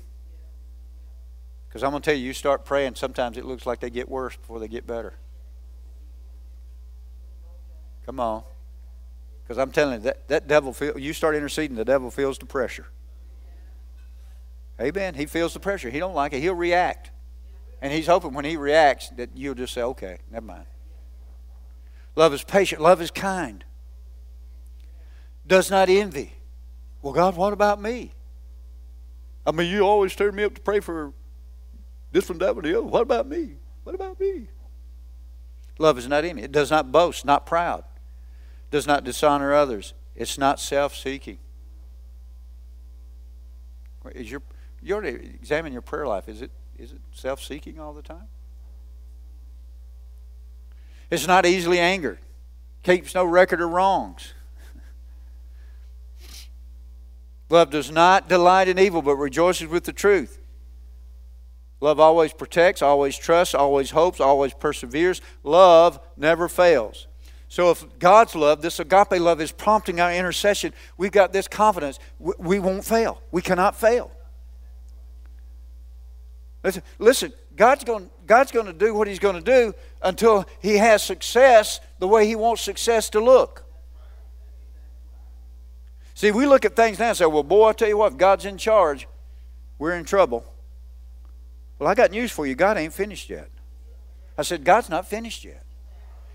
Because 1.67 1.83
I'm 1.83 1.91
going 1.91 2.01
to 2.01 2.09
tell 2.09 2.17
you, 2.17 2.25
you 2.25 2.33
start 2.33 2.65
praying, 2.65 2.95
sometimes 2.95 3.37
it 3.37 3.45
looks 3.45 3.65
like 3.65 3.79
they 3.79 3.89
get 3.89 4.09
worse 4.09 4.35
before 4.35 4.59
they 4.59 4.67
get 4.67 4.87
better. 4.87 5.13
Come 8.05 8.19
on. 8.19 8.43
Because 9.43 9.59
I'm 9.59 9.71
telling 9.71 9.95
you, 9.95 9.99
that, 10.01 10.27
that 10.27 10.47
devil, 10.47 10.73
feel, 10.73 10.97
you 10.97 11.13
start 11.13 11.35
interceding, 11.35 11.75
the 11.75 11.85
devil 11.85 12.09
feels 12.09 12.39
the 12.39 12.47
pressure. 12.47 12.87
Amen. 14.81 15.13
He 15.13 15.25
feels 15.25 15.53
the 15.53 15.59
pressure. 15.59 15.89
He 15.89 15.99
don't 15.99 16.15
like 16.15 16.33
it. 16.33 16.39
He'll 16.39 16.55
react. 16.55 17.11
And 17.81 17.93
he's 17.93 18.07
hoping 18.07 18.33
when 18.33 18.45
he 18.45 18.57
reacts 18.57 19.09
that 19.09 19.29
you'll 19.35 19.55
just 19.55 19.73
say, 19.73 19.81
okay, 19.81 20.19
never 20.31 20.45
mind. 20.45 20.65
Love 22.15 22.33
is 22.33 22.43
patient. 22.43 22.81
Love 22.81 23.01
is 23.01 23.11
kind. 23.11 23.63
Does 25.49 25.71
not 25.71 25.89
envy. 25.89 26.35
Well, 27.01 27.11
God, 27.11 27.35
what 27.35 27.53
about 27.53 27.81
me? 27.81 28.13
I 29.47 29.51
mean, 29.51 29.71
you 29.71 29.81
always 29.81 30.15
turn 30.15 30.35
me 30.35 30.43
up 30.43 30.53
to 30.53 30.61
pray 30.61 30.79
for 30.79 31.11
this 32.11 32.29
one, 32.29 32.37
that 32.37 32.55
one 32.55 32.65
the 32.65 32.77
other. 32.77 32.85
What 32.85 33.01
about 33.01 33.27
me? 33.27 33.55
What 33.83 33.95
about 33.95 34.19
me? 34.19 34.47
Love 35.79 35.97
is 35.97 36.07
not 36.07 36.23
envy. 36.23 36.43
It 36.43 36.51
does 36.51 36.69
not 36.69 36.91
boast, 36.91 37.25
not 37.25 37.47
proud, 37.47 37.83
does 38.69 38.85
not 38.85 39.03
dishonor 39.03 39.51
others. 39.51 39.95
It's 40.15 40.37
not 40.37 40.59
self-seeking. 40.59 41.39
Is 44.13 44.29
your 44.29 44.43
you 44.81 44.93
already 44.93 45.31
examine 45.33 45.73
your 45.73 45.81
prayer 45.81 46.05
life? 46.05 46.29
Is 46.29 46.43
it 46.43 46.51
is 46.77 46.91
it 46.91 47.01
self-seeking 47.11 47.79
all 47.79 47.93
the 47.93 48.03
time? 48.03 48.27
It's 51.09 51.25
not 51.25 51.47
easily 51.47 51.79
angered. 51.79 52.19
Keeps 52.83 53.15
no 53.15 53.25
record 53.25 53.61
of 53.61 53.71
wrongs. 53.71 54.33
Love 57.49 57.71
does 57.71 57.89
not 57.89 58.29
delight 58.29 58.67
in 58.67 58.77
evil, 58.77 59.01
but 59.01 59.15
rejoices 59.15 59.67
with 59.67 59.83
the 59.83 59.93
truth. 59.93 60.39
Love 61.81 61.99
always 61.99 62.33
protects, 62.33 62.81
always 62.81 63.17
trusts, 63.17 63.55
always 63.55 63.91
hopes, 63.91 64.19
always 64.19 64.53
perseveres. 64.53 65.21
Love 65.43 65.99
never 66.17 66.47
fails. 66.49 67.07
So, 67.47 67.71
if 67.71 67.97
God's 67.97 68.35
love, 68.35 68.61
this 68.61 68.79
agape 68.79 69.13
love, 69.13 69.41
is 69.41 69.51
prompting 69.51 69.99
our 69.99 70.13
intercession, 70.13 70.73
we've 70.97 71.11
got 71.11 71.33
this 71.33 71.47
confidence. 71.47 71.97
We 72.19 72.59
won't 72.59 72.85
fail. 72.85 73.21
We 73.31 73.41
cannot 73.41 73.75
fail. 73.75 74.11
Listen, 76.63 76.83
listen 76.99 77.33
God's 77.59 77.83
going, 77.83 78.09
God's 78.25 78.53
going 78.53 78.67
to 78.67 78.73
do 78.73 78.93
what 78.93 79.07
He's 79.07 79.19
going 79.19 79.35
to 79.35 79.41
do 79.41 79.73
until 80.01 80.45
He 80.61 80.77
has 80.77 81.03
success 81.03 81.81
the 81.99 82.07
way 82.07 82.25
He 82.25 82.35
wants 82.35 82.61
success 82.61 83.09
to 83.09 83.19
look. 83.19 83.65
See, 86.19 86.31
we 86.31 86.45
look 86.45 86.65
at 86.65 86.75
things 86.75 86.99
now 86.99 87.07
and 87.07 87.17
say, 87.17 87.25
well, 87.27 87.43
boy, 87.43 87.69
I 87.69 87.71
tell 87.71 87.87
you 87.87 87.95
what, 87.95 88.17
God's 88.17 88.43
in 88.43 88.57
charge, 88.57 89.07
we're 89.77 89.93
in 89.93 90.03
trouble. 90.03 90.43
Well, 91.77 91.87
I 91.87 91.95
got 91.95 92.11
news 92.11 92.29
for 92.29 92.45
you. 92.45 92.55
God 92.55 92.77
ain't 92.77 92.91
finished 92.91 93.29
yet. 93.29 93.47
I 94.37 94.41
said, 94.41 94.65
God's 94.65 94.89
not 94.89 95.07
finished 95.07 95.45
yet. 95.45 95.63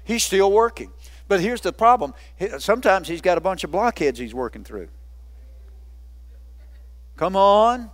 He's 0.03 0.24
still 0.24 0.51
working. 0.51 0.91
But 1.28 1.41
here's 1.41 1.61
the 1.61 1.70
problem 1.70 2.14
sometimes 2.61 3.09
He's 3.09 3.20
got 3.20 3.37
a 3.37 3.43
bunch 3.43 3.62
of 3.62 3.70
blockheads 3.70 4.18
He's 4.18 4.32
working 4.32 4.64
through. 4.64 4.89
Come 7.18 7.37
on. 7.37 7.91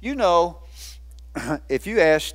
You 0.00 0.16
know, 0.16 0.62
if 1.68 1.86
you 1.86 2.00
asked, 2.00 2.34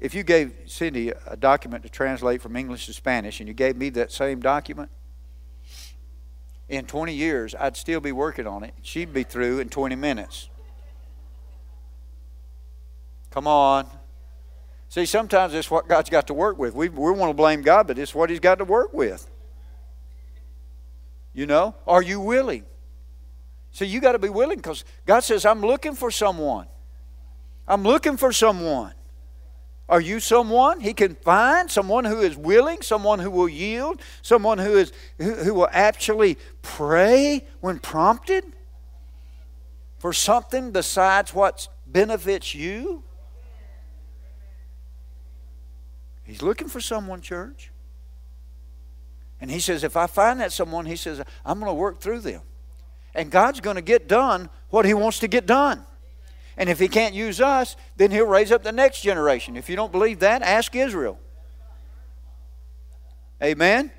if 0.00 0.14
you 0.14 0.22
gave 0.22 0.54
Cindy 0.64 1.12
a 1.26 1.36
document 1.36 1.82
to 1.82 1.90
translate 1.90 2.40
from 2.40 2.56
English 2.56 2.86
to 2.86 2.94
Spanish 2.94 3.40
and 3.40 3.46
you 3.46 3.52
gave 3.52 3.76
me 3.76 3.90
that 3.90 4.12
same 4.12 4.40
document, 4.40 4.88
in 6.68 6.86
20 6.86 7.12
years, 7.12 7.54
I'd 7.58 7.76
still 7.76 8.00
be 8.00 8.12
working 8.12 8.46
on 8.46 8.64
it. 8.64 8.74
She'd 8.82 9.12
be 9.12 9.22
through 9.22 9.60
in 9.60 9.68
20 9.68 9.96
minutes. 9.96 10.48
Come 13.30 13.46
on. 13.46 13.86
See, 14.88 15.06
sometimes 15.06 15.54
it's 15.54 15.70
what 15.70 15.88
God's 15.88 16.08
got 16.08 16.28
to 16.28 16.34
work 16.34 16.56
with. 16.56 16.74
We, 16.74 16.88
we 16.88 17.10
want 17.10 17.30
to 17.30 17.34
blame 17.34 17.62
God, 17.62 17.86
but 17.86 17.98
it's 17.98 18.14
what 18.14 18.30
He's 18.30 18.40
got 18.40 18.58
to 18.58 18.64
work 18.64 18.94
with. 18.94 19.28
You 21.32 21.46
know? 21.46 21.74
Are 21.86 22.02
you 22.02 22.20
willing? 22.20 22.64
See, 23.72 23.86
you 23.86 24.00
got 24.00 24.12
to 24.12 24.20
be 24.20 24.28
willing 24.28 24.56
because 24.56 24.84
God 25.04 25.20
says, 25.20 25.44
I'm 25.44 25.62
looking 25.62 25.94
for 25.94 26.12
someone. 26.12 26.68
I'm 27.66 27.82
looking 27.82 28.16
for 28.16 28.32
someone. 28.32 28.94
Are 29.88 30.00
you 30.00 30.18
someone 30.18 30.80
he 30.80 30.94
can 30.94 31.14
find? 31.14 31.70
Someone 31.70 32.04
who 32.04 32.20
is 32.20 32.36
willing, 32.36 32.80
someone 32.80 33.18
who 33.18 33.30
will 33.30 33.48
yield, 33.48 34.00
someone 34.22 34.58
who 34.58 34.76
is 34.76 34.92
who, 35.18 35.34
who 35.34 35.54
will 35.54 35.68
actually 35.70 36.38
pray 36.62 37.46
when 37.60 37.78
prompted 37.78 38.44
for 39.98 40.12
something 40.12 40.70
besides 40.70 41.34
what 41.34 41.68
benefits 41.86 42.54
you? 42.54 43.02
He's 46.24 46.42
looking 46.42 46.68
for 46.68 46.80
someone, 46.80 47.20
church. 47.20 47.70
And 49.40 49.50
he 49.50 49.60
says, 49.60 49.84
if 49.84 49.96
I 49.96 50.06
find 50.06 50.40
that 50.40 50.52
someone, 50.52 50.86
he 50.86 50.96
says, 50.96 51.22
I'm 51.44 51.58
going 51.58 51.70
to 51.70 51.74
work 51.74 52.00
through 52.00 52.20
them. 52.20 52.40
And 53.14 53.30
God's 53.30 53.60
going 53.60 53.76
to 53.76 53.82
get 53.82 54.08
done 54.08 54.48
what 54.70 54.86
he 54.86 54.94
wants 54.94 55.18
to 55.20 55.28
get 55.28 55.44
done. 55.46 55.84
And 56.56 56.68
if 56.68 56.78
he 56.78 56.88
can't 56.88 57.14
use 57.14 57.40
us, 57.40 57.76
then 57.96 58.10
he'll 58.10 58.26
raise 58.26 58.52
up 58.52 58.62
the 58.62 58.72
next 58.72 59.02
generation. 59.02 59.56
If 59.56 59.68
you 59.68 59.76
don't 59.76 59.90
believe 59.92 60.20
that, 60.20 60.42
ask 60.42 60.74
Israel. 60.74 61.18
Amen? 63.42 63.90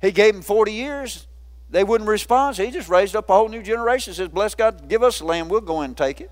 He 0.00 0.12
gave 0.12 0.34
them 0.34 0.42
40 0.42 0.72
years. 0.72 1.26
They 1.70 1.82
wouldn't 1.82 2.08
respond, 2.08 2.56
so 2.56 2.64
he 2.64 2.70
just 2.70 2.88
raised 2.88 3.16
up 3.16 3.28
a 3.28 3.34
whole 3.34 3.48
new 3.48 3.62
generation. 3.62 4.14
Says, 4.14 4.28
Bless 4.28 4.54
God, 4.54 4.88
give 4.88 5.02
us 5.02 5.18
the 5.18 5.24
land, 5.24 5.50
we'll 5.50 5.60
go 5.60 5.80
in 5.82 5.86
and 5.86 5.96
take 5.96 6.20
it. 6.20 6.30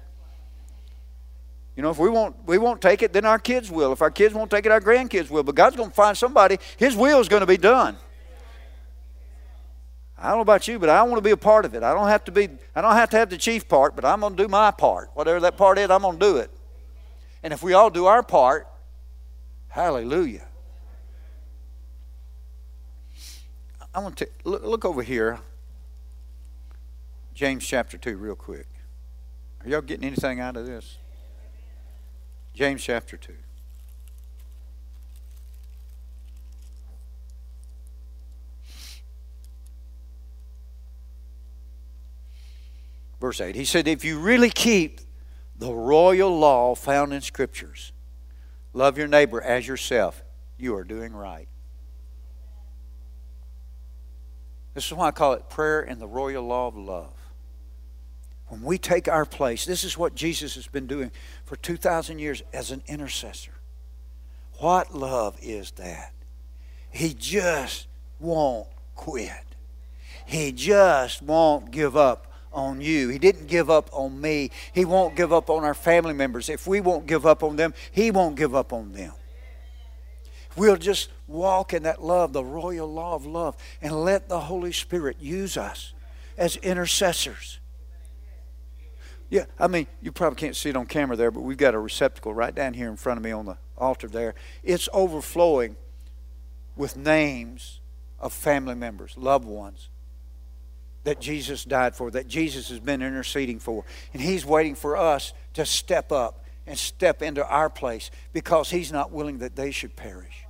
You 1.76 1.82
know, 1.82 1.90
if 1.90 1.98
we 1.98 2.10
won't, 2.10 2.36
we 2.46 2.58
won't 2.58 2.82
take 2.82 3.02
it, 3.02 3.12
then 3.12 3.24
our 3.24 3.38
kids 3.38 3.70
will. 3.70 3.92
If 3.92 4.02
our 4.02 4.10
kids 4.10 4.34
won't 4.34 4.50
take 4.50 4.66
it, 4.66 4.72
our 4.72 4.80
grandkids 4.80 5.30
will. 5.30 5.42
But 5.42 5.54
God's 5.54 5.74
going 5.74 5.88
to 5.88 5.94
find 5.94 6.16
somebody, 6.16 6.58
His 6.76 6.94
will 6.94 7.18
is 7.18 7.28
going 7.28 7.40
to 7.40 7.46
be 7.46 7.56
done. 7.56 7.96
I 10.22 10.28
don't 10.28 10.36
know 10.36 10.42
about 10.42 10.68
you, 10.68 10.78
but 10.78 10.88
I 10.88 11.02
want 11.02 11.16
to 11.16 11.22
be 11.22 11.32
a 11.32 11.36
part 11.36 11.64
of 11.64 11.74
it. 11.74 11.82
I 11.82 11.92
don't 11.92 12.06
have 12.06 12.24
to 12.26 12.32
be, 12.32 12.48
I 12.76 12.80
don't 12.80 12.94
have 12.94 13.10
to 13.10 13.16
have 13.16 13.28
the 13.28 13.36
chief 13.36 13.66
part, 13.68 13.96
but 13.96 14.04
I'm 14.04 14.20
going 14.20 14.36
to 14.36 14.42
do 14.44 14.48
my 14.48 14.70
part. 14.70 15.10
Whatever 15.14 15.40
that 15.40 15.56
part 15.56 15.78
is, 15.78 15.90
I'm 15.90 16.02
going 16.02 16.16
to 16.16 16.24
do 16.24 16.36
it. 16.36 16.48
And 17.42 17.52
if 17.52 17.60
we 17.60 17.72
all 17.72 17.90
do 17.90 18.06
our 18.06 18.22
part, 18.22 18.68
hallelujah. 19.66 20.46
I 23.92 23.98
want 23.98 24.16
to 24.18 24.28
look, 24.44 24.62
look 24.62 24.84
over 24.84 25.02
here, 25.02 25.40
James 27.34 27.66
chapter 27.66 27.98
2, 27.98 28.16
real 28.16 28.36
quick. 28.36 28.68
Are 29.64 29.68
y'all 29.68 29.80
getting 29.80 30.06
anything 30.06 30.38
out 30.38 30.56
of 30.56 30.66
this? 30.66 30.98
James 32.54 32.80
chapter 32.80 33.16
2. 33.16 33.34
Verse 43.22 43.40
8. 43.40 43.54
He 43.54 43.64
said, 43.64 43.86
If 43.86 44.04
you 44.04 44.18
really 44.18 44.50
keep 44.50 45.00
the 45.56 45.72
royal 45.72 46.36
law 46.36 46.74
found 46.74 47.14
in 47.14 47.20
Scriptures, 47.20 47.92
love 48.72 48.98
your 48.98 49.06
neighbor 49.06 49.40
as 49.40 49.66
yourself, 49.66 50.24
you 50.58 50.74
are 50.74 50.82
doing 50.82 51.14
right. 51.14 51.48
This 54.74 54.86
is 54.86 54.92
why 54.92 55.06
I 55.08 55.10
call 55.12 55.34
it 55.34 55.48
prayer 55.48 55.82
and 55.82 56.00
the 56.00 56.06
royal 56.08 56.44
law 56.44 56.66
of 56.66 56.76
love. 56.76 57.14
When 58.48 58.62
we 58.62 58.76
take 58.76 59.06
our 59.06 59.24
place, 59.24 59.64
this 59.64 59.84
is 59.84 59.96
what 59.96 60.16
Jesus 60.16 60.56
has 60.56 60.66
been 60.66 60.88
doing 60.88 61.12
for 61.44 61.54
2,000 61.54 62.18
years 62.18 62.42
as 62.52 62.72
an 62.72 62.82
intercessor. 62.88 63.54
What 64.58 64.94
love 64.94 65.38
is 65.40 65.70
that? 65.72 66.12
He 66.90 67.14
just 67.14 67.86
won't 68.18 68.68
quit. 68.96 69.30
He 70.26 70.50
just 70.50 71.22
won't 71.22 71.70
give 71.70 71.96
up 71.96 72.31
on 72.52 72.80
you. 72.80 73.08
He 73.08 73.18
didn't 73.18 73.46
give 73.46 73.70
up 73.70 73.88
on 73.92 74.20
me. 74.20 74.50
He 74.72 74.84
won't 74.84 75.16
give 75.16 75.32
up 75.32 75.50
on 75.50 75.64
our 75.64 75.74
family 75.74 76.14
members. 76.14 76.48
If 76.48 76.66
we 76.66 76.80
won't 76.80 77.06
give 77.06 77.26
up 77.26 77.42
on 77.42 77.56
them, 77.56 77.74
He 77.90 78.10
won't 78.10 78.36
give 78.36 78.54
up 78.54 78.72
on 78.72 78.92
them. 78.92 79.12
We'll 80.56 80.76
just 80.76 81.10
walk 81.26 81.72
in 81.72 81.84
that 81.84 82.02
love, 82.02 82.32
the 82.32 82.44
royal 82.44 82.92
law 82.92 83.14
of 83.14 83.24
love, 83.24 83.56
and 83.80 84.04
let 84.04 84.28
the 84.28 84.40
Holy 84.40 84.72
Spirit 84.72 85.16
use 85.18 85.56
us 85.56 85.94
as 86.36 86.56
intercessors. 86.56 87.58
Yeah, 89.30 89.46
I 89.58 89.66
mean, 89.66 89.86
you 90.02 90.12
probably 90.12 90.36
can't 90.36 90.54
see 90.54 90.68
it 90.68 90.76
on 90.76 90.84
camera 90.84 91.16
there, 91.16 91.30
but 91.30 91.40
we've 91.40 91.56
got 91.56 91.74
a 91.74 91.78
receptacle 91.78 92.34
right 92.34 92.54
down 92.54 92.74
here 92.74 92.90
in 92.90 92.96
front 92.96 93.16
of 93.16 93.24
me 93.24 93.30
on 93.30 93.46
the 93.46 93.56
altar 93.78 94.08
there. 94.08 94.34
It's 94.62 94.90
overflowing 94.92 95.76
with 96.76 96.98
names 96.98 97.80
of 98.20 98.34
family 98.34 98.74
members, 98.74 99.16
loved 99.16 99.46
ones 99.46 99.88
that 101.04 101.20
Jesus 101.20 101.64
died 101.64 101.96
for, 101.96 102.10
that 102.12 102.28
Jesus 102.28 102.68
has 102.68 102.80
been 102.80 103.02
interceding 103.02 103.58
for. 103.58 103.84
And 104.12 104.22
He's 104.22 104.46
waiting 104.46 104.74
for 104.74 104.96
us 104.96 105.32
to 105.54 105.66
step 105.66 106.12
up 106.12 106.44
and 106.66 106.78
step 106.78 107.22
into 107.22 107.46
our 107.46 107.68
place 107.68 108.10
because 108.32 108.70
He's 108.70 108.92
not 108.92 109.10
willing 109.10 109.38
that 109.38 109.56
they 109.56 109.70
should 109.70 109.96
perish. 109.96 110.46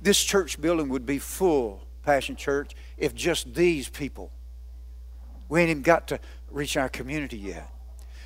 This 0.00 0.22
church 0.22 0.60
building 0.60 0.88
would 0.90 1.06
be 1.06 1.18
full, 1.18 1.82
Passion 2.02 2.36
Church, 2.36 2.72
if 2.96 3.14
just 3.14 3.54
these 3.54 3.88
people, 3.88 4.30
we 5.48 5.60
ain't 5.60 5.70
even 5.70 5.82
got 5.82 6.08
to 6.08 6.20
reach 6.50 6.76
our 6.76 6.88
community 6.88 7.38
yet. 7.38 7.70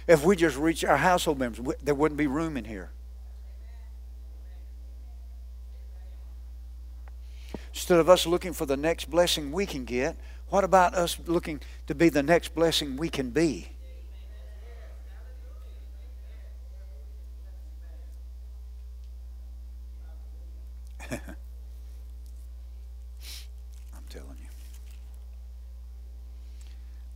If 0.06 0.24
we 0.24 0.36
just 0.36 0.56
reach 0.56 0.84
our 0.84 0.96
household 0.96 1.38
members, 1.38 1.74
there 1.82 1.94
wouldn't 1.94 2.18
be 2.18 2.26
room 2.26 2.56
in 2.56 2.64
here. 2.64 2.90
Instead 7.72 8.00
of 8.00 8.10
us 8.10 8.26
looking 8.26 8.52
for 8.52 8.66
the 8.66 8.76
next 8.76 9.10
blessing 9.10 9.50
we 9.50 9.64
can 9.64 9.84
get, 9.84 10.16
what 10.52 10.64
about 10.64 10.92
us 10.94 11.18
looking 11.26 11.58
to 11.86 11.94
be 11.94 12.10
the 12.10 12.22
next 12.22 12.54
blessing 12.54 12.98
we 12.98 13.08
can 13.08 13.30
be? 13.30 13.72
I'm 21.10 21.18
telling 24.10 24.36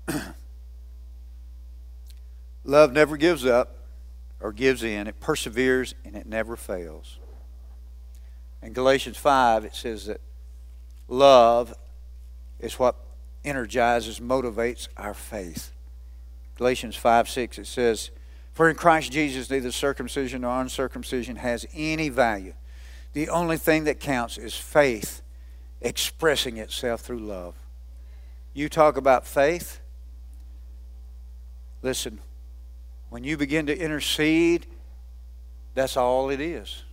you. 0.08 0.14
Love 2.64 2.90
never 2.92 3.18
gives 3.18 3.44
up 3.44 3.76
or 4.40 4.50
gives 4.50 4.82
in, 4.82 5.06
it 5.06 5.20
perseveres 5.20 5.94
and 6.06 6.16
it 6.16 6.24
never 6.24 6.56
fails. 6.56 7.18
In 8.62 8.72
Galatians 8.72 9.18
5, 9.18 9.66
it 9.66 9.74
says 9.74 10.06
that 10.06 10.22
love 11.06 11.74
is 12.58 12.78
what 12.78 13.05
energizes, 13.46 14.20
motivates 14.20 14.88
our 14.96 15.14
faith. 15.14 15.72
Galatians 16.56 16.96
5 16.96 17.28
6, 17.28 17.58
it 17.58 17.66
says, 17.66 18.10
For 18.52 18.68
in 18.68 18.76
Christ 18.76 19.12
Jesus 19.12 19.50
neither 19.50 19.70
circumcision 19.70 20.42
nor 20.42 20.60
uncircumcision 20.60 21.36
has 21.36 21.66
any 21.74 22.08
value. 22.08 22.54
The 23.12 23.28
only 23.28 23.56
thing 23.56 23.84
that 23.84 24.00
counts 24.00 24.36
is 24.36 24.54
faith 24.54 25.22
expressing 25.80 26.56
itself 26.56 27.02
through 27.02 27.20
love. 27.20 27.54
You 28.52 28.68
talk 28.68 28.96
about 28.96 29.26
faith. 29.26 29.80
Listen, 31.82 32.18
when 33.10 33.22
you 33.22 33.36
begin 33.36 33.66
to 33.66 33.78
intercede, 33.78 34.66
that's 35.74 35.96
all 35.96 36.30
it 36.30 36.40
is. 36.40 36.84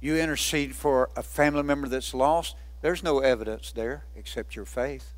You 0.00 0.16
intercede 0.16 0.74
for 0.74 1.10
a 1.16 1.22
family 1.22 1.62
member 1.62 1.86
that's 1.86 2.14
lost, 2.14 2.56
there's 2.80 3.02
no 3.02 3.20
evidence 3.20 3.72
there 3.72 4.04
except 4.16 4.56
your 4.56 4.64
faith. 4.64 5.14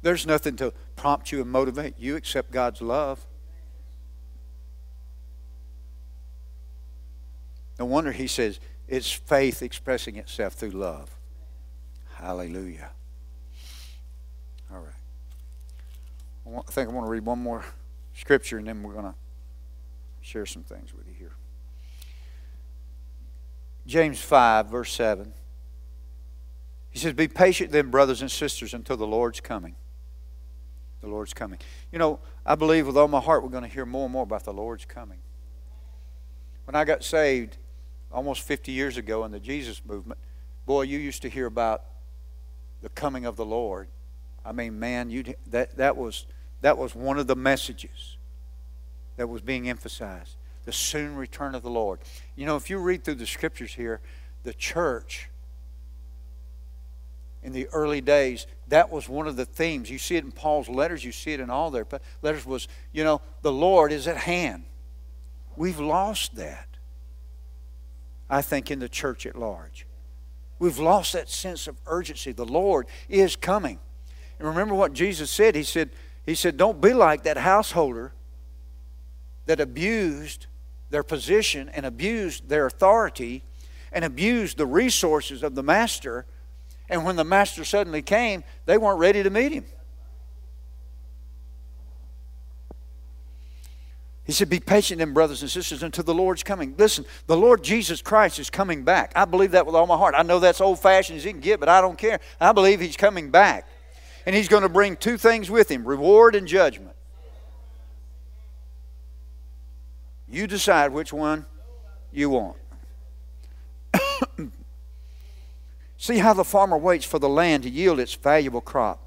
There's 0.00 0.26
nothing 0.26 0.56
to 0.56 0.72
prompt 0.96 1.30
you 1.30 1.40
and 1.40 1.50
motivate 1.50 1.94
you 1.98 2.16
except 2.16 2.50
God's 2.50 2.82
love. 2.82 3.26
No 7.78 7.84
wonder 7.84 8.12
he 8.12 8.26
says 8.26 8.60
it's 8.88 9.10
faith 9.10 9.62
expressing 9.62 10.16
itself 10.16 10.54
through 10.54 10.70
love. 10.70 11.10
Hallelujah. 12.14 12.90
All 14.72 14.80
right. 14.80 14.94
I, 16.46 16.48
want, 16.48 16.66
I 16.68 16.72
think 16.72 16.88
I 16.88 16.92
want 16.92 17.06
to 17.06 17.10
read 17.10 17.24
one 17.24 17.38
more 17.38 17.64
scripture 18.14 18.58
and 18.58 18.66
then 18.66 18.82
we're 18.82 18.92
going 18.92 19.04
to 19.04 19.14
share 20.20 20.46
some 20.46 20.62
things 20.62 20.92
with 20.94 21.06
you 21.06 21.14
here. 21.18 21.32
James 23.86 24.20
5, 24.20 24.66
verse 24.66 24.92
7. 24.92 25.32
He 26.92 26.98
says, 26.98 27.14
Be 27.14 27.26
patient 27.26 27.72
then, 27.72 27.90
brothers 27.90 28.20
and 28.20 28.30
sisters, 28.30 28.74
until 28.74 28.96
the 28.96 29.06
Lord's 29.06 29.40
coming. 29.40 29.74
The 31.00 31.08
Lord's 31.08 31.34
coming. 31.34 31.58
You 31.90 31.98
know, 31.98 32.20
I 32.46 32.54
believe 32.54 32.86
with 32.86 32.96
all 32.96 33.08
my 33.08 33.20
heart 33.20 33.42
we're 33.42 33.48
going 33.48 33.64
to 33.64 33.68
hear 33.68 33.84
more 33.84 34.04
and 34.04 34.12
more 34.12 34.22
about 34.22 34.44
the 34.44 34.52
Lord's 34.52 34.84
coming. 34.84 35.18
When 36.64 36.76
I 36.76 36.84
got 36.84 37.02
saved 37.02 37.56
almost 38.12 38.42
50 38.42 38.70
years 38.70 38.96
ago 38.96 39.24
in 39.24 39.32
the 39.32 39.40
Jesus 39.40 39.82
movement, 39.84 40.20
boy, 40.64 40.82
you 40.82 40.98
used 40.98 41.22
to 41.22 41.28
hear 41.28 41.46
about 41.46 41.82
the 42.82 42.90
coming 42.90 43.26
of 43.26 43.36
the 43.36 43.44
Lord. 43.44 43.88
I 44.44 44.52
mean, 44.52 44.78
man, 44.78 45.10
you 45.10 45.24
that 45.48 45.76
that 45.76 45.96
was 45.96 46.26
that 46.60 46.78
was 46.78 46.94
one 46.94 47.18
of 47.18 47.26
the 47.26 47.36
messages 47.36 48.16
that 49.16 49.28
was 49.28 49.40
being 49.40 49.68
emphasized. 49.68 50.36
The 50.64 50.72
soon 50.72 51.16
return 51.16 51.56
of 51.56 51.62
the 51.62 51.70
Lord. 51.70 52.00
You 52.36 52.46
know, 52.46 52.56
if 52.56 52.70
you 52.70 52.78
read 52.78 53.02
through 53.02 53.16
the 53.16 53.26
scriptures 53.26 53.74
here, 53.74 54.00
the 54.44 54.54
church 54.54 55.28
in 57.42 57.52
the 57.52 57.66
early 57.68 58.00
days, 58.00 58.46
that 58.68 58.90
was 58.90 59.08
one 59.08 59.26
of 59.26 59.36
the 59.36 59.44
themes. 59.44 59.90
You 59.90 59.98
see 59.98 60.16
it 60.16 60.24
in 60.24 60.32
Paul's 60.32 60.68
letters, 60.68 61.04
you 61.04 61.12
see 61.12 61.32
it 61.32 61.40
in 61.40 61.50
all 61.50 61.70
their 61.70 61.86
letters 62.22 62.46
was, 62.46 62.68
you 62.92 63.04
know, 63.04 63.20
the 63.42 63.52
Lord 63.52 63.92
is 63.92 64.06
at 64.06 64.16
hand. 64.16 64.64
We've 65.56 65.80
lost 65.80 66.36
that. 66.36 66.68
I 68.30 68.40
think 68.40 68.70
in 68.70 68.78
the 68.78 68.88
church 68.88 69.26
at 69.26 69.36
large. 69.36 69.86
We've 70.58 70.78
lost 70.78 71.12
that 71.12 71.28
sense 71.28 71.66
of 71.66 71.76
urgency. 71.86 72.32
The 72.32 72.46
Lord 72.46 72.86
is 73.08 73.36
coming. 73.36 73.78
And 74.38 74.48
remember 74.48 74.74
what 74.74 74.92
Jesus 74.92 75.30
said? 75.30 75.54
He 75.54 75.64
said, 75.64 75.90
He 76.24 76.34
said, 76.34 76.56
Don't 76.56 76.80
be 76.80 76.94
like 76.94 77.24
that 77.24 77.36
householder 77.36 78.14
that 79.46 79.60
abused 79.60 80.46
their 80.90 81.02
position 81.02 81.68
and 81.70 81.84
abused 81.84 82.48
their 82.48 82.66
authority 82.66 83.44
and 83.90 84.04
abused 84.04 84.56
the 84.56 84.66
resources 84.66 85.42
of 85.42 85.54
the 85.54 85.62
master. 85.62 86.26
And 86.92 87.06
when 87.06 87.16
the 87.16 87.24
master 87.24 87.64
suddenly 87.64 88.02
came, 88.02 88.44
they 88.66 88.76
weren't 88.76 88.98
ready 88.98 89.22
to 89.22 89.30
meet 89.30 89.50
him. 89.50 89.64
He 94.24 94.32
said, 94.32 94.50
Be 94.50 94.60
patient 94.60 94.98
then, 94.98 95.14
brothers 95.14 95.40
and 95.40 95.50
sisters, 95.50 95.82
until 95.82 96.04
the 96.04 96.12
Lord's 96.12 96.42
coming. 96.42 96.74
Listen, 96.76 97.06
the 97.26 97.36
Lord 97.36 97.64
Jesus 97.64 98.02
Christ 98.02 98.38
is 98.38 98.50
coming 98.50 98.84
back. 98.84 99.10
I 99.16 99.24
believe 99.24 99.52
that 99.52 99.64
with 99.64 99.74
all 99.74 99.86
my 99.86 99.96
heart. 99.96 100.14
I 100.14 100.22
know 100.22 100.38
that's 100.38 100.60
old 100.60 100.80
fashioned 100.80 101.16
as 101.16 101.24
he 101.24 101.30
can 101.30 101.40
get, 101.40 101.60
but 101.60 101.70
I 101.70 101.80
don't 101.80 101.96
care. 101.96 102.20
I 102.38 102.52
believe 102.52 102.78
he's 102.78 102.98
coming 102.98 103.30
back. 103.30 103.66
And 104.26 104.36
he's 104.36 104.48
going 104.48 104.62
to 104.62 104.68
bring 104.68 104.96
two 104.96 105.16
things 105.16 105.50
with 105.50 105.70
him 105.70 105.86
reward 105.86 106.34
and 106.34 106.46
judgment. 106.46 106.94
You 110.28 110.46
decide 110.46 110.92
which 110.92 111.10
one 111.10 111.46
you 112.12 112.28
want. 112.28 112.58
See 116.02 116.18
how 116.18 116.32
the 116.32 116.42
farmer 116.42 116.76
waits 116.76 117.04
for 117.04 117.20
the 117.20 117.28
land 117.28 117.62
to 117.62 117.70
yield 117.70 118.00
its 118.00 118.12
valuable 118.12 118.60
crop, 118.60 119.00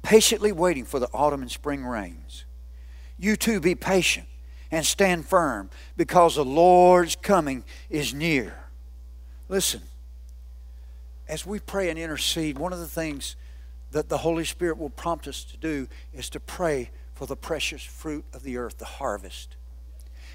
patiently 0.00 0.52
waiting 0.52 0.84
for 0.84 1.00
the 1.00 1.08
autumn 1.12 1.42
and 1.42 1.50
spring 1.50 1.84
rains. 1.84 2.44
You 3.18 3.34
too 3.34 3.58
be 3.58 3.74
patient 3.74 4.28
and 4.70 4.86
stand 4.86 5.26
firm 5.26 5.70
because 5.96 6.36
the 6.36 6.44
Lord's 6.44 7.16
coming 7.16 7.64
is 7.90 8.14
near. 8.14 8.54
Listen, 9.48 9.82
as 11.26 11.44
we 11.44 11.58
pray 11.58 11.90
and 11.90 11.98
intercede, 11.98 12.56
one 12.56 12.72
of 12.72 12.78
the 12.78 12.86
things 12.86 13.34
that 13.90 14.08
the 14.08 14.18
Holy 14.18 14.44
Spirit 14.44 14.78
will 14.78 14.88
prompt 14.88 15.26
us 15.26 15.42
to 15.42 15.56
do 15.56 15.88
is 16.12 16.30
to 16.30 16.38
pray 16.38 16.92
for 17.12 17.26
the 17.26 17.34
precious 17.34 17.82
fruit 17.82 18.24
of 18.32 18.44
the 18.44 18.56
earth, 18.56 18.78
the 18.78 18.84
harvest. 18.84 19.56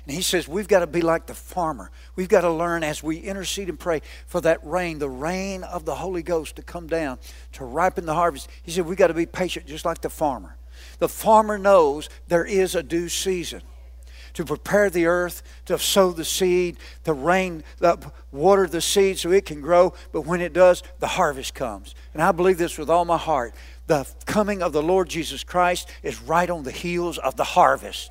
And 0.09 0.15
he 0.15 0.23
says 0.23 0.47
we've 0.47 0.67
got 0.67 0.79
to 0.79 0.87
be 0.87 1.01
like 1.01 1.27
the 1.27 1.35
farmer. 1.35 1.91
We've 2.15 2.27
got 2.27 2.41
to 2.41 2.49
learn 2.49 2.83
as 2.83 3.03
we 3.03 3.17
intercede 3.17 3.69
and 3.69 3.79
pray 3.79 4.01
for 4.25 4.41
that 4.41 4.57
rain, 4.63 4.97
the 4.97 5.07
rain 5.07 5.63
of 5.63 5.85
the 5.85 5.93
Holy 5.93 6.23
Ghost 6.23 6.55
to 6.55 6.63
come 6.63 6.87
down 6.87 7.19
to 7.51 7.63
ripen 7.63 8.07
the 8.07 8.15
harvest. 8.15 8.49
He 8.63 8.71
said 8.71 8.87
we've 8.87 8.97
got 8.97 9.09
to 9.09 9.13
be 9.13 9.27
patient 9.27 9.67
just 9.67 9.85
like 9.85 10.01
the 10.01 10.09
farmer. 10.09 10.57
The 10.97 11.07
farmer 11.07 11.59
knows 11.59 12.09
there 12.27 12.43
is 12.43 12.73
a 12.73 12.81
due 12.81 13.07
season 13.07 13.61
to 14.33 14.43
prepare 14.43 14.89
the 14.89 15.05
earth, 15.05 15.43
to 15.65 15.77
sow 15.77 16.09
the 16.11 16.25
seed, 16.25 16.77
to 17.03 17.13
rain, 17.13 17.63
uh, 17.79 17.97
water 18.31 18.65
the 18.65 18.81
seed 18.81 19.19
so 19.19 19.29
it 19.29 19.45
can 19.45 19.61
grow. 19.61 19.93
But 20.11 20.21
when 20.21 20.41
it 20.41 20.53
does, 20.53 20.81
the 20.97 21.05
harvest 21.05 21.53
comes. 21.53 21.93
And 22.15 22.23
I 22.23 22.31
believe 22.31 22.57
this 22.57 22.79
with 22.79 22.89
all 22.89 23.05
my 23.05 23.19
heart. 23.19 23.53
The 23.85 24.11
coming 24.25 24.63
of 24.63 24.73
the 24.73 24.81
Lord 24.81 25.07
Jesus 25.07 25.43
Christ 25.43 25.87
is 26.01 26.19
right 26.19 26.49
on 26.49 26.63
the 26.63 26.71
heels 26.71 27.19
of 27.19 27.35
the 27.35 27.43
harvest. 27.43 28.09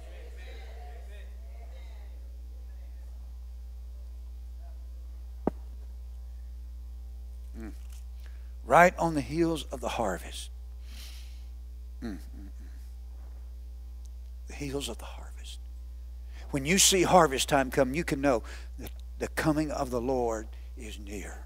Right 8.68 8.94
on 8.98 9.14
the 9.14 9.20
heels 9.20 9.64
of 9.72 9.80
the 9.80 9.88
harvest. 9.88 10.50
Mm 12.00 12.18
the 14.48 14.54
heels 14.54 14.88
of 14.88 14.98
the 14.98 15.04
harvest. 15.04 15.60
When 16.50 16.64
you 16.64 16.78
see 16.78 17.02
harvest 17.02 17.48
time 17.48 17.70
come, 17.70 17.94
you 17.94 18.02
can 18.02 18.20
know 18.20 18.42
that 18.78 18.90
the 19.18 19.28
coming 19.28 19.70
of 19.70 19.90
the 19.90 20.00
Lord 20.00 20.48
is 20.76 20.98
near. 20.98 21.44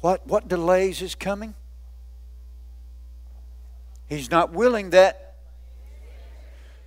What, 0.00 0.26
what 0.26 0.48
delays 0.48 1.02
is 1.02 1.14
coming? 1.14 1.54
He's 4.08 4.30
not 4.30 4.52
willing 4.52 4.90
that 4.90 5.34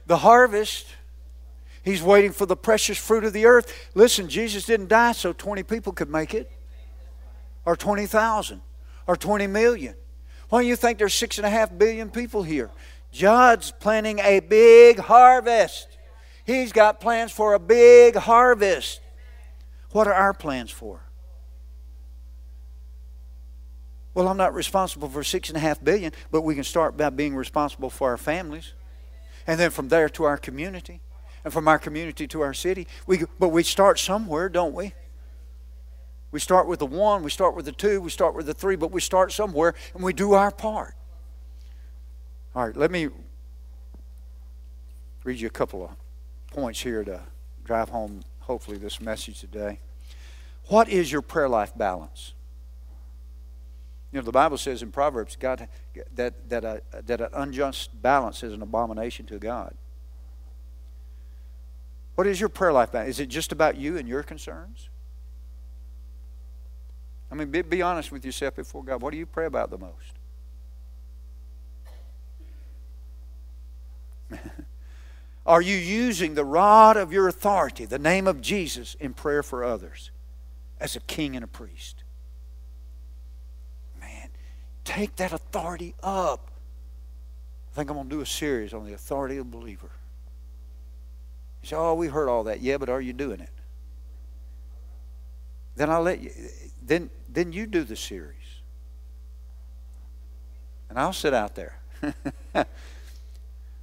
the 0.08 0.18
harvest, 0.18 0.88
he's 1.84 2.02
waiting 2.02 2.32
for 2.32 2.46
the 2.46 2.56
precious 2.56 2.98
fruit 2.98 3.26
of 3.26 3.34
the 3.34 3.46
earth. 3.46 3.90
Listen, 3.94 4.30
Jesus 4.30 4.66
didn't 4.66 4.88
die 4.88 5.12
so 5.12 5.34
20 5.34 5.64
people 5.64 5.92
could 5.92 6.10
make 6.10 6.34
it, 6.34 6.50
or 7.66 7.76
20,000, 7.76 8.62
or 9.10 9.16
20 9.16 9.48
million. 9.48 9.96
Why 10.50 10.62
do 10.62 10.68
you 10.68 10.76
think 10.76 11.00
there's 11.00 11.16
six 11.16 11.40
and 11.40 11.48
a 11.48 11.50
half 11.50 11.76
billion 11.76 12.12
people 12.12 12.44
here? 12.44 12.70
God's 13.20 13.72
planning 13.72 14.20
a 14.20 14.40
big 14.40 15.00
harvest. 15.00 15.98
He's 16.46 16.72
got 16.72 17.00
plans 17.00 17.32
for 17.32 17.56
a 17.56 17.60
big 17.60 18.16
harvest. 18.16 19.02
What 19.94 20.08
are 20.08 20.14
our 20.14 20.36
plans 20.36 20.70
for? 20.70 21.02
Well, 24.14 24.28
I'm 24.28 24.38
not 24.38 24.54
responsible 24.54 25.10
for 25.10 25.24
six 25.24 25.50
and 25.50 25.58
a 25.58 25.60
half 25.60 25.84
billion, 25.84 26.12
but 26.30 26.42
we 26.42 26.54
can 26.54 26.64
start 26.64 26.96
by 26.96 27.10
being 27.10 27.36
responsible 27.36 27.90
for 27.90 28.12
our 28.12 28.18
families. 28.18 28.74
And 29.48 29.60
then 29.60 29.72
from 29.72 29.88
there 29.88 30.08
to 30.10 30.26
our 30.26 30.38
community. 30.38 31.02
And 31.44 31.52
from 31.52 31.68
our 31.68 31.80
community 31.80 32.28
to 32.28 32.42
our 32.42 32.54
city. 32.54 32.86
We, 33.08 33.24
but 33.40 33.50
we 33.50 33.64
start 33.64 33.98
somewhere, 33.98 34.50
don't 34.50 34.76
we? 34.76 34.94
We 36.32 36.40
start 36.40 36.68
with 36.68 36.80
the 36.80 36.86
one, 36.86 37.24
we 37.24 37.32
start 37.32 37.56
with 37.56 37.66
the 37.66 37.72
two, 37.72 38.02
we 38.02 38.10
start 38.10 38.36
with 38.36 38.46
the 38.46 38.54
three, 38.54 38.76
but 38.76 38.92
we 38.92 39.02
start 39.02 39.32
somewhere 39.32 39.74
and 39.94 40.04
we 40.04 40.14
do 40.14 40.34
our 40.34 40.52
part. 40.52 40.96
All 42.56 42.66
right, 42.68 42.76
let 42.76 42.92
me 42.92 43.10
read 45.24 45.40
you 45.40 45.48
a 45.48 45.52
couple 45.52 45.84
of 45.84 45.92
points 46.52 46.82
here 46.82 47.04
to 47.04 47.22
drive 47.64 47.90
home, 47.90 48.22
hopefully, 48.42 48.78
this 48.78 49.02
message 49.02 49.40
today. 49.40 49.80
What 50.68 50.88
is 50.90 51.12
your 51.12 51.22
prayer 51.22 51.50
life 51.50 51.72
balance? 51.76 52.34
You 54.12 54.20
know, 54.20 54.26
the 54.26 54.32
Bible 54.32 54.58
says 54.58 54.82
in 54.82 54.92
Proverbs 54.92 55.36
God, 55.36 55.68
that, 56.16 56.50
that, 56.50 56.64
a, 56.64 56.82
that 57.06 57.22
an 57.22 57.30
unjust 57.34 58.02
balance 58.02 58.44
is 58.44 58.54
an 58.54 58.62
abomination 58.62 59.26
to 59.28 59.38
God. 59.38 59.76
What 62.16 62.28
is 62.28 62.40
your 62.40 62.50
prayer 62.50 62.74
life 62.74 62.92
balance? 62.92 63.12
Is 63.12 63.20
it 63.20 63.30
just 63.30 63.52
about 63.52 63.78
you 63.78 63.98
and 63.98 64.08
your 64.08 64.24
concerns? 64.24 64.90
I 67.32 67.36
mean, 67.36 67.52
be, 67.52 67.62
be 67.62 67.82
honest 67.82 68.12
with 68.12 68.26
yourself 68.26 68.56
before 68.56 68.84
God. 68.84 69.02
What 69.02 69.12
do 69.12 69.18
you 69.18 69.26
pray 69.26 69.46
about 69.46 69.70
the 69.70 69.78
most? 69.78 70.14
Are 75.46 75.62
you 75.62 75.76
using 75.76 76.36
the 76.36 76.46
rod 76.46 76.98
of 76.98 77.14
your 77.14 77.28
authority, 77.28 77.86
the 77.86 78.00
name 78.00 78.28
of 78.28 78.42
Jesus, 78.42 78.96
in 79.00 79.14
prayer 79.14 79.44
for 79.44 79.64
others 79.64 80.12
as 80.80 80.96
a 80.96 81.00
king 81.02 81.36
and 81.36 81.44
a 81.44 81.48
priest? 81.48 82.04
Man, 84.00 84.30
take 84.84 85.16
that 85.18 85.34
authority 85.34 85.96
up. 86.02 86.52
I 87.72 87.76
think 87.76 87.90
I'm 87.90 87.96
going 87.96 88.10
to 88.10 88.16
do 88.16 88.22
a 88.22 88.26
series 88.26 88.74
on 88.74 88.86
the 88.86 88.94
authority 88.94 89.38
of 89.38 89.52
the 89.52 89.58
believer. 89.58 89.92
You 91.62 91.70
say, 91.70 91.76
oh, 91.76 91.94
we 91.94 92.08
heard 92.08 92.30
all 92.30 92.44
that. 92.46 92.62
Yeah, 92.62 92.78
but 92.78 92.90
are 92.90 93.02
you 93.02 93.14
doing 93.14 93.40
it? 93.40 93.50
Then 95.76 95.90
I'll 95.90 96.02
let 96.02 96.20
you, 96.20 96.32
then, 96.82 97.10
then 97.34 97.52
you 97.52 97.68
do 97.68 97.84
the 97.84 97.96
series. 97.96 98.36
And 100.90 100.98
I'll 100.98 101.14
sit 101.14 101.34
out 101.34 101.56
there. 101.56 101.80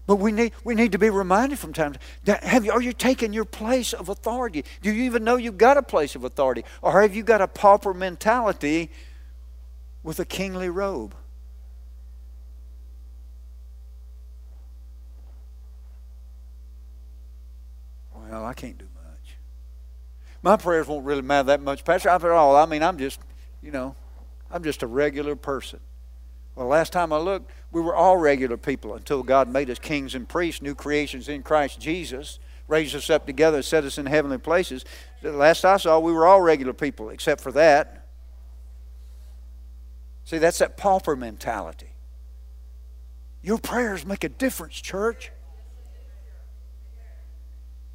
But 0.06 0.16
we 0.16 0.30
need, 0.30 0.52
we 0.62 0.74
need 0.76 0.92
to 0.92 0.98
be 0.98 1.10
reminded 1.10 1.58
from 1.58 1.72
time 1.72 1.94
to 1.94 1.98
time. 2.24 2.38
Have 2.42 2.64
you, 2.64 2.70
are 2.70 2.80
you 2.80 2.92
taking 2.92 3.32
your 3.32 3.44
place 3.44 3.92
of 3.92 4.08
authority? 4.08 4.64
Do 4.80 4.92
you 4.92 5.02
even 5.04 5.24
know 5.24 5.34
you've 5.36 5.58
got 5.58 5.76
a 5.76 5.82
place 5.82 6.14
of 6.14 6.22
authority? 6.22 6.64
Or 6.80 7.02
have 7.02 7.14
you 7.14 7.24
got 7.24 7.40
a 7.40 7.48
pauper 7.48 7.92
mentality 7.92 8.90
with 10.04 10.20
a 10.20 10.24
kingly 10.24 10.70
robe? 10.70 11.14
Well, 18.14 18.44
I 18.44 18.54
can't 18.54 18.78
do 18.78 18.86
much. 18.94 19.36
My 20.42 20.56
prayers 20.56 20.86
won't 20.86 21.04
really 21.04 21.22
matter 21.22 21.46
that 21.48 21.60
much, 21.60 21.84
Pastor. 21.84 22.10
After 22.10 22.32
all, 22.32 22.54
I 22.54 22.66
mean, 22.66 22.82
I'm 22.82 22.96
just, 22.96 23.18
you 23.66 23.72
know, 23.72 23.96
I'm 24.48 24.62
just 24.62 24.84
a 24.84 24.86
regular 24.86 25.34
person. 25.34 25.80
Well, 26.54 26.68
last 26.68 26.92
time 26.92 27.12
I 27.12 27.18
looked, 27.18 27.50
we 27.72 27.80
were 27.80 27.96
all 27.96 28.16
regular 28.16 28.56
people 28.56 28.94
until 28.94 29.24
God 29.24 29.48
made 29.48 29.68
us 29.68 29.80
kings 29.80 30.14
and 30.14 30.26
priests, 30.26 30.62
new 30.62 30.74
creations 30.74 31.28
in 31.28 31.42
Christ 31.42 31.80
Jesus, 31.80 32.38
raised 32.68 32.94
us 32.94 33.10
up 33.10 33.26
together, 33.26 33.60
set 33.62 33.82
us 33.82 33.98
in 33.98 34.06
heavenly 34.06 34.38
places. 34.38 34.84
The 35.20 35.32
last 35.32 35.64
I 35.64 35.78
saw, 35.78 35.98
we 35.98 36.12
were 36.12 36.26
all 36.26 36.40
regular 36.40 36.72
people, 36.72 37.10
except 37.10 37.40
for 37.40 37.50
that. 37.52 38.06
See, 40.24 40.38
that's 40.38 40.58
that 40.58 40.76
pauper 40.76 41.16
mentality. 41.16 41.90
Your 43.42 43.58
prayers 43.58 44.06
make 44.06 44.22
a 44.22 44.28
difference, 44.28 44.80
church. 44.80 45.32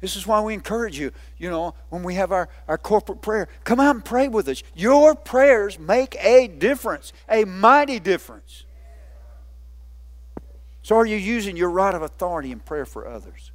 This 0.02 0.16
is 0.16 0.26
why 0.26 0.40
we 0.40 0.52
encourage 0.52 0.98
you, 0.98 1.12
you 1.38 1.48
know, 1.48 1.76
when 1.88 2.02
we 2.02 2.16
have 2.16 2.32
our, 2.32 2.48
our 2.66 2.76
corporate 2.76 3.22
prayer, 3.22 3.46
come 3.62 3.78
out 3.78 3.94
and 3.94 4.04
pray 4.04 4.26
with 4.26 4.48
us. 4.48 4.64
Your 4.74 5.14
prayers 5.14 5.78
make 5.78 6.16
a 6.18 6.48
difference, 6.48 7.12
a 7.28 7.44
mighty 7.44 8.00
difference. 8.00 8.64
So, 10.82 10.96
are 10.96 11.06
you 11.06 11.14
using 11.14 11.56
your 11.56 11.70
right 11.70 11.94
of 11.94 12.02
authority 12.02 12.50
in 12.50 12.58
prayer 12.58 12.84
for 12.84 13.06
others? 13.06 13.52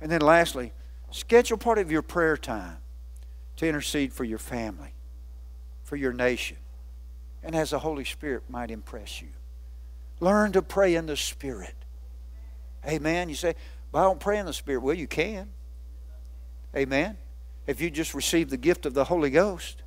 And 0.00 0.10
then, 0.10 0.22
lastly, 0.22 0.72
schedule 1.10 1.58
part 1.58 1.76
of 1.76 1.92
your 1.92 2.00
prayer 2.00 2.38
time 2.38 2.78
to 3.56 3.68
intercede 3.68 4.14
for 4.14 4.24
your 4.24 4.38
family, 4.38 4.94
for 5.84 5.96
your 5.96 6.14
nation, 6.14 6.56
and 7.42 7.54
as 7.54 7.72
the 7.72 7.80
Holy 7.80 8.06
Spirit 8.06 8.44
might 8.48 8.70
impress 8.70 9.20
you. 9.20 9.28
Learn 10.20 10.52
to 10.52 10.62
pray 10.62 10.94
in 10.94 11.04
the 11.04 11.18
Spirit. 11.18 11.74
Amen. 12.86 13.28
You 13.28 13.34
say, 13.34 13.54
well, 13.92 14.02
I 14.02 14.06
don't 14.06 14.20
pray 14.20 14.38
in 14.38 14.46
the 14.46 14.52
Spirit. 14.52 14.82
Well, 14.82 14.94
you 14.94 15.06
can. 15.06 15.50
Amen. 16.74 17.18
If 17.66 17.80
you 17.80 17.90
just 17.90 18.14
receive 18.14 18.50
the 18.50 18.56
gift 18.56 18.86
of 18.86 18.94
the 18.94 19.04
Holy 19.04 19.30
Ghost, 19.30 19.82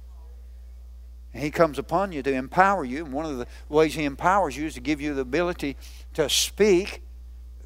and 1.33 1.43
He 1.43 1.51
comes 1.51 1.79
upon 1.79 2.11
you 2.11 2.21
to 2.21 2.31
empower 2.31 2.85
you, 2.85 3.03
and 3.03 3.13
one 3.13 3.25
of 3.25 3.37
the 3.37 3.47
ways 3.67 3.95
He 3.95 4.05
empowers 4.05 4.55
you 4.55 4.67
is 4.67 4.75
to 4.75 4.79
give 4.79 5.01
you 5.01 5.13
the 5.13 5.21
ability 5.21 5.75
to 6.13 6.29
speak 6.29 7.01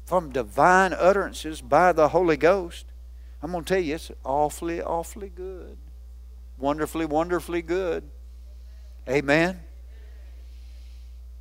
from 0.06 0.30
divine 0.30 0.92
utterances 0.92 1.60
by 1.60 1.92
the 1.92 2.08
Holy 2.08 2.36
Ghost. 2.36 2.86
I'm 3.42 3.52
going 3.52 3.64
to 3.64 3.74
tell 3.74 3.82
you, 3.82 3.94
it's 3.94 4.10
awfully, 4.24 4.82
awfully 4.82 5.28
good. 5.28 5.76
Wonderfully, 6.58 7.06
wonderfully 7.06 7.62
good. 7.62 8.10
Amen. 9.08 9.60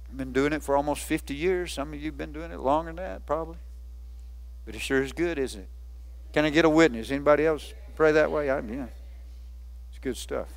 I've 0.09 0.17
been 0.17 0.33
doing 0.33 0.53
it 0.53 0.63
for 0.63 0.77
almost 0.77 1.03
50 1.03 1.33
years. 1.33 1.73
Some 1.73 1.93
of 1.93 1.99
you 1.99 2.07
have 2.07 2.17
been 2.17 2.31
doing 2.31 2.51
it 2.51 2.59
longer 2.59 2.89
than 2.89 2.97
that, 2.97 3.25
probably. 3.25 3.57
But 4.69 4.75
it 4.75 4.81
sure 4.81 5.01
is 5.01 5.13
good, 5.13 5.39
isn't 5.39 5.61
it? 5.61 5.69
Can 6.31 6.45
I 6.45 6.51
get 6.51 6.63
a 6.63 6.69
witness? 6.69 7.09
Anybody 7.09 7.43
else 7.43 7.73
pray 7.95 8.11
that 8.11 8.31
way? 8.31 8.51
I, 8.51 8.59
yeah. 8.59 8.85
It's 9.89 9.97
good 9.99 10.15
stuff. 10.15 10.47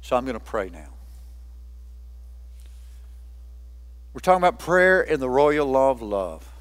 So 0.00 0.16
I'm 0.16 0.24
going 0.24 0.36
to 0.36 0.44
pray 0.44 0.68
now. 0.68 0.88
We're 4.12 4.18
talking 4.18 4.42
about 4.42 4.58
prayer 4.58 5.02
in 5.02 5.20
the 5.20 5.30
royal 5.30 5.68
law 5.68 5.92
of 5.92 6.02
love. 6.02 6.52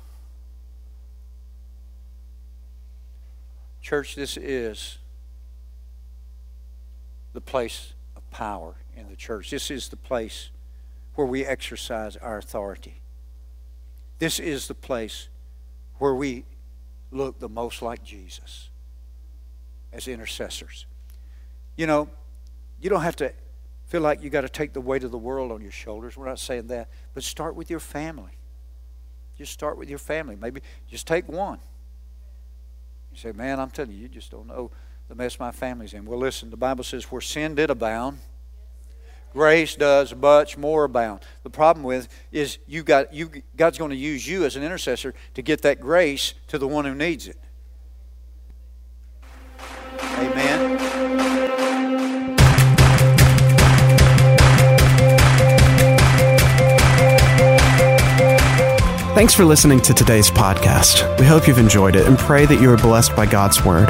Church, 3.82 4.14
this 4.14 4.38
is 4.38 5.00
the 7.34 7.42
place 7.42 7.94
of 8.16 8.30
power 8.30 8.76
in 8.96 9.10
the 9.10 9.16
church. 9.16 9.50
This 9.50 9.72
is 9.72 9.90
the 9.90 9.98
place 9.98 10.52
where 11.16 11.26
we 11.26 11.44
exercise 11.44 12.18
our 12.18 12.38
authority. 12.38 13.02
This 14.20 14.38
is 14.38 14.68
the 14.68 14.76
place 14.76 15.28
where 16.02 16.16
we 16.16 16.44
look 17.12 17.38
the 17.38 17.48
most 17.48 17.84
like 17.84 18.04
Jesus 18.04 18.70
as 19.94 20.08
intercessors. 20.08 20.88
You 21.76 21.86
know, 21.86 22.10
you 22.82 22.90
don't 22.90 23.04
have 23.04 23.18
to 23.18 23.32
feel 23.86 24.02
like 24.02 24.24
you 24.24 24.32
got 24.32 24.42
to 24.42 24.50
take 24.50 24.74
the 24.74 24.82
weight 24.82 25.04
of 25.04 25.12
the 25.12 25.20
world 25.20 25.52
on 25.52 25.62
your 25.62 25.72
shoulders. 25.72 26.18
We're 26.18 26.26
not 26.26 26.40
saying 26.40 26.68
that. 26.68 26.90
But 27.14 27.22
start 27.22 27.56
with 27.56 27.70
your 27.70 27.80
family. 27.80 28.32
Just 29.38 29.54
start 29.54 29.78
with 29.78 29.90
your 29.90 30.00
family. 30.00 30.36
Maybe 30.36 30.62
just 30.90 31.06
take 31.06 31.28
one. 31.28 31.60
You 33.12 33.20
say, 33.20 33.32
man, 33.32 33.60
I'm 33.60 33.70
telling 33.70 33.92
you, 33.92 34.00
you 34.00 34.08
just 34.10 34.32
don't 34.32 34.48
know 34.48 34.72
the 35.08 35.14
mess 35.14 35.40
my 35.40 35.52
family's 35.52 35.94
in. 35.94 36.06
Well, 36.06 36.18
listen, 36.18 36.50
the 36.50 36.58
Bible 36.58 36.84
says 36.84 37.04
where 37.12 37.22
sin 37.22 37.54
did 37.54 37.70
abound, 37.70 38.18
grace 39.34 39.76
does 39.76 40.16
much 40.16 40.58
more 40.58 40.84
abound. 40.84 41.22
The 41.44 41.50
problem 41.50 41.84
with 41.84 42.08
is 42.32 42.58
you 42.68 42.84
got 42.84 43.14
you 43.14 43.44
God's 43.56 43.78
going 43.78 43.92
to 43.92 43.98
use 43.98 44.28
you 44.28 44.46
as 44.46 44.56
an 44.56 44.64
intercessor 44.64 45.14
to 45.34 45.42
get 45.42 45.62
that 45.64 45.80
grace 45.80 46.34
to 46.48 46.58
the 46.58 46.68
one 46.68 46.86
who 46.86 46.96
needs 46.96 47.28
it. 47.28 47.38
Amen. 50.02 50.78
Thanks 59.14 59.36
for 59.36 59.46
listening 59.46 59.82
to 59.82 59.94
today's 59.94 60.32
podcast. 60.32 61.20
We 61.20 61.26
hope 61.26 61.48
you've 61.48 61.60
enjoyed 61.60 61.96
it 61.96 62.08
and 62.08 62.18
pray 62.18 62.46
that 62.46 62.60
you 62.62 62.72
are 62.72 62.78
blessed 62.78 63.16
by 63.16 63.26
God's 63.26 63.64
Word. 63.64 63.90